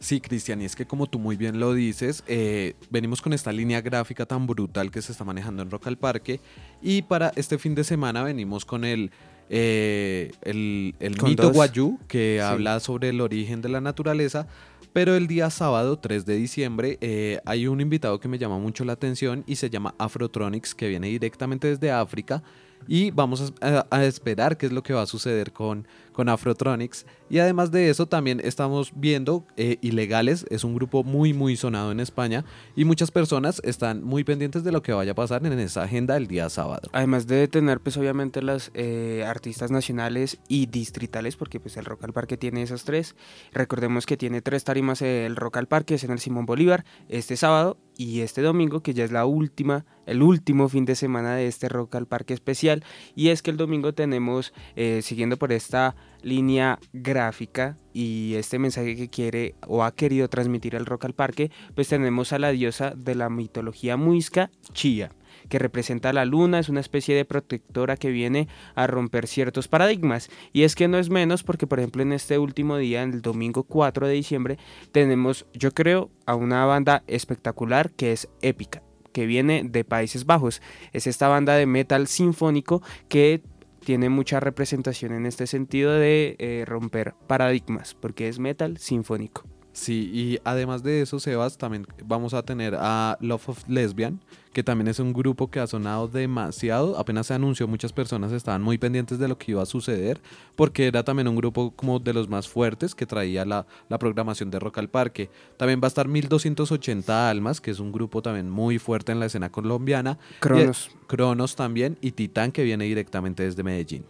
Sí, 0.00 0.20
Cristian, 0.20 0.62
y 0.62 0.64
es 0.64 0.76
que 0.76 0.86
como 0.86 1.08
tú 1.08 1.18
muy 1.18 1.36
bien 1.36 1.58
lo 1.58 1.74
dices, 1.74 2.22
eh, 2.28 2.74
venimos 2.88 3.20
con 3.20 3.32
esta 3.32 3.50
línea 3.50 3.80
gráfica 3.80 4.26
tan 4.26 4.46
brutal 4.46 4.92
que 4.92 5.02
se 5.02 5.10
está 5.10 5.24
manejando 5.24 5.62
en 5.62 5.70
Rock 5.70 5.88
al 5.88 5.98
Parque 5.98 6.40
y 6.80 7.02
para 7.02 7.32
este 7.34 7.58
fin 7.58 7.74
de 7.74 7.82
semana 7.82 8.22
venimos 8.22 8.64
con 8.64 8.84
el, 8.84 9.10
eh, 9.50 10.30
el, 10.42 10.94
mito 11.24 11.52
Guayú 11.52 11.98
que 12.06 12.40
habla 12.40 12.78
sobre 12.78 13.08
el 13.08 13.20
origen 13.20 13.60
de 13.60 13.70
la 13.70 13.80
naturaleza, 13.80 14.46
pero 14.92 15.16
el 15.16 15.26
día 15.26 15.50
sábado 15.50 15.98
3 15.98 16.24
de 16.24 16.36
diciembre 16.36 16.98
eh, 17.00 17.40
hay 17.44 17.66
un 17.66 17.80
invitado 17.80 18.20
que 18.20 18.28
me 18.28 18.38
llama 18.38 18.58
mucho 18.58 18.84
la 18.84 18.92
atención 18.92 19.42
y 19.48 19.56
se 19.56 19.68
llama 19.68 19.96
Afrotronics 19.98 20.76
que 20.76 20.88
viene 20.88 21.08
directamente 21.08 21.66
desde 21.66 21.90
África 21.90 22.44
y 22.86 23.10
vamos 23.10 23.52
a, 23.60 24.04
esperar 24.04 24.56
qué 24.56 24.66
es 24.66 24.72
lo 24.72 24.82
que 24.82 24.92
va 24.92 25.02
a 25.02 25.06
suceder 25.06 25.52
con, 25.52 25.86
con 26.18 26.28
Afrotronics. 26.28 27.06
Y 27.30 27.38
además 27.38 27.70
de 27.70 27.90
eso 27.90 28.06
también 28.06 28.40
estamos 28.42 28.90
viendo 28.92 29.46
eh, 29.56 29.78
Ilegales, 29.82 30.46
es 30.50 30.64
un 30.64 30.74
grupo 30.74 31.04
muy 31.04 31.32
muy 31.32 31.56
sonado 31.56 31.92
en 31.92 32.00
España 32.00 32.44
y 32.74 32.84
muchas 32.84 33.12
personas 33.12 33.60
están 33.62 34.02
muy 34.02 34.24
pendientes 34.24 34.64
de 34.64 34.72
lo 34.72 34.82
que 34.82 34.92
vaya 34.92 35.12
a 35.12 35.14
pasar 35.14 35.46
en 35.46 35.56
esa 35.60 35.84
agenda 35.84 36.16
el 36.16 36.26
día 36.26 36.48
sábado. 36.48 36.88
Además 36.92 37.28
de 37.28 37.46
tener 37.46 37.78
pues 37.78 37.96
obviamente 37.98 38.42
las 38.42 38.72
eh, 38.74 39.22
artistas 39.28 39.70
nacionales 39.70 40.40
y 40.48 40.66
distritales 40.66 41.36
porque 41.36 41.60
pues 41.60 41.76
el 41.76 41.84
Rock 41.84 42.02
al 42.02 42.12
Parque 42.12 42.36
tiene 42.36 42.62
esas 42.62 42.82
tres. 42.82 43.14
Recordemos 43.52 44.04
que 44.04 44.16
tiene 44.16 44.42
tres 44.42 44.64
tarimas 44.64 45.02
el 45.02 45.36
Rock 45.36 45.58
al 45.58 45.68
Parque, 45.68 45.94
es 45.94 46.02
en 46.02 46.10
el 46.10 46.18
Simón 46.18 46.46
Bolívar 46.46 46.84
este 47.08 47.36
sábado 47.36 47.78
y 47.96 48.22
este 48.22 48.42
domingo 48.42 48.80
que 48.80 48.94
ya 48.94 49.04
es 49.04 49.12
la 49.12 49.26
última, 49.26 49.84
el 50.06 50.22
último 50.22 50.68
fin 50.68 50.84
de 50.84 50.94
semana 50.94 51.34
de 51.34 51.46
este 51.46 51.68
Rock 51.68 51.96
al 51.96 52.06
Parque 52.06 52.32
especial 52.32 52.84
y 53.14 53.28
es 53.28 53.42
que 53.42 53.50
el 53.50 53.56
domingo 53.56 53.92
tenemos 53.92 54.54
eh, 54.76 55.00
siguiendo 55.02 55.36
por 55.36 55.52
esta 55.52 55.94
línea 56.22 56.78
gráfica 56.92 57.76
y 57.92 58.34
este 58.34 58.58
mensaje 58.58 58.96
que 58.96 59.08
quiere 59.08 59.54
o 59.66 59.84
ha 59.84 59.94
querido 59.94 60.28
transmitir 60.28 60.74
el 60.74 60.86
Rock 60.86 61.06
al 61.06 61.14
Parque, 61.14 61.50
pues 61.74 61.88
tenemos 61.88 62.32
a 62.32 62.38
la 62.38 62.50
diosa 62.50 62.92
de 62.96 63.14
la 63.14 63.30
mitología 63.30 63.96
muisca, 63.96 64.50
Chía 64.72 65.10
que 65.48 65.58
representa 65.58 66.10
a 66.10 66.12
la 66.12 66.24
luna, 66.24 66.58
es 66.58 66.68
una 66.68 66.80
especie 66.80 67.14
de 67.14 67.24
protectora 67.24 67.96
que 67.96 68.10
viene 68.10 68.48
a 68.74 68.86
romper 68.86 69.26
ciertos 69.26 69.68
paradigmas. 69.68 70.30
Y 70.52 70.62
es 70.62 70.74
que 70.74 70.88
no 70.88 70.98
es 70.98 71.10
menos 71.10 71.42
porque, 71.42 71.66
por 71.66 71.78
ejemplo, 71.78 72.02
en 72.02 72.12
este 72.12 72.38
último 72.38 72.76
día, 72.76 73.02
el 73.02 73.22
domingo 73.22 73.62
4 73.62 74.06
de 74.06 74.14
diciembre, 74.14 74.58
tenemos, 74.92 75.46
yo 75.52 75.72
creo, 75.72 76.10
a 76.26 76.34
una 76.34 76.64
banda 76.66 77.02
espectacular 77.06 77.90
que 77.92 78.12
es 78.12 78.28
épica 78.42 78.82
que 79.12 79.26
viene 79.26 79.62
de 79.64 79.84
Países 79.84 80.26
Bajos. 80.26 80.60
Es 80.92 81.06
esta 81.06 81.28
banda 81.28 81.54
de 81.54 81.66
metal 81.66 82.06
sinfónico 82.06 82.82
que 83.08 83.42
tiene 83.88 84.10
mucha 84.10 84.38
representación 84.38 85.14
en 85.14 85.24
este 85.24 85.46
sentido 85.46 85.94
de 85.94 86.36
eh, 86.38 86.64
romper 86.66 87.14
paradigmas, 87.26 87.94
porque 87.94 88.28
es 88.28 88.38
metal 88.38 88.76
sinfónico. 88.76 89.44
Sí, 89.78 90.10
y 90.12 90.40
además 90.42 90.82
de 90.82 91.02
eso, 91.02 91.20
Sebas, 91.20 91.56
también 91.56 91.86
vamos 92.04 92.34
a 92.34 92.42
tener 92.42 92.74
a 92.76 93.16
Love 93.20 93.50
of 93.50 93.68
Lesbian, 93.68 94.18
que 94.52 94.64
también 94.64 94.88
es 94.88 94.98
un 94.98 95.12
grupo 95.12 95.52
que 95.52 95.60
ha 95.60 95.68
sonado 95.68 96.08
demasiado. 96.08 96.98
Apenas 96.98 97.28
se 97.28 97.34
anunció, 97.34 97.68
muchas 97.68 97.92
personas 97.92 98.32
estaban 98.32 98.60
muy 98.60 98.76
pendientes 98.76 99.20
de 99.20 99.28
lo 99.28 99.38
que 99.38 99.52
iba 99.52 99.62
a 99.62 99.66
suceder, 99.66 100.20
porque 100.56 100.88
era 100.88 101.04
también 101.04 101.28
un 101.28 101.36
grupo 101.36 101.70
como 101.70 102.00
de 102.00 102.12
los 102.12 102.28
más 102.28 102.48
fuertes 102.48 102.96
que 102.96 103.06
traía 103.06 103.44
la, 103.44 103.66
programación 104.00 104.50
de 104.50 104.58
Rock 104.58 104.78
al 104.78 104.90
Parque. 104.90 105.30
También 105.56 105.80
va 105.80 105.86
a 105.86 105.94
estar 105.94 106.08
1280 106.08 107.30
Almas, 107.30 107.60
que 107.60 107.70
es 107.70 107.78
un 107.78 107.92
grupo 107.92 108.20
también 108.20 108.50
muy 108.50 108.80
fuerte 108.80 109.12
en 109.12 109.20
la 109.20 109.26
escena 109.26 109.52
colombiana. 109.52 110.18
Cronos. 110.40 110.90
Cronos 111.06 111.54
también, 111.54 111.98
y 112.00 112.10
Titán, 112.10 112.50
que 112.50 112.64
viene 112.64 112.84
directamente 112.84 113.44
desde 113.44 113.62
Medellín. 113.62 114.04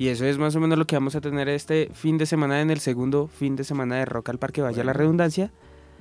Y 0.00 0.08
eso 0.08 0.24
es 0.24 0.38
más 0.38 0.56
o 0.56 0.60
menos 0.60 0.78
lo 0.78 0.86
que 0.86 0.96
vamos 0.96 1.14
a 1.14 1.20
tener 1.20 1.46
este 1.50 1.90
fin 1.92 2.16
de 2.16 2.24
semana 2.24 2.62
en 2.62 2.70
el 2.70 2.80
segundo 2.80 3.28
fin 3.28 3.54
de 3.54 3.64
semana 3.64 3.96
de 3.96 4.06
Rock 4.06 4.30
al 4.30 4.38
Parque, 4.38 4.62
vaya 4.62 4.82
la 4.82 4.94
redundancia. 4.94 5.52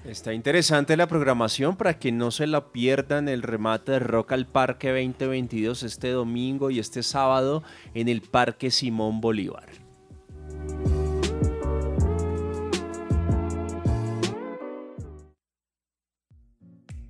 Está 0.05 0.33
interesante 0.33 0.95
la 0.95 1.05
programación 1.05 1.75
para 1.75 1.99
que 1.99 2.13
no 2.13 2.31
se 2.31 2.47
la 2.47 2.71
pierdan 2.71 3.27
el 3.27 3.41
remate 3.41 3.91
de 3.91 3.99
Rock 3.99 4.31
al 4.31 4.47
Parque 4.47 4.87
2022 4.87 5.83
este 5.83 6.11
domingo 6.11 6.69
y 6.69 6.79
este 6.79 7.03
sábado 7.03 7.61
en 7.93 8.07
el 8.07 8.21
Parque 8.21 8.71
Simón 8.71 9.19
Bolívar. 9.19 9.67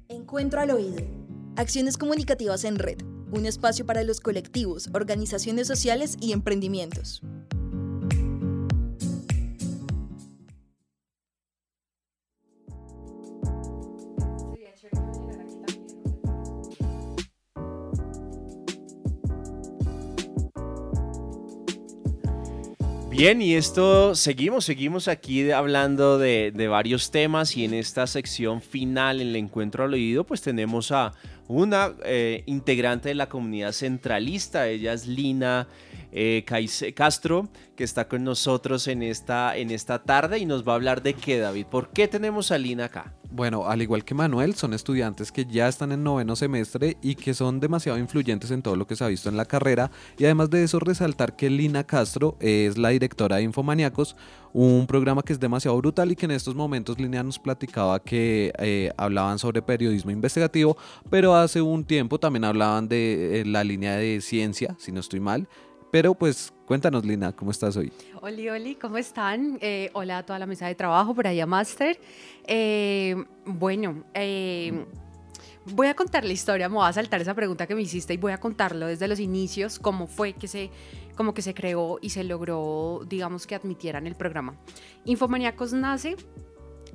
Encuentro 0.08 0.60
al 0.60 0.72
oído. 0.72 1.04
Acciones 1.56 1.98
comunicativas 1.98 2.64
en 2.64 2.80
red 2.80 2.98
un 3.32 3.46
espacio 3.46 3.86
para 3.86 4.04
los 4.04 4.20
colectivos, 4.20 4.90
organizaciones 4.94 5.68
sociales 5.68 6.18
y 6.20 6.34
emprendimientos. 6.34 7.22
Bien, 23.20 23.42
y 23.42 23.56
esto 23.56 24.16
seguimos, 24.16 24.64
seguimos 24.64 25.10
aquí 25.10 25.52
hablando 25.52 26.18
de, 26.18 26.54
varios 26.70 27.12
temas 27.12 27.58
y 27.58 27.66
en 27.66 27.74
esta 27.74 28.08
sección 28.08 28.62
final, 28.62 29.20
en 29.20 29.28
el 29.28 29.36
encuentro 29.36 29.84
al 29.84 29.94
oído, 29.94 30.24
pues 30.24 30.42
tenemos 30.42 30.94
a 30.94 31.12
una 31.50 31.96
eh, 32.06 32.44
integrante 32.46 33.10
de 33.10 33.16
la 33.16 33.28
comunidad 33.28 33.74
centralista. 33.74 34.68
Ella 34.68 34.94
es 34.94 35.08
Lina 35.08 35.68
eh, 36.12 36.46
Castro, 36.96 37.50
que 37.76 37.84
está 37.84 38.08
con 38.08 38.24
nosotros 38.24 38.88
en 38.88 39.04
esta, 39.04 39.56
en 39.56 39.72
esta 39.72 40.04
tarde 40.04 40.40
y 40.40 40.46
nos 40.46 40.68
va 40.68 40.74
a 40.74 40.76
hablar 40.76 41.04
de 41.04 41.14
qué, 41.14 41.40
David. 41.40 41.66
¿Por 41.68 41.90
qué 41.90 42.08
tenemos 42.08 42.52
a 42.52 42.58
Lina 42.58 42.86
acá? 42.86 43.14
Bueno, 43.32 43.68
al 43.68 43.82
igual 43.84 44.04
que 44.04 44.16
Manuel, 44.16 44.56
son 44.56 44.74
estudiantes 44.74 45.32
que 45.32 45.46
ya 45.46 45.68
están 45.68 45.92
en 45.92 46.04
noveno 46.04 46.36
semestre 46.36 46.98
y 47.04 47.14
que 47.14 47.36
son 47.36 47.60
demasiado 47.60 48.00
influyentes 48.00 48.50
en 48.50 48.64
todo 48.64 48.76
lo 48.76 48.88
que 48.88 48.96
se 48.96 49.04
ha 49.04 49.08
visto 49.08 49.30
en 49.30 49.38
la 49.38 49.46
carrera. 49.46 49.92
Y 50.18 50.26
además 50.26 50.50
de 50.50 50.64
eso, 50.64 50.80
resaltar 50.80 51.36
que 51.36 51.50
Lina 51.52 51.84
Castro 51.84 52.38
es 52.40 52.80
la 52.80 52.90
directora 52.90 53.36
de 53.36 53.44
Infomaniacos, 53.44 54.16
un 54.52 54.88
programa 54.88 55.22
que 55.22 55.34
es 55.34 55.40
demasiado 55.40 55.78
brutal 55.78 56.12
y 56.12 56.16
que 56.16 56.26
en 56.26 56.32
estos 56.32 56.56
momentos 56.56 57.00
Lina 57.00 57.22
nos 57.22 57.38
platicaba 57.38 58.00
que 58.00 58.52
eh, 58.58 58.92
hablaban 58.98 59.38
sobre 59.38 59.62
periodismo 59.62 60.10
investigativo, 60.10 60.76
pero 61.12 61.36
hace 61.36 61.62
un 61.62 61.86
tiempo 61.86 62.20
también 62.20 62.46
hablaban 62.46 62.88
de 62.88 63.42
eh, 63.42 63.46
la 63.46 63.64
línea 63.64 63.96
de 63.96 64.22
ciencia, 64.22 64.76
si 64.80 64.92
no 64.92 65.02
estoy 65.02 65.20
mal. 65.20 65.48
Pero 65.92 66.14
pues 66.14 66.54
cuéntanos, 66.66 67.04
Lina, 67.04 67.32
¿cómo 67.32 67.50
estás 67.52 67.76
hoy? 67.76 67.92
Oli, 68.22 68.48
Oli, 68.50 68.76
¿cómo 68.76 68.98
están? 68.98 69.58
Eh, 69.60 69.90
hola 69.94 70.20
a 70.20 70.26
toda 70.26 70.38
la 70.38 70.46
mesa 70.46 70.68
de 70.68 70.76
trabajo, 70.76 71.16
por 71.16 71.26
allá 71.26 71.48
Master. 71.48 72.00
Eh, 72.46 73.16
bueno, 73.46 74.04
eh, 74.14 74.86
voy 75.66 75.88
a 75.88 75.96
contar 75.96 76.24
la 76.24 76.34
historia, 76.34 76.70
me 76.70 76.76
voy 76.76 76.88
a 76.88 76.94
saltar 76.94 77.22
esa 77.22 77.34
pregunta 77.34 77.66
que 77.66 77.74
me 77.74 77.82
hiciste 77.82 78.14
y 78.14 78.18
voy 78.18 78.34
a 78.34 78.40
contarlo 78.40 78.86
desde 78.86 79.08
los 79.08 79.20
inicios, 79.20 79.80
cómo 79.80 80.06
fue 80.06 80.34
que 80.34 80.48
se, 80.48 80.70
cómo 81.16 81.34
que 81.34 81.42
se 81.42 81.56
creó 81.56 81.98
y 82.02 82.12
se 82.12 82.24
logró, 82.24 83.02
digamos, 83.08 83.48
que 83.48 83.56
admitieran 83.56 84.06
el 84.06 84.16
programa. 84.16 84.56
Infomaníacos 85.06 85.74
nace 85.74 86.16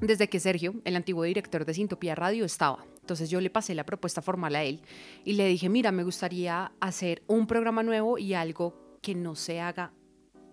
desde 0.01 0.29
que 0.29 0.39
Sergio, 0.39 0.75
el 0.85 0.95
antiguo 0.95 1.25
director 1.25 1.65
de 1.65 1.75
Sintopía 1.75 2.15
Radio, 2.15 2.45
estaba. 2.45 2.85
Entonces 3.01 3.29
yo 3.29 3.41
le 3.41 3.51
pasé 3.51 3.75
la 3.75 3.85
propuesta 3.85 4.23
formal 4.23 4.55
a 4.55 4.63
él 4.63 4.81
y 5.25 5.35
le 5.35 5.47
dije, 5.47 5.69
mira, 5.69 5.93
me 5.93 6.05
gustaría 6.05 6.73
hacer 6.81 7.23
un 7.27 7.47
programa 7.47 7.83
nuevo 7.83 8.19
y 8.19 8.35
algo 8.35 8.84
que 9.05 9.15
no 9.15 9.37
se 9.37 9.61
haga 9.61 9.93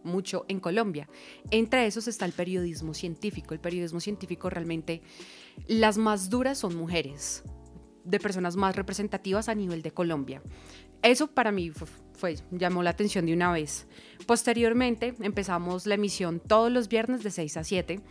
mucho 0.04 0.46
en 0.50 0.60
Colombia. 0.60 1.08
Entre 1.52 1.86
esos 1.86 2.08
está 2.10 2.26
el 2.26 2.34
periodismo 2.34 2.94
científico. 2.94 3.54
El 3.54 3.62
periodismo 3.62 4.02
científico 4.02 4.50
realmente, 4.50 5.02
las 5.68 5.98
más 5.98 6.30
duras 6.30 6.58
son 6.58 6.76
mujeres, 6.76 7.44
de 8.04 8.20
personas 8.20 8.58
más 8.58 8.76
representativas 8.76 9.48
a 9.48 9.56
nivel 9.56 9.82
de 9.82 9.92
Colombia. 9.92 10.44
Eso 11.02 11.28
para 11.28 11.54
mí 11.54 11.72
fue, 12.14 12.36
llamó 12.52 12.84
la 12.84 12.90
atención 12.90 13.26
de 13.26 13.34
una 13.34 13.54
vez. 13.54 13.88
Posteriormente 14.28 15.16
empezamos 15.22 15.86
la 15.88 15.96
emisión 15.96 16.42
todos 16.46 16.72
los 16.72 16.90
viernes 16.90 17.24
de 17.24 17.32
6 17.32 17.56
a 17.58 17.64
7 17.64 18.02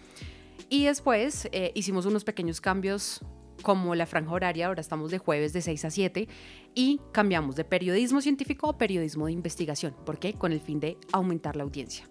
y 0.70 0.84
después 0.86 1.48
eh, 1.52 1.70
hicimos 1.74 2.06
unos 2.06 2.24
pequeños 2.24 2.62
cambios 2.62 3.20
como 3.62 3.94
la 3.94 4.06
franja 4.06 4.32
horaria, 4.32 4.66
ahora 4.66 4.80
estamos 4.80 5.10
de 5.10 5.18
jueves 5.18 5.52
de 5.52 5.62
6 5.62 5.84
a 5.84 5.90
7 5.90 6.28
y 6.74 7.00
cambiamos 7.12 7.56
de 7.56 7.64
periodismo 7.64 8.20
científico 8.20 8.68
a 8.68 8.78
periodismo 8.78 9.26
de 9.26 9.32
investigación. 9.32 9.94
¿Por 10.04 10.18
qué? 10.18 10.34
Con 10.34 10.52
el 10.52 10.60
fin 10.60 10.80
de 10.80 10.96
aumentar 11.12 11.56
la 11.56 11.64
audiencia. 11.64 12.08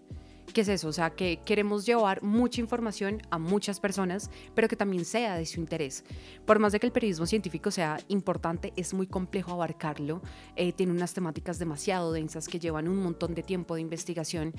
¿Qué 0.54 0.62
es 0.62 0.68
eso? 0.68 0.88
O 0.88 0.94
sea, 0.94 1.12
que 1.12 1.40
queremos 1.46 1.86
llevar 1.86 2.24
mucha 2.24 2.60
información 2.60 3.22
a 3.30 3.38
muchas 3.38 3.80
personas, 3.80 4.32
pero 4.56 4.68
que 4.68 4.76
también 4.76 5.06
sea 5.06 5.36
de 5.36 5.46
su 5.46 5.60
interés. 5.60 6.04
Por 6.46 6.58
más 6.58 6.72
de 6.72 6.80
que 6.80 6.88
el 6.88 6.92
periodismo 6.92 7.28
científico 7.28 7.70
sea 7.70 8.00
importante, 8.08 8.74
es 8.76 8.94
muy 8.94 9.06
complejo 9.06 9.52
abarcarlo. 9.52 10.22
Eh, 10.56 10.74
tiene 10.74 10.92
unas 10.92 11.14
temáticas 11.14 11.60
demasiado 11.60 12.12
densas 12.12 12.48
que 12.48 12.60
llevan 12.60 12.88
un 12.88 12.98
montón 12.98 13.36
de 13.36 13.44
tiempo 13.44 13.76
de 13.76 13.82
investigación. 13.82 14.54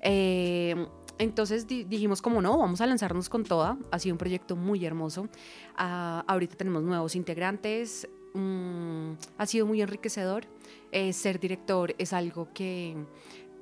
Eh, 0.00 0.86
entonces 1.18 1.66
dijimos 1.66 2.20
como 2.20 2.42
no, 2.42 2.58
vamos 2.58 2.80
a 2.80 2.86
lanzarnos 2.86 3.28
con 3.28 3.44
toda. 3.44 3.78
Ha 3.92 3.98
sido 3.98 4.14
un 4.14 4.18
proyecto 4.18 4.56
muy 4.56 4.84
hermoso. 4.84 5.28
Ah, 5.76 6.24
ahorita 6.26 6.56
tenemos 6.56 6.82
nuevos 6.82 7.14
integrantes. 7.14 8.08
Mm, 8.34 9.12
ha 9.38 9.46
sido 9.46 9.64
muy 9.64 9.80
enriquecedor. 9.80 10.44
Eh, 10.92 11.12
ser 11.12 11.40
director 11.40 11.94
es 11.98 12.12
algo 12.12 12.48
que 12.52 12.96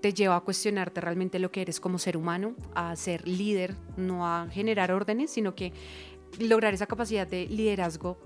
te 0.05 0.13
lleva 0.13 0.37
a 0.37 0.41
cuestionarte 0.41 1.01
realmente 1.01 1.39
lo 1.39 1.51
que 1.51 1.63
eres 1.63 1.81
como 1.81 1.99
ser 1.99 2.19
humano, 2.19 2.55
a 2.75 2.95
ser 2.95 3.27
líder, 3.27 3.75
no 3.97 4.27
a 4.27 4.49
generar 4.51 4.93
órdenes, 4.93 5.31
sino 5.31 5.55
que 5.55 5.73
lograr 6.39 6.75
esa 6.75 6.85
capacidad 6.85 7.27
de 7.27 7.47
liderazgo 7.47 8.19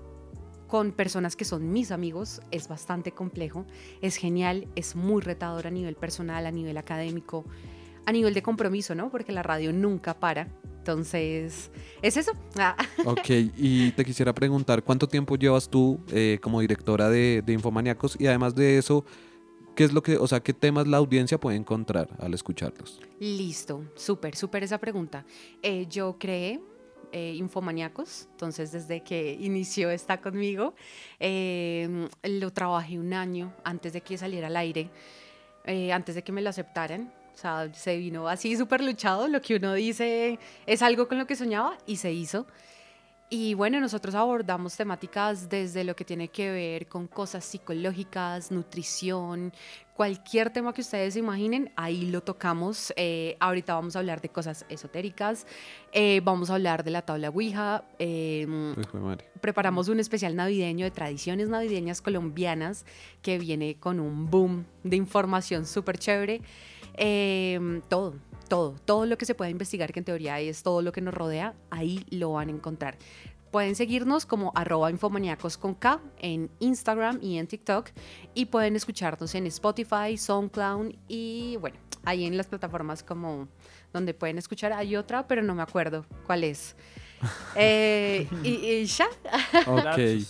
con 0.67 0.91
personas 0.91 1.37
que 1.37 1.45
son 1.45 1.71
mis 1.71 1.91
amigos 1.91 2.41
es 2.51 2.67
bastante 2.67 3.13
complejo, 3.13 3.65
es 4.01 4.17
genial, 4.17 4.67
es 4.75 4.97
muy 4.97 5.21
retador 5.21 5.67
a 5.67 5.71
nivel 5.71 5.95
personal, 5.95 6.45
a 6.47 6.51
nivel 6.51 6.77
académico 6.77 7.45
a 8.05 8.11
nivel 8.11 8.33
de 8.33 8.41
compromiso, 8.41 8.93
¿no? 8.93 9.09
Porque 9.09 9.31
la 9.31 9.43
radio 9.43 9.71
nunca 9.71 10.19
para. 10.19 10.49
Entonces, 10.79 11.71
es 12.01 12.17
eso. 12.17 12.33
Ah. 12.57 12.75
Ok, 13.05 13.29
y 13.55 13.91
te 13.91 14.03
quisiera 14.03 14.33
preguntar, 14.33 14.83
¿cuánto 14.83 15.07
tiempo 15.07 15.37
llevas 15.37 15.69
tú 15.69 15.99
eh, 16.11 16.39
como 16.41 16.59
directora 16.59 17.07
de, 17.09 17.41
de 17.45 17.53
Infomaniacos? 17.53 18.17
Y 18.19 18.27
además 18.27 18.55
de 18.55 18.79
eso, 18.79 19.05
¿qué 19.79 19.85
es 19.85 19.93
lo 19.93 20.03
que, 20.03 20.17
o 20.17 20.27
sea, 20.27 20.41
qué 20.41 20.53
temas 20.53 20.87
la 20.89 20.97
audiencia 20.97 21.39
puede 21.39 21.55
encontrar 21.55 22.09
al 22.19 22.33
escucharlos? 22.33 22.99
Listo, 23.17 23.85
súper, 23.95 24.35
súper 24.35 24.61
esa 24.61 24.77
pregunta. 24.77 25.23
Eh, 25.63 25.85
yo 25.89 26.17
creé 26.19 26.59
eh, 27.13 27.35
Infomaniacos, 27.37 28.27
entonces 28.31 28.73
desde 28.73 29.01
que 29.03 29.37
inició 29.39 29.89
está 29.89 30.19
conmigo, 30.19 30.73
lo 31.21 32.51
trabajé 32.51 32.99
un 32.99 33.13
año 33.13 33.53
antes 33.63 33.93
de 33.93 34.01
que 34.01 34.17
saliera 34.17 34.47
al 34.47 34.57
aire, 34.57 34.89
antes 35.93 36.13
de 36.13 36.23
que 36.25 36.33
me 36.33 36.41
lo 36.41 36.49
aceptaran. 36.49 37.13
O 37.33 37.37
sea, 37.37 37.73
se 37.73 37.95
vino 37.95 38.27
así 38.27 38.57
súper 38.57 38.83
luchado, 38.83 39.29
lo 39.29 39.41
que 39.41 39.55
uno 39.55 39.73
dice 39.75 40.39
es 40.65 40.81
algo 40.81 41.07
con 41.07 41.17
lo 41.17 41.25
que 41.25 41.37
soñaba 41.37 41.77
y 41.85 41.95
se 41.95 42.11
hizo. 42.11 42.47
Y 43.31 43.53
bueno, 43.53 43.79
nosotros 43.79 44.15
abordamos 44.15 44.75
temáticas 44.75 45.47
desde 45.49 45.83
lo 45.83 45.95
que 45.95 46.03
tiene 46.03 46.29
que 46.29 46.49
ver 46.49 46.87
con 46.87 47.05
cosas 47.05 47.45
psicológicas, 47.45 48.49
nutrición, 48.51 49.53
cualquier 49.93 50.49
tema 50.49 50.73
que 50.73 50.81
ustedes 50.81 51.15
imaginen, 51.15 51.71
ahí 51.75 52.09
lo 52.09 52.21
tocamos. 52.21 52.91
Eh, 52.95 53.37
ahorita 53.39 53.75
vamos 53.75 53.95
a 53.95 53.99
hablar 53.99 54.19
de 54.19 54.29
cosas 54.29 54.65
esotéricas, 54.67 55.45
eh, 55.91 56.21
vamos 56.23 56.49
a 56.49 56.55
hablar 56.55 56.83
de 56.83 56.89
la 56.89 57.03
tabla 57.03 57.29
Ouija, 57.29 57.83
em, 57.99 58.73
preparamos 59.41 59.89
un 59.89 59.99
especial 59.99 60.35
navideño 60.35 60.85
de 60.85 60.91
tradiciones 60.91 61.49
navideñas 61.49 62.01
colombianas 62.01 62.83
que 63.21 63.37
viene 63.37 63.75
con 63.79 63.99
un 63.99 64.27
boom 64.31 64.65
de 64.83 64.95
información 64.95 65.67
súper 65.67 65.99
chévere. 65.99 66.41
Em, 66.95 67.81
todo, 67.89 68.15
todo, 68.49 68.75
todo 68.83 69.05
lo 69.05 69.17
que 69.17 69.25
se 69.25 69.35
pueda 69.35 69.49
investigar, 69.49 69.93
que 69.93 69.99
en 69.99 70.05
teoría 70.05 70.39
es 70.39 70.63
todo 70.63 70.81
lo 70.81 70.91
que 70.91 71.01
nos 71.01 71.13
rodea, 71.13 71.53
ahí 71.69 72.05
lo 72.09 72.33
van 72.33 72.49
a 72.49 72.51
encontrar. 72.51 72.97
Pueden 73.51 73.75
seguirnos 73.75 74.25
como 74.25 74.51
arroba 74.53 74.91
infomaníacos 74.91 75.57
con 75.57 75.73
K 75.73 76.01
en 76.19 76.51
Instagram 76.59 77.19
y 77.21 77.37
en 77.37 77.47
TikTok 77.47 77.89
y 78.35 78.45
pueden 78.45 78.75
escucharnos 78.75 79.33
en 79.33 79.47
Spotify, 79.47 80.17
SoundCloud 80.17 80.93
y 81.07 81.57
bueno, 81.59 81.77
ahí 82.03 82.25
en 82.25 82.37
las 82.37 82.47
plataformas 82.47 83.01
como 83.01 83.47
donde 83.91 84.13
pueden 84.13 84.37
escuchar 84.37 84.73
hay 84.73 84.95
otra, 84.95 85.27
pero 85.27 85.41
no 85.41 85.55
me 85.55 85.63
acuerdo 85.63 86.05
cuál 86.25 86.43
es. 86.43 86.75
Eh, 87.55 88.29
y, 88.43 88.85
ya. 88.85 89.09
Ok. 89.67 90.25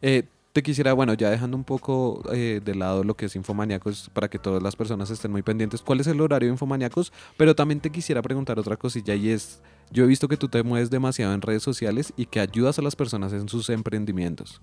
Eh, 0.00 0.24
te 0.52 0.62
quisiera, 0.62 0.92
bueno, 0.92 1.14
ya 1.14 1.30
dejando 1.30 1.56
un 1.56 1.64
poco 1.64 2.22
eh, 2.32 2.60
de 2.62 2.74
lado 2.74 3.04
lo 3.04 3.14
que 3.14 3.26
es 3.26 3.36
Infomaniacos 3.36 4.10
para 4.12 4.28
que 4.28 4.38
todas 4.38 4.62
las 4.62 4.76
personas 4.76 5.10
estén 5.10 5.30
muy 5.30 5.42
pendientes, 5.42 5.80
¿cuál 5.80 6.00
es 6.00 6.06
el 6.06 6.20
horario 6.20 6.48
de 6.48 6.52
Infomaniacos? 6.54 7.12
Pero 7.36 7.54
también 7.54 7.80
te 7.80 7.90
quisiera 7.90 8.20
preguntar 8.20 8.58
otra 8.58 8.76
cosilla 8.76 9.14
y 9.14 9.30
es, 9.30 9.62
yo 9.90 10.04
he 10.04 10.06
visto 10.06 10.28
que 10.28 10.36
tú 10.36 10.48
te 10.48 10.62
mueves 10.62 10.90
demasiado 10.90 11.32
en 11.32 11.40
redes 11.40 11.62
sociales 11.62 12.12
y 12.16 12.26
que 12.26 12.40
ayudas 12.40 12.78
a 12.78 12.82
las 12.82 12.96
personas 12.96 13.32
en 13.32 13.48
sus 13.48 13.70
emprendimientos. 13.70 14.60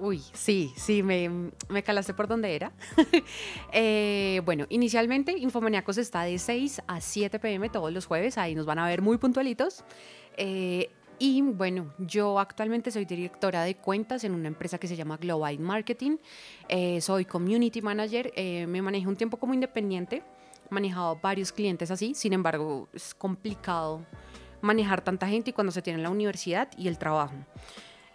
Uy, 0.00 0.22
sí, 0.32 0.72
sí, 0.76 1.02
me, 1.02 1.50
me 1.68 1.82
calaste 1.82 2.14
por 2.14 2.28
donde 2.28 2.54
era. 2.54 2.72
Eh, 3.72 4.40
bueno, 4.44 4.66
inicialmente 4.70 5.32
Infomaniacos 5.32 5.98
está 5.98 6.22
de 6.22 6.38
6 6.38 6.82
a 6.86 7.00
7 7.00 7.38
pm 7.38 7.68
todos 7.68 7.92
los 7.92 8.06
jueves, 8.06 8.38
ahí 8.38 8.54
nos 8.54 8.66
van 8.66 8.78
a 8.78 8.86
ver 8.86 9.02
muy 9.02 9.18
puntualitos. 9.18 9.84
Eh, 10.36 10.90
y 11.18 11.42
bueno, 11.42 11.92
yo 11.98 12.38
actualmente 12.38 12.90
soy 12.90 13.04
directora 13.04 13.62
de 13.64 13.74
cuentas 13.76 14.24
en 14.24 14.32
una 14.32 14.48
empresa 14.48 14.78
que 14.78 14.86
se 14.86 14.96
llama 14.96 15.16
Global 15.16 15.58
Marketing. 15.58 16.18
Eh, 16.68 17.00
soy 17.00 17.24
community 17.24 17.82
manager. 17.82 18.32
Eh, 18.36 18.66
me 18.66 18.80
manejo 18.82 19.08
un 19.10 19.16
tiempo 19.16 19.36
como 19.36 19.54
independiente. 19.54 20.22
Manejado 20.70 21.18
varios 21.20 21.50
clientes 21.50 21.90
así. 21.90 22.14
Sin 22.14 22.32
embargo, 22.32 22.88
es 22.92 23.14
complicado 23.14 24.06
manejar 24.60 25.02
tanta 25.02 25.26
gente 25.28 25.50
y 25.50 25.52
cuando 25.52 25.72
se 25.72 25.82
tiene 25.82 26.02
la 26.02 26.10
universidad 26.10 26.68
y 26.76 26.88
el 26.88 26.98
trabajo. 26.98 27.34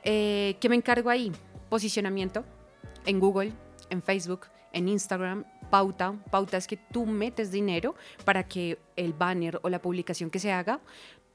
Eh, 0.04 0.56
¿Qué 0.60 0.70
me 0.70 0.76
encargo 0.76 1.10
ahí? 1.10 1.32
Posicionamiento 1.70 2.46
en 3.06 3.20
Google, 3.20 3.54
en 3.90 4.02
Facebook, 4.02 4.48
en 4.72 4.88
Instagram, 4.88 5.46
pauta. 5.70 6.14
Pauta 6.30 6.58
es 6.58 6.68
que 6.68 6.78
tú 6.78 7.06
metes 7.06 7.52
dinero 7.52 7.96
para 8.24 8.48
que 8.48 8.78
el 8.96 9.14
banner 9.14 9.60
o 9.64 9.70
la 9.70 9.82
publicación 9.82 10.30
que 10.30 10.40
se 10.40 10.52
haga 10.52 10.80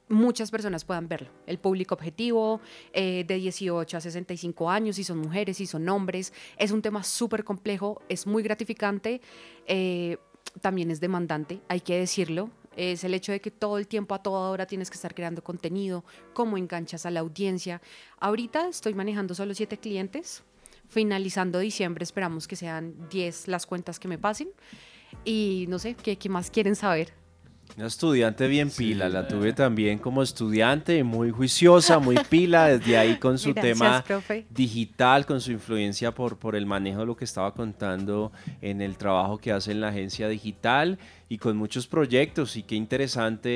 muchas 0.09 0.51
personas 0.51 0.85
puedan 0.85 1.09
verlo. 1.09 1.31
El 1.47 1.59
público 1.59 1.95
objetivo 1.95 2.61
eh, 2.93 3.25
de 3.27 3.35
18 3.37 3.97
a 3.97 4.01
65 4.01 4.71
años, 4.71 4.97
si 4.97 5.05
son 5.05 5.19
mujeres, 5.19 5.59
si 5.59 5.67
son 5.67 5.89
hombres, 5.89 6.33
es 6.57 6.71
un 6.71 6.83
tema 6.83 7.03
súper 7.03 7.45
complejo, 7.45 8.03
es 8.09 8.27
muy 8.27 8.43
gratificante, 8.43 9.21
eh, 9.67 10.19
también 10.61 10.91
es 10.91 11.01
demandante, 11.01 11.61
hay 11.69 11.81
que 11.81 11.99
decirlo. 11.99 12.51
Es 12.77 13.03
el 13.03 13.13
hecho 13.13 13.33
de 13.33 13.41
que 13.41 13.51
todo 13.51 13.77
el 13.77 13.89
tiempo, 13.89 14.15
a 14.15 14.23
toda 14.23 14.51
hora, 14.51 14.65
tienes 14.65 14.89
que 14.89 14.95
estar 14.95 15.13
creando 15.13 15.43
contenido, 15.43 16.05
cómo 16.33 16.57
enganchas 16.57 17.07
a 17.07 17.11
la 17.11 17.21
audiencia. 17.21 17.83
Ahorita 18.21 18.69
estoy 18.69 18.95
manejando 18.95 19.35
solo 19.35 19.53
siete 19.53 19.79
clientes, 19.79 20.45
finalizando 20.89 21.59
diciembre 21.59 22.05
esperamos 22.05 22.47
que 22.47 22.55
sean 22.55 23.09
10 23.11 23.49
las 23.49 23.67
cuentas 23.67 23.99
que 23.99 24.07
me 24.07 24.17
pasen. 24.17 24.51
Y 25.25 25.67
no 25.69 25.81
sé, 25.81 25.95
¿qué, 25.95 26.17
qué 26.17 26.29
más 26.29 26.51
quieren 26.51 26.77
saber? 26.77 27.13
Una 27.77 27.87
estudiante 27.87 28.49
bien 28.49 28.71
pila, 28.71 29.09
la 29.09 29.29
tuve 29.29 29.53
también 29.53 29.99
como 29.99 30.23
estudiante, 30.25 31.05
muy 31.05 31.31
juiciosa, 31.31 32.01
muy 32.01 32.17
pila, 32.29 32.67
desde 32.67 32.99
ahí 32.99 33.19
con 33.19 33.39
su 33.39 33.53
Gracias, 33.55 33.79
tema 33.79 34.05
profe. 34.05 34.47
digital, 34.51 35.25
con 35.27 35.41
su 35.41 35.53
influencia 35.53 36.13
por, 36.13 36.39
por 36.39 36.57
el 36.57 36.67
manejo 36.67 37.01
de 37.01 37.07
lo 37.07 37.17
que 37.17 37.25
estaba 37.25 37.55
contando 37.55 38.33
en 38.63 38.81
el 38.81 38.97
trabajo 38.97 39.39
que 39.39 39.53
hace 39.53 39.71
en 39.71 39.81
la 39.81 39.89
agencia 39.89 40.29
digital 40.29 40.99
y 41.29 41.39
con 41.39 41.57
muchos 41.57 41.87
proyectos. 41.87 42.57
Y 42.57 42.65
qué 42.65 42.75
interesante 42.75 43.49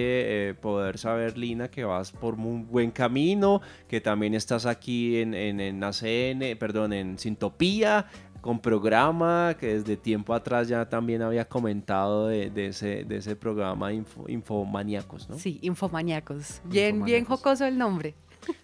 eh, 0.50 0.54
poder 0.54 0.98
saber, 0.98 1.36
Lina, 1.36 1.68
que 1.68 1.82
vas 1.82 2.12
por 2.12 2.36
muy 2.36 2.62
buen 2.62 2.92
camino, 2.92 3.60
que 3.88 4.00
también 4.00 4.34
estás 4.34 4.66
aquí 4.66 5.16
en, 5.18 5.34
en, 5.34 5.58
en 5.58 5.82
ACN, 5.82 6.56
perdón, 6.60 6.92
en 6.92 7.18
Sintopía, 7.18 8.06
con 8.43 8.59
programa, 8.61 9.57
que 9.59 9.68
desde 9.78 9.97
tiempo 9.97 10.34
atrás 10.34 10.68
ya 10.68 10.86
también 10.88 11.22
había 11.22 11.47
comentado 11.49 12.26
de, 12.26 12.51
de 12.51 12.66
ese, 12.66 13.05
de 13.05 13.16
ese 13.16 13.34
programa 13.36 13.90
Info, 13.95 14.28
Infomaníacos, 14.28 15.30
¿no? 15.30 15.38
Sí, 15.38 15.59
Infomaníacos. 15.62 16.61
Bien, 16.64 17.03
bien 17.05 17.24
jocoso 17.24 17.64
el 17.64 17.78
nombre. 17.78 18.14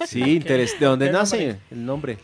Sí, 0.04 0.20
interes- 0.20 0.78
¿de 0.78 0.84
dónde 0.86 1.10
nace 1.12 1.36
nombre. 1.38 1.60
el 1.70 1.86
nombre? 1.86 2.18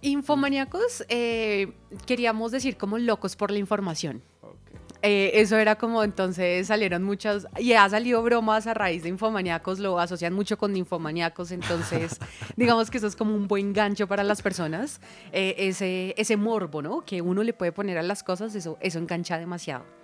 Infomaníacos, 0.00 1.04
eh, 1.08 1.72
queríamos 2.06 2.50
decir 2.52 2.76
como 2.76 2.98
locos 2.98 3.36
por 3.36 3.50
la 3.50 3.58
información. 3.58 4.22
Eh, 5.02 5.40
eso 5.40 5.56
era 5.56 5.74
como 5.76 6.04
entonces 6.04 6.68
salieron 6.68 7.02
muchas 7.02 7.48
y 7.58 7.72
ha 7.72 7.88
salido 7.88 8.22
bromas 8.22 8.68
a 8.68 8.74
raíz 8.74 9.02
de 9.02 9.08
infomaníacos, 9.08 9.80
lo 9.80 9.98
asocian 9.98 10.32
mucho 10.32 10.56
con 10.56 10.76
infomaníacos, 10.76 11.50
entonces 11.50 12.20
digamos 12.56 12.88
que 12.88 12.98
eso 12.98 13.08
es 13.08 13.16
como 13.16 13.34
un 13.34 13.48
buen 13.48 13.72
gancho 13.72 14.06
para 14.06 14.22
las 14.22 14.42
personas, 14.42 15.00
Eh, 15.32 15.54
ese, 15.58 16.14
ese 16.16 16.36
morbo, 16.36 16.82
¿no? 16.82 17.04
Que 17.04 17.20
uno 17.20 17.42
le 17.42 17.52
puede 17.52 17.72
poner 17.72 17.98
a 17.98 18.02
las 18.02 18.22
cosas, 18.22 18.54
eso, 18.54 18.78
eso 18.80 18.98
engancha 18.98 19.38
demasiado. 19.38 20.01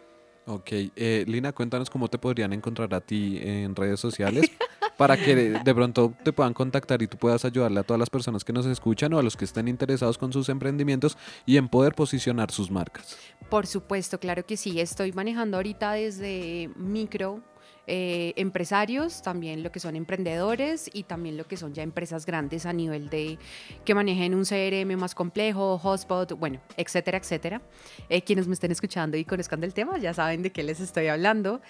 Ok, 0.50 0.70
eh, 0.72 1.24
Lina, 1.28 1.52
cuéntanos 1.52 1.90
cómo 1.90 2.08
te 2.08 2.16
podrían 2.16 2.54
encontrar 2.54 2.94
a 2.94 3.02
ti 3.02 3.38
en 3.42 3.76
redes 3.76 4.00
sociales 4.00 4.50
para 4.96 5.18
que 5.18 5.36
de, 5.36 5.50
de 5.60 5.74
pronto 5.74 6.14
te 6.24 6.32
puedan 6.32 6.54
contactar 6.54 7.02
y 7.02 7.06
tú 7.06 7.18
puedas 7.18 7.44
ayudarle 7.44 7.80
a 7.80 7.82
todas 7.82 8.00
las 8.00 8.08
personas 8.08 8.44
que 8.44 8.54
nos 8.54 8.64
escuchan 8.64 9.12
o 9.12 9.18
a 9.18 9.22
los 9.22 9.36
que 9.36 9.44
estén 9.44 9.68
interesados 9.68 10.16
con 10.16 10.32
sus 10.32 10.48
emprendimientos 10.48 11.18
y 11.44 11.58
en 11.58 11.68
poder 11.68 11.94
posicionar 11.94 12.50
sus 12.50 12.70
marcas. 12.70 13.18
Por 13.50 13.66
supuesto, 13.66 14.18
claro 14.18 14.46
que 14.46 14.56
sí. 14.56 14.80
Estoy 14.80 15.12
manejando 15.12 15.58
ahorita 15.58 15.92
desde 15.92 16.70
micro 16.76 17.42
eh, 17.90 18.34
empresarios, 18.36 19.22
también 19.22 19.62
lo 19.62 19.72
que 19.72 19.80
son 19.80 19.96
emprendedores 19.96 20.90
y 20.92 21.04
también 21.04 21.38
lo 21.38 21.46
que 21.48 21.56
son 21.56 21.72
ya 21.72 21.82
empresas 21.82 22.26
grandes 22.26 22.66
a 22.66 22.72
nivel 22.72 23.08
de 23.08 23.38
que 23.84 23.94
manejen 23.94 24.34
un 24.34 24.44
CRM 24.44 24.96
más 24.96 25.14
complejo, 25.14 25.78
hotspot, 25.78 26.34
bueno, 26.38 26.60
etcétera, 26.76 27.18
etcétera. 27.18 27.62
Eh, 28.10 28.22
quienes 28.22 28.46
me 28.46 28.54
estén 28.54 28.70
escuchando 28.70 29.16
y 29.16 29.24
conozcan 29.24 29.60
del 29.60 29.72
tema 29.72 29.98
ya 29.98 30.12
saben 30.12 30.42
de 30.42 30.52
qué 30.52 30.62
les 30.62 30.80
estoy 30.80 31.08
hablando. 31.08 31.62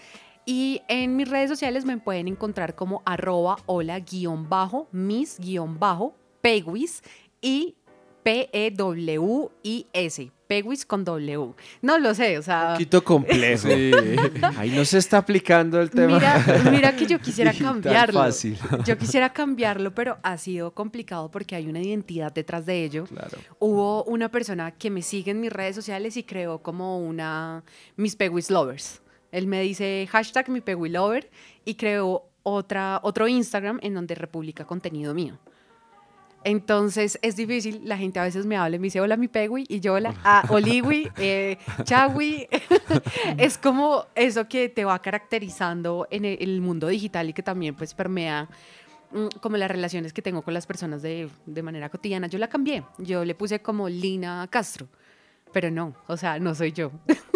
Y 0.45 0.83
en 0.89 1.15
mis 1.15 1.29
redes 1.29 1.51
sociales 1.51 1.85
me 1.85 1.99
pueden 1.99 2.27
encontrar 2.27 2.75
como 2.75 3.03
arroba 3.05 3.59
hola 3.67 4.01
guion 4.01 4.49
bajo, 4.49 4.89
mis 4.91 5.39
guion 5.39 5.79
bajo, 5.79 6.17
peguis 6.41 7.03
y 7.41 7.77
P-E-W-I-S. 8.29 10.31
Peguis 10.47 10.85
con 10.85 11.03
W. 11.03 11.55
No 11.81 11.99
lo 11.99 12.15
sé, 12.15 12.37
o 12.37 12.43
sea. 12.43 12.67
Un 12.67 12.73
poquito 12.75 13.03
complejo. 13.03 13.69
Sí. 13.69 13.91
Ahí 14.59 14.71
no 14.71 14.85
se 14.85 14.99
está 14.99 15.19
aplicando 15.19 15.81
el 15.81 15.89
tema. 15.89 16.19
Mira, 16.19 16.71
mira 16.71 16.95
que 16.95 17.07
yo 17.07 17.19
quisiera 17.21 17.55
cambiarlo. 17.55 18.21
fácil. 18.21 18.59
Yo 18.85 18.99
quisiera 19.03 19.33
cambiarlo, 19.33 19.95
pero 19.95 20.19
ha 20.23 20.37
sido 20.37 20.75
complicado 20.75 21.31
porque 21.31 21.57
hay 21.57 21.69
una 21.69 21.81
identidad 21.81 22.31
detrás 22.31 22.67
de 22.67 22.85
ello. 22.85 23.07
Hubo 23.61 24.05
una 24.05 24.31
persona 24.31 24.73
que 24.73 24.91
me 24.91 25.01
sigue 25.01 25.31
en 25.31 25.41
mis 25.41 25.53
redes 25.53 25.75
sociales 25.75 26.19
y 26.19 26.23
creó 26.23 26.59
como 26.59 26.99
una 26.99 27.65
Mis 27.97 28.15
Peguis 28.15 28.51
Lovers. 28.51 29.01
Él 29.33 29.47
me 29.47 29.63
dice 29.63 30.07
hashtag 30.11 30.51
mi 30.51 30.63
Lover 30.67 31.31
y 31.65 31.77
creó 31.77 32.29
otra, 32.43 33.01
otro 33.03 33.27
Instagram 33.27 33.79
en 33.83 33.95
donde 33.95 34.15
republica 34.15 34.67
contenido 34.67 35.15
mío. 35.15 35.39
Entonces 36.49 37.19
es 37.21 37.37
difícil, 37.37 37.83
la 37.85 37.99
gente 37.99 38.19
a 38.19 38.23
veces 38.23 38.47
me 38.47 38.57
habla 38.57 38.77
y 38.77 38.79
me 38.79 38.87
dice 38.87 39.03
hola 39.03 39.19
mi 39.19 39.29
Pegui 39.29 39.67
y 39.69 39.81
yo 39.81 39.93
hola, 39.93 40.15
ah, 40.25 40.47
Oliwi, 40.49 41.11
eh, 41.19 41.59
Chagui. 41.85 42.49
es 43.37 43.59
como 43.59 44.07
eso 44.15 44.49
que 44.49 44.71
te 44.71 44.87
va 44.87 44.99
caracterizando 45.03 46.09
en 46.11 46.25
el, 46.25 46.39
el 46.41 46.63
mundo 46.63 46.89
digital 46.89 47.29
y 47.29 47.35
que 47.35 47.43
también 47.43 47.75
pues 47.75 47.93
permea 47.93 48.49
mm, 49.13 49.27
como 49.43 49.59
las 49.59 49.71
relaciones 49.71 50.15
que 50.15 50.23
tengo 50.23 50.41
con 50.41 50.55
las 50.55 50.67
personas 50.67 51.03
de, 51.03 51.29
de 51.45 51.63
manera 51.63 51.91
cotidiana. 51.91 52.29
Yo 52.29 52.39
la 52.39 52.49
cambié, 52.49 52.83
yo 52.97 53.27
le 53.27 53.35
puse 53.35 53.61
como 53.61 53.87
Lina 53.87 54.49
Castro, 54.49 54.89
pero 55.53 55.71
no, 55.71 55.95
o 56.07 56.17
sea, 56.17 56.39
no 56.39 56.55
soy 56.55 56.73
yo. 56.73 56.93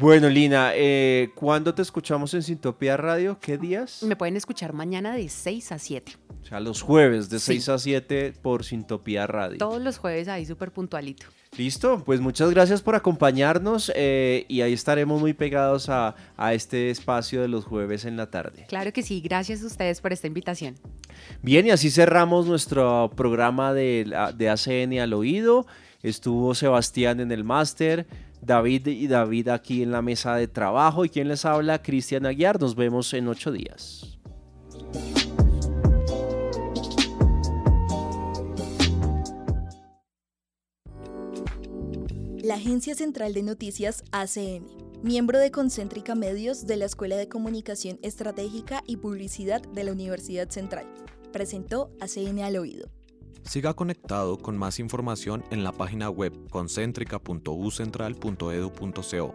Bueno, 0.00 0.28
Lina, 0.28 0.72
eh, 0.74 1.30
¿cuándo 1.34 1.74
te 1.74 1.82
escuchamos 1.82 2.32
en 2.34 2.42
Sintopía 2.42 2.96
Radio? 2.96 3.38
¿Qué 3.40 3.58
días? 3.58 4.02
Me 4.02 4.16
pueden 4.16 4.36
escuchar 4.36 4.72
mañana 4.72 5.14
de 5.14 5.28
6 5.28 5.72
a 5.72 5.78
7. 5.78 6.12
O 6.42 6.46
sea, 6.46 6.60
los 6.60 6.82
jueves 6.82 7.28
de 7.28 7.38
Sí. 7.38 7.46
6 7.60 7.68
a 7.68 7.78
7 7.78 8.32
por 8.42 8.64
Sintopía 8.64 9.26
Radio. 9.26 9.58
Todos 9.58 9.80
los 9.80 9.98
jueves 9.98 10.28
ahí 10.28 10.46
súper 10.46 10.72
puntualito. 10.72 11.26
Listo, 11.56 12.02
pues 12.04 12.20
muchas 12.20 12.50
gracias 12.50 12.80
por 12.80 12.94
acompañarnos 12.94 13.90
eh, 13.94 14.46
y 14.48 14.60
ahí 14.62 14.72
estaremos 14.72 15.20
muy 15.20 15.32
pegados 15.34 15.88
a, 15.88 16.14
a 16.36 16.54
este 16.54 16.90
espacio 16.90 17.42
de 17.42 17.48
los 17.48 17.64
jueves 17.64 18.04
en 18.04 18.16
la 18.16 18.30
tarde. 18.30 18.66
Claro 18.68 18.92
que 18.92 19.02
sí, 19.02 19.20
gracias 19.20 19.62
a 19.62 19.66
ustedes 19.66 20.00
por 20.00 20.12
esta 20.12 20.26
invitación. 20.28 20.76
Bien, 21.42 21.66
y 21.66 21.70
así 21.70 21.90
cerramos 21.90 22.46
nuestro 22.46 23.10
programa 23.16 23.74
de, 23.74 24.12
de 24.36 24.48
ACN 24.48 24.98
al 25.00 25.12
oído. 25.12 25.66
Estuvo 26.02 26.54
Sebastián 26.54 27.20
en 27.20 27.30
el 27.30 27.44
máster, 27.44 28.06
David 28.40 28.86
y 28.86 29.06
David 29.06 29.48
aquí 29.48 29.82
en 29.82 29.92
la 29.92 30.00
mesa 30.00 30.34
de 30.34 30.48
trabajo. 30.48 31.04
¿Y 31.04 31.10
quien 31.10 31.28
les 31.28 31.44
habla? 31.44 31.82
Cristian 31.82 32.24
Aguiar. 32.24 32.60
Nos 32.60 32.74
vemos 32.74 33.12
en 33.12 33.28
ocho 33.28 33.52
días. 33.52 34.18
La 42.42 42.54
Agencia 42.54 42.94
Central 42.94 43.34
de 43.34 43.42
Noticias 43.42 44.02
ACN, 44.10 44.66
miembro 45.02 45.38
de 45.38 45.50
Concéntrica 45.50 46.14
Medios 46.14 46.66
de 46.66 46.76
la 46.76 46.86
Escuela 46.86 47.16
de 47.16 47.28
Comunicación 47.28 47.98
Estratégica 48.02 48.82
y 48.86 48.96
Publicidad 48.96 49.60
de 49.60 49.84
la 49.84 49.92
Universidad 49.92 50.48
Central, 50.48 50.86
presentó 51.32 51.92
ACN 52.00 52.40
al 52.40 52.56
oído. 52.56 52.88
Siga 53.42 53.74
conectado 53.74 54.38
con 54.38 54.56
más 54.56 54.78
información 54.78 55.44
en 55.50 55.64
la 55.64 55.72
página 55.72 56.08
web 56.10 56.32
concéntrica.ucentral.edu.co 56.50 59.34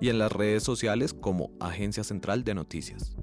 y 0.00 0.08
en 0.08 0.18
las 0.18 0.32
redes 0.32 0.62
sociales 0.62 1.12
como 1.14 1.50
Agencia 1.60 2.04
Central 2.04 2.44
de 2.44 2.54
Noticias. 2.54 3.16